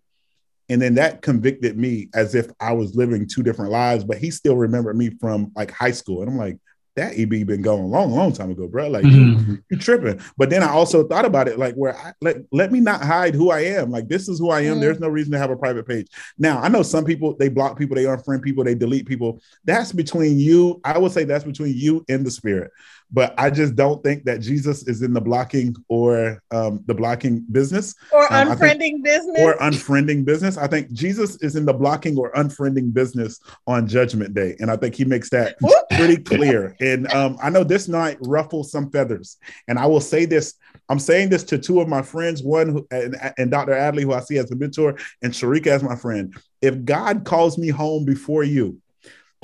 And 0.70 0.82
then 0.82 0.96
that 0.96 1.22
convicted 1.22 1.78
me 1.78 2.10
as 2.16 2.34
if 2.34 2.50
I 2.60 2.74
was 2.74 2.96
living 2.96 3.28
two 3.28 3.44
different 3.44 3.72
lives, 3.72 4.04
but 4.04 4.18
he 4.18 4.32
still 4.32 4.58
remembered 4.58 4.98
me 4.98 5.12
from 5.22 5.52
like 5.56 5.70
high 5.70 5.92
school. 5.92 6.22
And 6.22 6.32
I'm 6.32 6.38
like, 6.38 6.58
that 6.96 7.20
EB 7.20 7.46
been 7.46 7.62
going 7.62 7.84
a 7.84 7.88
long, 7.88 8.12
long 8.12 8.32
time 8.32 8.52
ago, 8.52 8.68
bro. 8.68 8.88
Like 8.88 9.04
mm-hmm. 9.04 9.52
you, 9.52 9.64
you, 9.70 9.78
tripping. 9.78 10.22
But 10.38 10.50
then 10.50 10.64
I 10.64 10.70
also 10.70 11.06
thought 11.06 11.26
about 11.26 11.48
it, 11.48 11.60
like 11.60 11.76
where 11.76 11.96
I, 11.96 12.14
let 12.22 12.38
let 12.52 12.72
me 12.72 12.80
not 12.80 13.04
hide 13.04 13.36
who 13.36 13.52
I 13.52 13.62
am. 13.62 13.92
Like 13.92 14.08
this 14.08 14.30
is 14.30 14.40
who 14.40 14.50
I 14.50 14.62
am. 14.62 14.74
Mm-hmm. 14.74 14.82
There's 14.82 15.00
no 15.00 15.10
reason 15.10 15.34
to 15.34 15.38
have 15.38 15.52
a 15.52 15.58
private 15.58 15.86
page. 15.86 16.08
Now 16.38 16.62
I 16.62 16.70
know 16.70 16.84
some 16.84 17.04
people 17.04 17.36
they 17.38 17.50
block 17.50 17.78
people, 17.78 17.96
they 17.96 18.06
unfriend 18.06 18.44
people, 18.44 18.64
they 18.64 18.76
delete 18.76 19.08
people. 19.08 19.42
That's 19.66 19.92
between 19.92 20.40
you. 20.40 20.80
I 20.86 20.98
would 20.98 21.12
say 21.12 21.26
that's 21.26 21.44
between 21.44 21.76
you 21.76 22.06
and 22.08 22.26
the 22.26 22.32
spirit 22.32 22.72
but 23.12 23.34
I 23.38 23.50
just 23.50 23.76
don't 23.76 24.04
think 24.04 24.24
that 24.26 24.42
Jesus 24.42 24.88
is 24.88 25.02
in 25.02 25.14
the 25.14 25.22
blocking 25.22 25.76
or 25.90 26.42
um, 26.52 26.84
the 26.86 26.94
blocking 26.94 27.46
business 27.52 27.96
or 28.12 28.32
um, 28.34 28.48
unfriending 28.50 28.78
think, 28.78 29.04
business 29.04 29.40
or 29.40 29.58
unfriending 29.58 30.26
business. 30.26 30.58
I 30.58 30.68
think 30.68 30.92
Jesus 30.92 31.36
is 31.38 31.56
in 31.56 31.66
the 31.66 31.74
blocking 31.74 32.18
or 32.18 32.32
unfriending 32.34 32.94
business 32.94 33.40
on 33.68 33.88
Judgment 33.88 34.34
Day, 34.34 34.56
and 34.60 34.72
I 34.72 34.78
think 34.78 34.96
he 34.96 35.06
makes 35.06 35.30
that 35.30 35.56
pretty 35.96 36.18
clear. 36.18 36.76
And 36.80 37.12
um, 37.14 37.38
I 37.42 37.50
know 37.50 37.64
this 37.64 37.88
night 37.88 38.18
ruffles 38.22 38.72
some 38.72 38.90
feathers, 38.92 39.38
and 39.68 39.78
I 39.78 39.86
will 39.86 40.02
say 40.02 40.26
this. 40.26 40.56
I'm 40.90 41.00
saying 41.00 41.30
this 41.30 41.44
to 41.46 41.58
two 41.58 41.82
of 41.82 41.88
my 41.88 42.02
friends, 42.02 42.44
one 42.44 42.70
who, 42.70 42.88
and, 42.92 43.16
and 43.38 43.50
Dr. 43.50 43.72
Adley, 43.72 44.04
who 44.04 44.14
I 44.14 44.20
see 44.20 44.38
as 44.38 44.52
a 44.52 44.56
mentor, 44.56 44.98
and 45.22 45.34
Sharika 45.34 45.68
as 45.68 45.84
my 45.84 45.96
friend. 45.96 46.36
If 46.62 46.84
God 46.86 47.24
calls 47.26 47.58
me 47.58 47.70
home 47.70 48.06
before 48.06 48.44
you, 48.44 48.80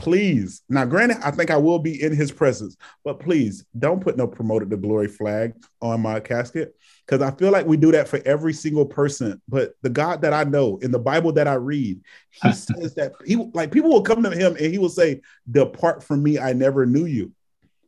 please 0.01 0.63
now 0.67 0.83
granted 0.83 1.15
i 1.23 1.29
think 1.29 1.51
i 1.51 1.55
will 1.55 1.77
be 1.77 2.01
in 2.01 2.11
his 2.11 2.31
presence 2.31 2.75
but 3.05 3.19
please 3.19 3.65
don't 3.77 4.01
put 4.01 4.17
no 4.17 4.25
promoted 4.25 4.67
to 4.67 4.75
glory 4.75 5.07
flag 5.07 5.53
on 5.79 6.01
my 6.01 6.19
casket 6.19 6.75
because 7.05 7.21
i 7.21 7.29
feel 7.37 7.51
like 7.51 7.67
we 7.67 7.77
do 7.77 7.91
that 7.91 8.07
for 8.07 8.19
every 8.25 8.51
single 8.51 8.85
person 8.85 9.39
but 9.47 9.73
the 9.83 9.89
god 9.91 10.19
that 10.19 10.33
i 10.33 10.43
know 10.43 10.79
in 10.79 10.89
the 10.89 10.97
bible 10.97 11.31
that 11.31 11.47
i 11.47 11.53
read 11.53 12.01
he 12.31 12.51
says 12.51 12.95
that 12.95 13.11
he 13.27 13.35
like 13.53 13.71
people 13.71 13.91
will 13.91 14.01
come 14.01 14.23
to 14.23 14.31
him 14.31 14.55
and 14.55 14.73
he 14.73 14.79
will 14.79 14.89
say 14.89 15.21
depart 15.51 16.03
from 16.03 16.23
me 16.23 16.39
i 16.39 16.51
never 16.51 16.87
knew 16.87 17.05
you 17.05 17.31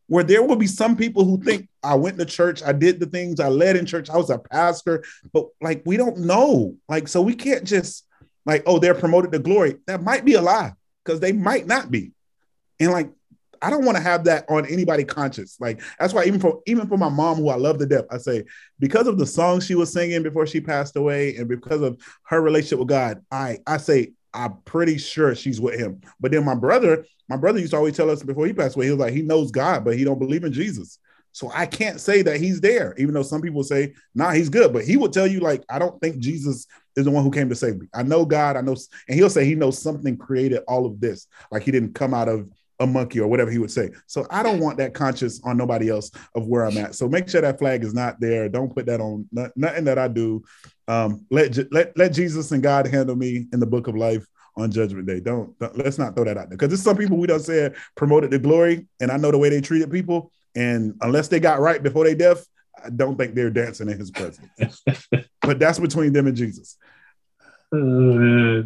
where 0.05 0.24
there 0.24 0.43
will 0.43 0.57
be 0.57 0.68
some 0.68 0.95
people 0.95 1.24
who 1.26 1.41
think 1.41 1.68
I 1.82 1.95
went 1.95 2.20
to 2.20 2.26
church, 2.26 2.61
I 2.61 2.74
did 2.74 2.99
the 2.99 3.05
things 3.05 3.39
I 3.39 3.47
led 3.47 3.78
in 3.78 3.86
church, 3.86 4.09
I 4.09 4.18
was 4.18 4.30
a 4.30 4.38
pastor, 4.38 5.03
but 5.32 5.47
like 5.61 5.82
we 5.86 5.97
don't 5.97 6.20
know. 6.20 6.76
Like, 6.89 7.07
so 7.07 7.22
we 7.22 7.34
can't 7.34 7.64
just 7.64 8.05
like, 8.45 8.64
oh, 8.66 8.80
they're 8.80 8.93
promoted 8.93 9.32
to 9.32 9.39
glory. 9.39 9.78
That 9.88 10.03
might 10.03 10.26
be 10.26 10.34
a 10.34 10.41
lie 10.41 10.74
because 11.04 11.20
they 11.20 11.32
might 11.32 11.68
not 11.68 11.91
be. 11.91 12.12
And 12.80 12.91
like, 12.91 13.12
I 13.62 13.70
don't 13.70 13.86
want 13.86 13.95
to 13.95 14.04
have 14.04 14.26
that 14.26 14.45
on 14.49 14.66
anybody 14.66 15.06
conscious. 15.06 15.58
Like 15.60 15.82
that's 15.97 16.14
why 16.14 16.26
even 16.26 16.39
for 16.39 16.62
even 16.66 16.88
for 16.88 16.97
my 16.97 17.10
mom, 17.10 17.38
who 17.38 17.49
I 17.49 17.56
love 17.56 17.78
to 17.80 17.86
death, 17.86 18.06
I 18.12 18.18
say 18.18 18.43
because 18.80 19.08
of 19.08 19.18
the 19.18 19.26
song 19.26 19.62
she 19.62 19.76
was 19.76 19.91
singing 19.91 20.22
before 20.22 20.45
she 20.45 20.60
passed 20.60 20.97
away, 20.97 21.36
and 21.38 21.47
because 21.47 21.82
of 21.82 21.97
her 22.24 22.41
relationship 22.41 22.80
with 22.80 22.89
God, 22.89 23.22
I 23.32 23.60
I 23.66 23.78
say 23.78 24.12
I'm 24.34 24.58
pretty 24.66 24.97
sure 24.97 25.34
she's 25.34 25.62
with 25.62 25.80
him. 25.80 26.01
But 26.20 26.32
then 26.32 26.43
my 26.43 26.56
brother, 26.56 27.06
my 27.30 27.38
brother 27.38 27.60
used 27.60 27.72
to 27.72 27.78
always 27.78 27.95
tell 27.95 28.10
us 28.10 28.24
before 28.24 28.47
he 28.47 28.54
passed 28.54 28.76
away, 28.76 28.86
he 28.86 28.91
was 28.91 28.99
like, 28.99 29.14
he 29.14 29.22
knows 29.22 29.51
God, 29.51 29.86
but 29.86 29.95
he 29.95 30.04
don't 30.04 30.20
believe 30.20 30.43
in 30.43 30.51
Jesus. 30.51 30.99
So 31.34 31.52
I 31.54 31.66
can't 31.66 32.00
say 32.00 32.22
that 32.22 32.40
he's 32.40 32.62
there, 32.62 32.96
even 32.98 33.14
though 33.14 33.24
some 33.24 33.42
people 33.42 33.64
say, 33.64 33.94
nah, 34.16 34.32
he's 34.32 34.50
good. 34.50 34.72
But 34.72 34.86
he 34.86 34.98
would 34.98 35.12
tell 35.12 35.28
you, 35.28 35.40
like, 35.40 35.64
I 35.70 35.80
don't 35.80 36.00
think 36.00 36.20
Jesus 36.20 36.68
is 36.96 37.06
the 37.06 37.12
one 37.12 37.24
who 37.24 37.32
came 37.32 37.50
to 37.50 37.56
save 37.56 37.78
me. 37.78 37.88
I 37.94 38.04
know 38.04 38.24
God, 38.24 38.56
I 38.56 38.62
know, 38.62 38.76
and 39.08 39.18
he'll 39.18 39.30
say 39.30 39.44
he 39.44 39.56
knows 39.56 39.82
something 39.82 40.16
created 40.16 40.62
all 40.68 40.86
of 40.86 41.00
this. 41.00 41.28
Like 41.52 41.64
he 41.64 41.72
didn't 41.72 41.96
come 41.96 42.14
out 42.14 42.30
of 42.30 42.50
a 42.80 42.88
monkey 42.88 43.20
or 43.20 43.28
whatever 43.28 43.52
he 43.52 43.58
would 43.58 43.72
say. 43.72 43.90
So 44.08 44.26
I 44.30 44.44
don't 44.44 44.60
want 44.60 44.78
that 44.78 44.94
conscious 44.94 45.42
on 45.44 45.58
nobody 45.58 45.90
else 45.90 46.12
of 46.36 46.48
where 46.48 46.66
I'm 46.66 46.78
at. 46.78 46.96
So 46.96 47.08
make 47.08 47.30
sure 47.30 47.42
that 47.42 47.60
flag 47.60 47.84
is 47.84 47.94
not 47.94 48.20
there. 48.20 48.50
Don't 48.50 48.74
put 48.74 48.86
that 48.88 49.02
on 49.02 49.28
nothing 49.56 49.86
that 49.86 49.98
I 49.98 50.08
do. 50.08 50.44
Um, 50.88 51.26
let 51.32 51.72
let 51.72 51.98
let 51.98 52.14
Jesus 52.14 52.52
and 52.52 52.62
God 52.62 52.88
handle 52.88 53.16
me 53.16 53.48
in 53.54 53.60
the 53.60 53.66
book 53.66 53.88
of 53.88 53.96
life 53.96 54.26
on 54.56 54.72
Judgment 54.72 55.08
Day. 55.08 55.20
Don't, 55.20 55.58
don't 55.60 55.78
let's 55.78 55.98
not 55.98 56.16
throw 56.16 56.26
that 56.26 56.38
out 56.38 56.50
there 56.50 56.58
because 56.58 56.70
there's 56.70 56.84
some 56.84 56.98
people 56.98 57.18
we 57.18 57.28
don't 57.28 57.40
say 57.40 57.72
promoted 57.96 58.32
the 58.32 58.40
glory, 58.40 58.88
and 59.00 59.12
I 59.12 59.18
know 59.18 59.32
the 59.32 59.38
way 59.38 59.50
they 59.50 59.62
treated 59.62 59.92
people. 59.92 60.32
And 60.56 60.95
unless 61.01 61.28
they 61.28 61.39
got 61.39 61.60
right 61.60 61.82
before 61.82 62.04
they 62.04 62.16
death, 62.16 62.45
I 62.84 62.89
don't 62.89 63.18
think 63.18 63.34
they're 63.34 63.49
dancing 63.49 63.89
in 63.89 63.97
His 63.97 64.12
presence. 64.12 64.82
but 65.41 65.60
that's 65.60 65.80
between 65.80 66.14
them 66.14 66.28
and 66.28 66.38
Jesus. 66.38 66.78
Uh, 67.74 68.62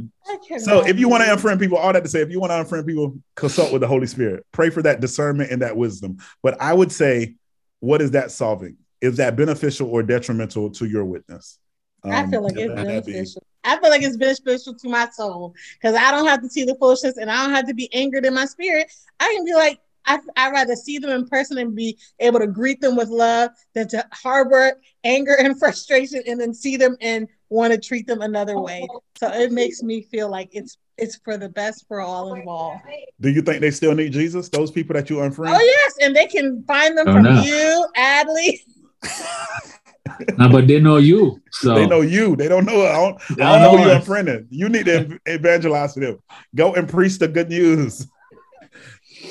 so 0.60 0.86
if 0.86 1.00
you 1.00 1.08
want 1.08 1.24
to 1.24 1.30
unfriend 1.30 1.60
people, 1.60 1.78
all 1.78 1.94
that 1.94 2.04
to 2.04 2.10
say, 2.10 2.22
if 2.22 2.30
you 2.30 2.42
want 2.42 2.52
to 2.52 2.56
unfriend 2.56 2.86
people, 2.86 3.18
consult 3.36 3.72
with 3.72 3.82
the 3.82 3.88
Holy 3.88 4.08
Spirit. 4.08 4.46
Pray 4.52 4.70
for 4.70 4.82
that 4.82 5.00
discernment 5.00 5.50
and 5.50 5.62
that 5.62 5.78
wisdom. 5.78 6.18
But 6.44 6.62
I 6.62 6.74
would 6.74 6.92
say, 6.92 7.36
what 7.80 8.02
is 8.02 8.12
that 8.12 8.32
solving? 8.32 8.76
Is 9.00 9.18
that 9.18 9.38
beneficial 9.38 9.90
or 9.90 10.04
detrimental 10.04 10.72
to 10.72 10.86
your 10.86 11.06
witness? 11.06 11.58
Um, 12.04 12.12
I 12.12 12.28
feel 12.28 12.42
like 12.42 12.58
it's 12.58 12.74
beneficial. 12.74 13.44
I 13.64 13.80
feel 13.80 13.90
like 13.90 14.02
it's 14.02 14.18
beneficial 14.18 14.74
to 14.74 14.90
my 14.90 15.08
soul 15.10 15.54
because 15.80 15.96
I 15.96 16.12
don't 16.12 16.26
have 16.26 16.42
to 16.42 16.50
see 16.50 16.64
the 16.64 16.76
foolishness 16.76 17.18
and 17.18 17.30
I 17.30 17.44
don't 17.44 17.54
have 17.54 17.68
to 17.68 17.74
be 17.74 17.94
angered 17.94 18.26
in 18.26 18.34
my 18.34 18.46
spirit. 18.46 18.92
I 19.20 19.34
can 19.36 19.46
be 19.46 19.54
like, 19.54 19.80
I, 20.08 20.20
I'd 20.38 20.52
rather 20.52 20.76
see 20.76 20.98
them 20.98 21.12
in 21.12 21.28
person 21.28 21.58
and 21.58 21.76
be 21.76 21.98
able 22.20 22.40
to 22.40 22.48
greet 22.48 22.82
them 22.82 22.96
with 22.96 23.10
love 23.10 23.52
than 23.76 23.88
to 23.90 24.08
harbor 24.14 24.74
anger 25.04 25.36
and 25.38 25.60
frustration 25.60 26.24
and 26.26 26.40
then 26.40 26.54
see 26.54 26.78
them 26.78 26.96
and 27.02 27.28
want 27.50 27.74
to 27.74 27.80
treat 27.80 28.08
them 28.08 28.22
another 28.22 28.60
way. 28.60 28.88
So 29.18 29.32
it 29.32 29.52
makes 29.52 29.84
me 29.84 30.02
feel 30.02 30.30
like 30.30 30.50
it's 30.54 30.78
it's 30.98 31.18
for 31.18 31.38
the 31.38 31.50
best 31.50 31.86
for 31.88 32.02
all 32.02 32.34
involved. 32.34 32.82
Do 33.22 33.30
you 33.30 33.42
think 33.42 33.62
they 33.62 33.70
still 33.70 33.94
need 33.94 34.14
Jesus? 34.14 34.50
Those 34.50 34.72
people 34.72 34.96
that 34.96 35.10
you 35.10 35.18
unfriend? 35.18 35.56
Oh 35.56 35.62
yes, 35.62 35.98
and 36.02 36.16
they 36.16 36.26
can 36.26 36.64
find 36.64 36.98
them 36.98 37.08
oh, 37.08 37.14
from 37.14 37.24
no. 37.24 37.42
you, 37.42 37.88
Adley. 37.96 38.60
no, 40.38 40.50
but 40.50 40.68
they 40.68 40.80
know 40.80 40.98
you. 40.98 41.40
So 41.52 41.76
they 41.76 41.86
know 41.86 42.02
you. 42.02 42.36
They 42.36 42.48
don't 42.48 42.66
know. 42.66 42.82
I 42.82 42.94
don't, 42.94 43.22
I 43.32 43.36
don't, 43.36 43.42
I 43.42 43.60
don't 43.60 43.62
know, 43.62 43.78
know 43.78 43.86
you 43.86 43.96
unfriended. 43.96 44.48
You 44.50 44.70
need 44.70 44.86
to 44.86 45.20
evangelize 45.28 45.94
to 45.94 46.00
them. 46.00 46.20
Go 46.56 46.74
and 46.74 46.90
preach 46.90 47.20
the 47.20 47.28
good 47.28 47.50
news. 47.50 48.08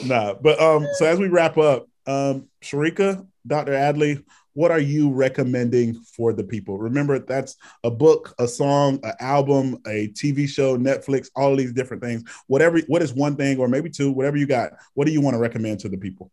Nah, 0.05 0.34
but 0.34 0.61
um, 0.61 0.86
so 0.94 1.07
as 1.07 1.18
we 1.18 1.28
wrap 1.28 1.59
up, 1.59 1.86
um, 2.07 2.49
Sharika, 2.62 3.26
Dr. 3.47 3.72
Adley, 3.72 4.22
what 4.57 4.70
are 4.70 4.80
you 4.80 5.12
recommending 5.12 5.94
for 6.16 6.32
the 6.32 6.42
people? 6.42 6.78
Remember, 6.78 7.18
that's 7.18 7.57
a 7.84 7.90
book, 7.90 8.34
a 8.38 8.49
song, 8.49 8.99
an 9.03 9.12
album, 9.20 9.78
a 9.86 10.09
TV 10.09 10.49
show, 10.49 10.78
Netflix, 10.78 11.28
all 11.36 11.55
these 11.55 11.74
different 11.74 12.03
things. 12.03 12.24
Whatever, 12.47 12.80
what 12.86 13.03
is 13.03 13.12
one 13.12 13.36
thing, 13.36 13.59
or 13.59 13.68
maybe 13.68 13.90
two, 13.90 14.11
whatever 14.11 14.38
you 14.38 14.47
got. 14.47 14.72
What 14.94 15.07
do 15.07 15.12
you 15.12 15.20
want 15.20 15.34
to 15.34 15.38
recommend 15.38 15.80
to 15.80 15.90
the 15.90 15.99
people? 15.99 16.30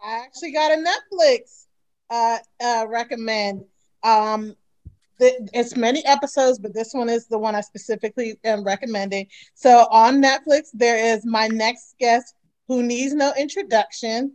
I 0.00 0.22
actually 0.24 0.52
got 0.52 0.70
a 0.70 0.76
Netflix 0.76 1.66
uh, 2.10 2.38
uh, 2.64 2.86
recommend. 2.88 3.64
Um, 4.04 4.54
it's 5.20 5.76
many 5.76 6.04
episodes, 6.06 6.60
but 6.60 6.72
this 6.74 6.92
one 6.92 7.08
is 7.08 7.26
the 7.26 7.38
one 7.38 7.56
I 7.56 7.60
specifically 7.60 8.38
am 8.44 8.62
recommending. 8.62 9.26
So 9.54 9.88
on 9.90 10.22
Netflix, 10.22 10.68
there 10.72 11.12
is 11.12 11.26
my 11.26 11.48
next 11.48 11.96
guest 11.98 12.34
who 12.68 12.82
needs 12.82 13.14
no 13.14 13.32
introduction, 13.38 14.34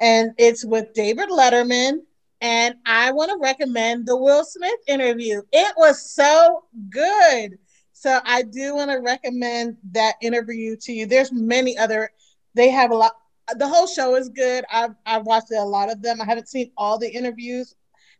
and 0.00 0.32
it's 0.36 0.64
with 0.64 0.92
David 0.92 1.30
Letterman 1.30 2.00
and 2.40 2.76
I 2.86 3.12
want 3.12 3.30
to 3.30 3.38
recommend 3.38 4.06
the 4.06 4.16
Will 4.16 4.44
Smith 4.44 4.78
interview. 4.86 5.42
It 5.52 5.74
was 5.76 6.10
so 6.10 6.64
good. 6.88 7.58
So 7.92 8.18
I 8.24 8.42
do 8.42 8.74
want 8.74 8.90
to 8.90 8.96
recommend 8.98 9.76
that 9.92 10.14
interview 10.22 10.76
to 10.82 10.92
you. 10.92 11.06
There's 11.06 11.32
many 11.32 11.76
other. 11.76 12.10
They 12.54 12.70
have 12.70 12.92
a 12.92 12.94
lot. 12.94 13.12
The 13.56 13.68
whole 13.68 13.86
show 13.86 14.14
is 14.14 14.30
good. 14.30 14.64
I've 14.72 14.94
I've 15.04 15.26
watched 15.26 15.52
a 15.52 15.62
lot 15.62 15.90
of 15.90 16.00
them. 16.00 16.20
I 16.20 16.24
haven't 16.24 16.48
seen 16.48 16.72
all 16.78 16.98
the 16.98 17.10
interviews 17.10 17.74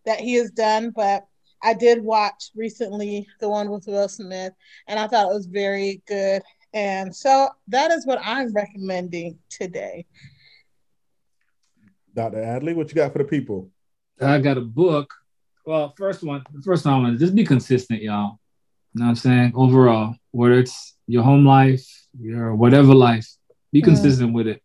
that 0.05 0.21
he 0.21 0.35
has 0.35 0.51
done, 0.51 0.91
but 0.95 1.27
I 1.63 1.73
did 1.73 2.03
watch 2.03 2.51
recently 2.55 3.27
the 3.39 3.49
one 3.49 3.71
with 3.71 3.87
Will 3.87 4.09
Smith, 4.09 4.53
and 4.87 4.99
I 4.99 5.07
thought 5.07 5.31
it 5.31 5.35
was 5.35 5.47
very 5.47 6.03
good. 6.07 6.43
And 6.73 7.15
so 7.15 7.49
that 7.69 7.91
is 7.91 8.07
what 8.07 8.21
I'm 8.23 8.53
recommending 8.53 9.39
today. 9.49 10.07
Dr. 12.15 12.39
Adley, 12.39 12.75
what 12.75 12.89
you 12.89 12.95
got 12.95 13.13
for 13.13 13.19
the 13.19 13.25
people? 13.25 13.71
I 14.21 14.39
got 14.39 14.59
a 14.59 14.63
book. 14.63 15.13
Well, 15.65 15.95
first 15.97 16.23
one, 16.23 16.43
the 16.53 16.63
first 16.63 16.85
one, 16.85 17.07
I 17.07 17.17
just 17.17 17.35
be 17.35 17.45
consistent, 17.45 18.03
y'all. 18.03 18.39
You 18.95 19.01
know 19.01 19.07
what 19.07 19.11
I'm 19.11 19.17
saying? 19.17 19.53
Overall, 19.55 20.17
whether 20.33 20.55
it's 20.55 20.97
your 21.07 21.23
home 21.23 21.47
life, 21.47 21.87
your 22.19 22.55
whatever 22.55 22.95
life, 22.95 23.29
be 23.73 23.83
consistent 23.83 24.33
with 24.33 24.49
it. 24.49 24.63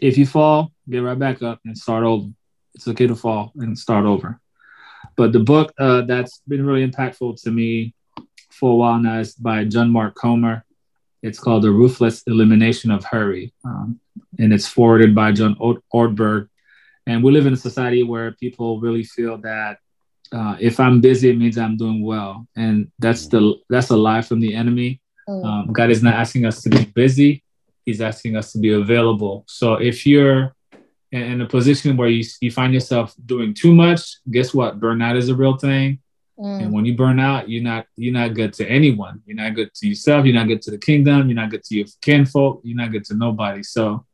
If 0.00 0.16
you 0.16 0.26
fall, 0.26 0.72
get 0.88 1.00
right 1.00 1.18
back 1.18 1.42
up 1.42 1.60
and 1.64 1.76
start 1.76 2.04
over. 2.04 2.28
It's 2.74 2.88
okay 2.88 3.06
to 3.06 3.16
fall 3.16 3.52
and 3.56 3.78
start 3.78 4.06
over. 4.06 4.40
But 5.16 5.32
the 5.32 5.40
book 5.40 5.72
uh, 5.78 6.02
that's 6.02 6.40
been 6.48 6.64
really 6.64 6.88
impactful 6.88 7.42
to 7.42 7.50
me 7.50 7.94
for 8.50 8.72
a 8.72 8.76
while 8.76 8.98
now 8.98 9.18
is 9.18 9.34
by 9.34 9.64
John 9.64 9.90
Mark 9.90 10.14
Comer. 10.14 10.64
It's 11.22 11.38
called 11.38 11.64
The 11.64 11.70
Ruthless 11.70 12.22
Elimination 12.26 12.90
of 12.90 13.04
Hurry. 13.04 13.52
Um, 13.64 14.00
and 14.38 14.52
it's 14.52 14.66
forwarded 14.66 15.14
by 15.14 15.32
John 15.32 15.56
Ortberg. 15.56 16.48
And 17.06 17.24
we 17.24 17.32
live 17.32 17.46
in 17.46 17.54
a 17.54 17.56
society 17.56 18.02
where 18.02 18.32
people 18.32 18.80
really 18.80 19.04
feel 19.04 19.38
that 19.38 19.78
uh, 20.32 20.56
if 20.60 20.78
I'm 20.78 21.00
busy, 21.00 21.30
it 21.30 21.38
means 21.38 21.56
I'm 21.56 21.76
doing 21.76 22.04
well, 22.04 22.46
and 22.56 22.90
that's 22.98 23.28
the 23.28 23.54
that's 23.70 23.90
a 23.90 23.96
lie 23.96 24.22
from 24.22 24.40
the 24.40 24.54
enemy. 24.54 25.00
Mm. 25.28 25.44
Um, 25.44 25.72
God 25.72 25.90
is 25.90 26.02
not 26.02 26.14
asking 26.14 26.44
us 26.44 26.62
to 26.62 26.68
be 26.68 26.84
busy; 26.84 27.42
He's 27.84 28.00
asking 28.00 28.36
us 28.36 28.52
to 28.52 28.58
be 28.58 28.72
available. 28.72 29.44
So 29.48 29.74
if 29.74 30.06
you're 30.06 30.54
in 31.10 31.40
a 31.40 31.46
position 31.46 31.96
where 31.96 32.08
you, 32.08 32.22
you 32.42 32.50
find 32.50 32.74
yourself 32.74 33.14
doing 33.24 33.54
too 33.54 33.74
much, 33.74 34.18
guess 34.30 34.52
what? 34.52 34.78
Burnout 34.78 35.16
is 35.16 35.30
a 35.30 35.34
real 35.34 35.56
thing. 35.56 36.00
Mm. 36.38 36.62
And 36.62 36.72
when 36.72 36.84
you 36.84 36.96
burn 36.96 37.18
out, 37.18 37.48
you're 37.48 37.62
not 37.62 37.86
you're 37.96 38.12
not 38.12 38.34
good 38.34 38.52
to 38.54 38.68
anyone. 38.68 39.22
You're 39.26 39.36
not 39.36 39.54
good 39.54 39.74
to 39.74 39.88
yourself. 39.88 40.24
You're 40.24 40.34
not 40.34 40.46
good 40.46 40.62
to 40.62 40.70
the 40.70 40.78
kingdom. 40.78 41.28
You're 41.28 41.36
not 41.36 41.50
good 41.50 41.64
to 41.64 41.76
your 41.76 41.86
kinfolk. 42.00 42.60
You're 42.62 42.76
not 42.76 42.92
good 42.92 43.04
to 43.06 43.14
nobody. 43.14 43.62
So 43.62 44.06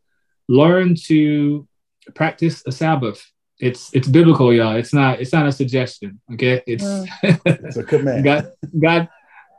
learn 0.48 0.94
to 1.06 1.68
practice 2.14 2.62
a 2.66 2.72
Sabbath. 2.72 3.24
It's 3.60 3.94
it's 3.94 4.08
biblical, 4.08 4.52
y'all. 4.52 4.76
It's 4.76 4.94
not 4.94 5.20
it's 5.20 5.32
not 5.32 5.46
a 5.46 5.52
suggestion. 5.52 6.20
Okay, 6.32 6.62
it's 6.66 6.84
mm. 6.84 7.06
it's 7.44 7.76
a 7.76 7.84
command. 7.84 8.24
God 8.24 8.52
God 8.78 9.08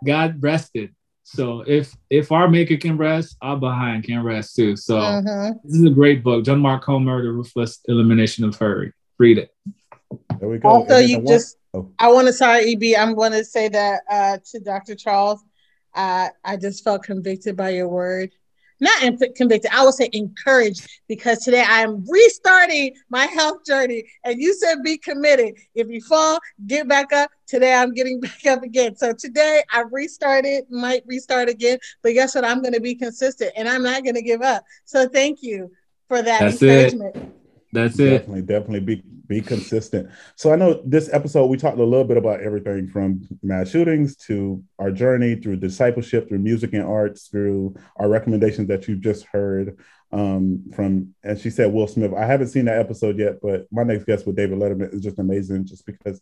God 0.06 0.42
rested. 0.42 0.96
So 1.24 1.64
if 1.66 1.96
if 2.10 2.32
our 2.32 2.48
maker 2.48 2.78
can 2.78 2.98
rest, 2.98 3.38
our 3.42 3.58
behind 3.58 4.04
can 4.04 4.24
rest 4.24 4.56
too. 4.56 4.76
So 4.76 4.98
mm-hmm. 4.98 5.58
this 5.64 5.76
is 5.76 5.84
a 5.84 5.90
great 5.90 6.24
book. 6.24 6.46
John 6.46 6.60
Mark 6.60 6.84
Comer, 6.84 7.24
The 7.24 7.32
Ruthless 7.32 7.82
Elimination 7.88 8.44
of 8.44 8.56
Hurry. 8.56 8.92
Read 9.18 9.38
it. 9.38 9.50
There 10.40 10.50
we 10.50 10.58
go. 10.58 10.70
Also, 10.70 10.98
you 10.98 11.22
just 11.26 11.58
oh. 11.76 11.92
I 12.00 12.12
want 12.12 12.28
to 12.28 12.34
sorry, 12.34 12.74
EB. 12.74 13.00
I'm 13.00 13.16
going 13.16 13.32
to 13.32 13.44
say 13.44 13.68
that 13.70 14.02
uh, 14.10 14.38
to 14.52 14.60
Dr. 14.60 14.96
Charles. 14.96 15.44
Uh, 15.94 16.30
I 16.44 16.58
just 16.58 16.84
felt 16.84 17.04
convicted 17.04 17.56
by 17.56 17.70
your 17.70 17.88
word 17.88 18.32
not 18.80 19.02
convicted, 19.36 19.72
I 19.72 19.84
would 19.84 19.94
say 19.94 20.10
encouraged 20.12 20.90
because 21.08 21.40
today 21.40 21.64
I 21.68 21.82
am 21.82 22.06
restarting 22.08 22.96
my 23.10 23.26
health 23.26 23.66
journey. 23.66 24.06
And 24.24 24.40
you 24.40 24.54
said 24.54 24.84
be 24.84 24.98
committed. 24.98 25.56
If 25.74 25.88
you 25.88 26.02
fall, 26.02 26.40
get 26.68 26.88
back 26.88 27.14
up. 27.14 27.32
Today 27.48 27.74
I'm 27.74 27.94
getting 27.94 28.20
back 28.22 28.46
up 28.46 28.64
again. 28.64 28.96
So 28.96 29.14
today 29.14 29.64
I 29.72 29.84
restarted, 29.90 30.66
might 30.70 31.04
restart 31.06 31.50
again, 31.50 31.80
but 32.02 32.14
guess 32.14 32.36
what? 32.36 32.46
I'm 32.46 32.62
going 32.62 32.74
to 32.74 32.82
be 32.82 32.96
consistent 32.96 33.52
and 33.56 33.68
I'm 33.68 33.84
not 33.84 34.04
going 34.04 34.16
to 34.16 34.22
give 34.22 34.42
up. 34.42 34.64
So 34.84 35.08
thank 35.08 35.42
you 35.42 35.72
for 36.08 36.22
that 36.22 36.42
That's 36.42 36.62
encouragement. 36.62 37.16
It. 37.16 37.32
That's 37.72 38.00
it. 38.00 38.10
Definitely, 38.10 38.42
definitely 38.42 38.80
be 38.82 39.04
be 39.28 39.42
consistent. 39.42 40.10
So 40.36 40.52
I 40.52 40.56
know 40.56 40.82
this 40.86 41.10
episode 41.12 41.48
we 41.48 41.58
talked 41.58 41.78
a 41.78 41.84
little 41.84 42.06
bit 42.06 42.18
about 42.18 42.42
everything 42.42 42.88
from 42.88 43.28
mass 43.42 43.70
shootings 43.70 44.16
to 44.28 44.64
our 44.80 44.92
journey 44.92 45.36
through 45.36 45.58
discipleship, 45.58 46.28
through 46.28 46.40
music 46.40 46.74
and 46.74 46.84
arts, 46.84 47.28
through 47.28 47.76
our 47.98 48.10
recommendations 48.10 48.68
that 48.68 48.88
you've 48.88 49.02
just 49.02 49.26
heard 49.26 49.78
um, 50.12 50.64
from. 50.74 51.14
And 51.24 51.40
she 51.40 51.50
said 51.50 51.72
Will 51.74 51.88
Smith. 51.88 52.14
I 52.14 52.26
haven't 52.26 52.48
seen 52.48 52.66
that 52.66 52.80
episode 52.80 53.20
yet, 53.20 53.40
but 53.42 53.68
my 53.72 53.84
next 53.84 54.06
guest 54.06 54.26
with 54.26 54.36
David 54.36 54.60
Letterman 54.60 54.94
is 54.94 55.02
just 55.02 55.20
amazing, 55.20 55.66
just 55.66 55.86
because 55.86 56.22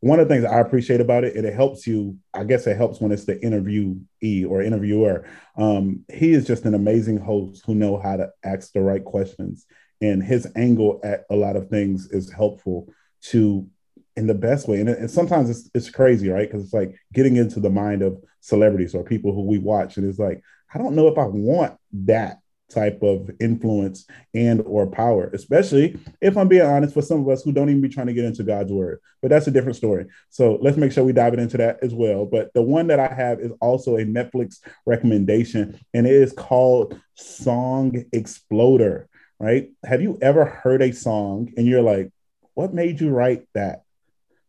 one 0.00 0.18
of 0.18 0.28
the 0.28 0.34
things 0.34 0.46
I 0.46 0.60
appreciate 0.60 1.00
about 1.00 1.24
it, 1.24 1.36
and 1.36 1.44
it 1.44 1.54
helps 1.54 1.86
you, 1.86 2.16
I 2.32 2.44
guess 2.44 2.66
it 2.66 2.76
helps 2.76 3.00
when 3.00 3.12
it's 3.12 3.26
the 3.26 3.36
interviewee 3.36 4.48
or 4.48 4.62
interviewer. 4.62 5.26
Um, 5.58 6.04
he 6.10 6.32
is 6.32 6.46
just 6.46 6.64
an 6.64 6.74
amazing 6.74 7.18
host 7.18 7.62
who 7.66 7.74
know 7.74 7.98
how 7.98 8.16
to 8.16 8.30
ask 8.42 8.72
the 8.72 8.80
right 8.80 9.04
questions 9.04 9.66
and 10.00 10.22
his 10.22 10.46
angle 10.56 11.00
at 11.04 11.24
a 11.30 11.36
lot 11.36 11.56
of 11.56 11.68
things 11.68 12.08
is 12.10 12.30
helpful 12.30 12.88
to 13.22 13.68
in 14.16 14.26
the 14.26 14.34
best 14.34 14.68
way. 14.68 14.80
And, 14.80 14.88
and 14.88 15.10
sometimes 15.10 15.50
it's, 15.50 15.70
it's 15.74 15.90
crazy 15.90 16.28
right? 16.28 16.48
Because 16.48 16.64
it's 16.64 16.74
like 16.74 16.94
getting 17.12 17.36
into 17.36 17.60
the 17.60 17.70
mind 17.70 18.02
of 18.02 18.22
celebrities 18.40 18.94
or 18.94 19.04
people 19.04 19.34
who 19.34 19.42
we 19.42 19.58
watch 19.58 19.96
and 19.96 20.08
it's 20.08 20.18
like 20.18 20.42
i 20.74 20.78
don't 20.78 20.94
know 20.94 21.08
if 21.08 21.18
i 21.18 21.24
want 21.24 21.76
that 21.92 22.38
type 22.70 23.02
of 23.02 23.28
influence 23.40 24.06
and 24.34 24.62
or 24.64 24.86
power 24.86 25.30
especially 25.34 25.98
if 26.20 26.36
i'm 26.36 26.48
being 26.48 26.62
honest 26.62 26.94
for 26.94 27.02
some 27.02 27.20
of 27.20 27.28
us 27.28 27.42
who 27.42 27.52
don't 27.52 27.68
even 27.68 27.82
be 27.82 27.88
trying 27.88 28.06
to 28.06 28.12
get 28.12 28.24
into 28.24 28.42
god's 28.42 28.72
word 28.72 29.00
but 29.22 29.28
that's 29.28 29.46
a 29.46 29.50
different 29.50 29.76
story. 29.76 30.06
So 30.30 30.58
let's 30.62 30.76
make 30.76 30.92
sure 30.92 31.04
we 31.04 31.12
dive 31.12 31.34
into 31.34 31.58
that 31.58 31.78
as 31.82 31.92
well. 31.92 32.24
But 32.24 32.52
the 32.54 32.62
one 32.62 32.86
that 32.86 32.98
i 32.98 33.12
have 33.12 33.40
is 33.40 33.52
also 33.60 33.96
a 33.96 34.04
netflix 34.04 34.60
recommendation 34.86 35.78
and 35.92 36.06
it 36.06 36.14
is 36.14 36.32
called 36.32 36.98
song 37.14 38.04
exploder 38.12 39.09
right? 39.40 39.70
Have 39.84 40.02
you 40.02 40.18
ever 40.22 40.44
heard 40.44 40.82
a 40.82 40.92
song 40.92 41.52
and 41.56 41.66
you're 41.66 41.82
like 41.82 42.12
what 42.54 42.74
made 42.74 43.00
you 43.00 43.10
write 43.10 43.46
that? 43.54 43.82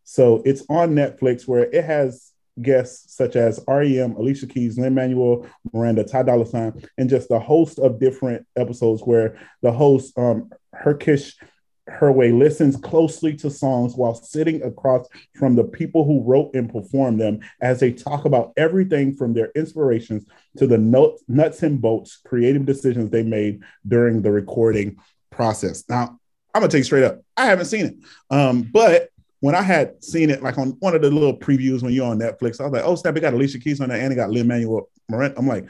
So 0.03 0.41
it's 0.45 0.63
on 0.69 0.95
netflix 0.95 1.47
where 1.47 1.63
it 1.63 1.85
has 1.85 2.31
guests 2.61 3.15
such 3.15 3.35
as 3.35 3.63
REM, 3.67 4.15
Alicia 4.15 4.47
Keys, 4.47 4.77
Lin-Manuel 4.77 5.47
Miranda, 5.71 6.03
Ty 6.03 6.23
Dolla 6.23 6.45
Sign, 6.45 6.83
and 6.97 7.09
just 7.09 7.31
a 7.31 7.39
host 7.39 7.79
of 7.79 7.99
different 7.99 8.45
episodes 8.57 9.01
where 9.01 9.39
the 9.61 9.71
host, 9.71 10.17
um, 10.17 10.51
Herkish 10.73 11.37
Hirway, 11.99 12.37
listens 12.37 12.75
closely 12.77 13.35
to 13.37 13.49
songs 13.49 13.95
while 13.95 14.13
sitting 14.13 14.63
across 14.63 15.07
from 15.35 15.55
the 15.55 15.63
people 15.63 16.03
who 16.05 16.23
wrote 16.23 16.53
and 16.53 16.71
performed 16.71 17.19
them 17.19 17.39
as 17.61 17.79
they 17.79 17.91
talk 17.91 18.25
about 18.25 18.53
everything 18.57 19.15
from 19.15 19.33
their 19.33 19.51
inspirations 19.55 20.25
to 20.57 20.67
the 20.67 20.77
nuts 20.77 21.63
and 21.63 21.81
bolts 21.81 22.19
creative 22.25 22.65
decisions 22.65 23.09
they 23.09 23.23
made 23.23 23.61
during 23.87 24.21
the 24.21 24.31
recording 24.31 24.97
process. 25.29 25.83
Now, 25.89 26.19
I'm 26.53 26.61
gonna 26.61 26.71
take 26.71 26.83
straight 26.83 27.03
up. 27.03 27.21
I 27.37 27.45
haven't 27.45 27.65
seen 27.65 27.85
it, 27.85 27.95
um, 28.29 28.63
but 28.63 29.09
when 29.41 29.55
I 29.55 29.61
had 29.61 30.03
seen 30.03 30.29
it 30.29 30.43
like 30.43 30.57
on 30.57 30.71
one 30.79 30.95
of 30.95 31.01
the 31.01 31.09
little 31.09 31.37
previews 31.37 31.81
when 31.81 31.93
you're 31.93 32.07
on 32.07 32.19
Netflix, 32.19 32.59
I 32.59 32.63
was 32.63 32.73
like, 32.73 32.83
oh 32.85 32.95
snap, 32.95 33.17
it 33.17 33.21
got 33.21 33.33
Alicia 33.33 33.59
Keys 33.59 33.81
on 33.81 33.89
there 33.89 33.99
and 33.99 34.13
it 34.13 34.15
got 34.15 34.29
Lin-Manuel 34.29 34.87
Miranda. 35.09 35.37
I'm 35.39 35.47
like, 35.47 35.67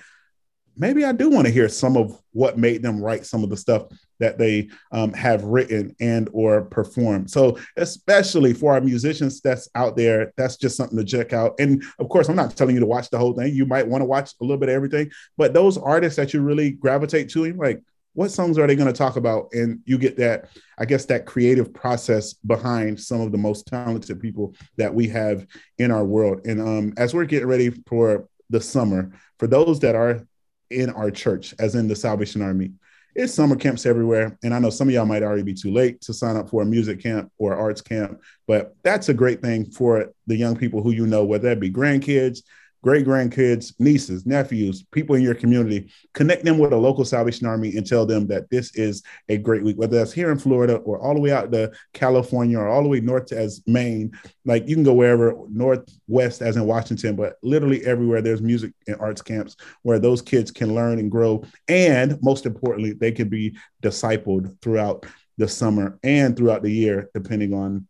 maybe 0.77 1.05
I 1.05 1.11
do 1.11 1.29
want 1.29 1.47
to 1.47 1.53
hear 1.53 1.69
some 1.69 1.97
of 1.97 2.19
what 2.31 2.57
made 2.57 2.81
them 2.81 3.01
write 3.01 3.25
some 3.25 3.43
of 3.43 3.49
the 3.49 3.57
stuff 3.57 3.87
that 4.19 4.37
they 4.37 4.69
um, 4.91 5.13
have 5.13 5.43
written 5.43 5.95
and 5.99 6.29
or 6.31 6.61
performed. 6.61 7.29
So 7.29 7.57
especially 7.77 8.53
for 8.53 8.73
our 8.73 8.81
musicians 8.81 9.41
that's 9.41 9.67
out 9.75 9.97
there, 9.97 10.31
that's 10.37 10.57
just 10.57 10.77
something 10.77 10.97
to 10.97 11.03
check 11.03 11.33
out. 11.33 11.55
And 11.59 11.83
of 11.99 12.07
course, 12.09 12.29
I'm 12.29 12.35
not 12.35 12.55
telling 12.55 12.75
you 12.75 12.79
to 12.81 12.85
watch 12.85 13.09
the 13.09 13.17
whole 13.17 13.33
thing. 13.33 13.53
You 13.53 13.65
might 13.65 13.87
want 13.87 14.01
to 14.01 14.05
watch 14.05 14.31
a 14.39 14.43
little 14.43 14.57
bit 14.57 14.69
of 14.69 14.75
everything, 14.75 15.11
but 15.37 15.53
those 15.53 15.77
artists 15.77 16.17
that 16.17 16.33
you 16.33 16.41
really 16.41 16.71
gravitate 16.71 17.29
to, 17.31 17.51
like 17.53 17.81
what 18.13 18.29
songs 18.29 18.57
are 18.57 18.67
they 18.67 18.75
going 18.75 18.91
to 18.91 18.93
talk 18.93 19.15
about 19.15 19.47
and 19.53 19.79
you 19.85 19.97
get 19.97 20.17
that 20.17 20.49
i 20.77 20.85
guess 20.85 21.05
that 21.05 21.25
creative 21.25 21.73
process 21.73 22.33
behind 22.33 22.99
some 22.99 23.21
of 23.21 23.31
the 23.31 23.37
most 23.37 23.67
talented 23.67 24.19
people 24.19 24.53
that 24.77 24.93
we 24.93 25.07
have 25.07 25.47
in 25.77 25.91
our 25.91 26.03
world 26.03 26.41
and 26.45 26.59
um, 26.59 26.93
as 26.97 27.13
we're 27.13 27.25
getting 27.25 27.47
ready 27.47 27.69
for 27.87 28.27
the 28.49 28.59
summer 28.59 29.11
for 29.39 29.47
those 29.47 29.79
that 29.79 29.95
are 29.95 30.27
in 30.71 30.89
our 30.89 31.11
church 31.11 31.53
as 31.59 31.75
in 31.75 31.87
the 31.87 31.95
salvation 31.95 32.41
army. 32.41 32.71
It's 33.13 33.33
summer 33.33 33.57
camps 33.57 33.85
everywhere 33.85 34.37
and 34.41 34.53
i 34.53 34.59
know 34.59 34.69
some 34.69 34.87
of 34.87 34.93
y'all 34.93 35.05
might 35.05 35.21
already 35.21 35.43
be 35.43 35.53
too 35.53 35.69
late 35.69 35.99
to 35.99 36.13
sign 36.13 36.37
up 36.37 36.49
for 36.49 36.61
a 36.61 36.65
music 36.65 37.03
camp 37.03 37.29
or 37.39 37.53
arts 37.53 37.81
camp 37.81 38.21
but 38.47 38.73
that's 38.83 39.09
a 39.09 39.13
great 39.13 39.41
thing 39.41 39.69
for 39.69 40.13
the 40.27 40.35
young 40.37 40.55
people 40.55 40.81
who 40.81 40.91
you 40.91 41.05
know 41.05 41.25
whether 41.25 41.49
that 41.49 41.59
be 41.59 41.69
grandkids 41.69 42.39
great 42.83 43.05
grandkids, 43.05 43.73
nieces, 43.79 44.25
nephews, 44.25 44.83
people 44.91 45.15
in 45.15 45.21
your 45.21 45.35
community, 45.35 45.91
connect 46.13 46.43
them 46.43 46.57
with 46.57 46.73
a 46.73 46.77
local 46.77 47.05
Salvation 47.05 47.45
Army 47.47 47.75
and 47.77 47.85
tell 47.85 48.05
them 48.05 48.27
that 48.27 48.49
this 48.49 48.75
is 48.75 49.03
a 49.29 49.37
great 49.37 49.63
week, 49.63 49.77
whether 49.77 49.97
that's 49.97 50.11
here 50.11 50.31
in 50.31 50.39
Florida 50.39 50.77
or 50.77 50.99
all 50.99 51.13
the 51.13 51.21
way 51.21 51.31
out 51.31 51.51
to 51.51 51.71
California 51.93 52.57
or 52.57 52.67
all 52.67 52.83
the 52.83 52.89
way 52.89 52.99
north 52.99 53.31
as 53.31 53.61
Maine. 53.67 54.11
Like 54.45 54.67
you 54.67 54.75
can 54.75 54.83
go 54.83 54.93
wherever, 54.93 55.35
northwest 55.49 56.41
as 56.41 56.57
in 56.57 56.65
Washington, 56.65 57.15
but 57.15 57.35
literally 57.43 57.85
everywhere 57.85 58.21
there's 58.21 58.41
music 58.41 58.73
and 58.87 58.97
arts 58.99 59.21
camps 59.21 59.55
where 59.83 59.99
those 59.99 60.21
kids 60.21 60.49
can 60.49 60.73
learn 60.73 60.99
and 60.99 61.11
grow. 61.11 61.43
And 61.67 62.17
most 62.21 62.45
importantly, 62.45 62.93
they 62.93 63.11
can 63.11 63.29
be 63.29 63.57
discipled 63.83 64.59
throughout 64.61 65.05
the 65.37 65.47
summer 65.47 65.99
and 66.03 66.35
throughout 66.35 66.63
the 66.63 66.71
year, 66.71 67.09
depending 67.13 67.53
on 67.53 67.87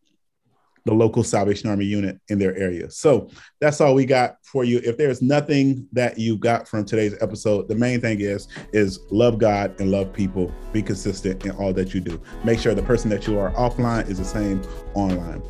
the 0.86 0.94
local 0.94 1.24
Salvation 1.24 1.70
Army 1.70 1.86
unit 1.86 2.20
in 2.30 2.40
their 2.40 2.56
area. 2.58 2.90
So 2.90 3.30
that's 3.60 3.82
all 3.82 3.94
we 3.94 4.06
got 4.06 4.36
for 4.44 4.64
you. 4.64 4.82
If 4.84 4.98
there's 4.98 5.22
nothing 5.22 5.88
that 5.92 6.18
you 6.18 6.38
got 6.38 6.68
from 6.68 6.86
today's 6.86 7.16
episode, 7.22 7.68
the 7.68 7.76
main 7.76 8.02
thing 8.02 8.22
is 8.22 8.48
is 8.74 9.00
love 9.12 9.38
God 9.38 9.80
and 9.80 9.92
love 9.92 10.12
people. 10.12 10.52
Be 10.74 10.82
consistent 10.82 11.46
in 11.46 11.52
all 11.52 11.74
that 11.74 11.94
you 11.94 12.02
do. 12.02 12.22
Make 12.44 12.60
sure 12.60 12.74
the 12.74 12.84
person 12.84 13.10
that 13.12 13.28
you 13.28 13.40
are 13.40 13.52
offline 13.52 14.10
is 14.10 14.18
the 14.18 14.26
same 14.26 14.62
online. 14.94 15.42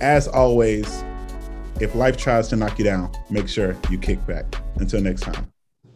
As 0.00 0.28
always, 0.28 1.04
if 1.80 1.94
life 1.94 2.16
tries 2.16 2.48
to 2.48 2.56
knock 2.56 2.78
you 2.78 2.84
down, 2.84 3.12
make 3.30 3.48
sure 3.48 3.76
you 3.90 3.98
kick 3.98 4.24
back. 4.26 4.54
Until 4.76 5.00
next 5.00 5.22
time. 5.22 5.52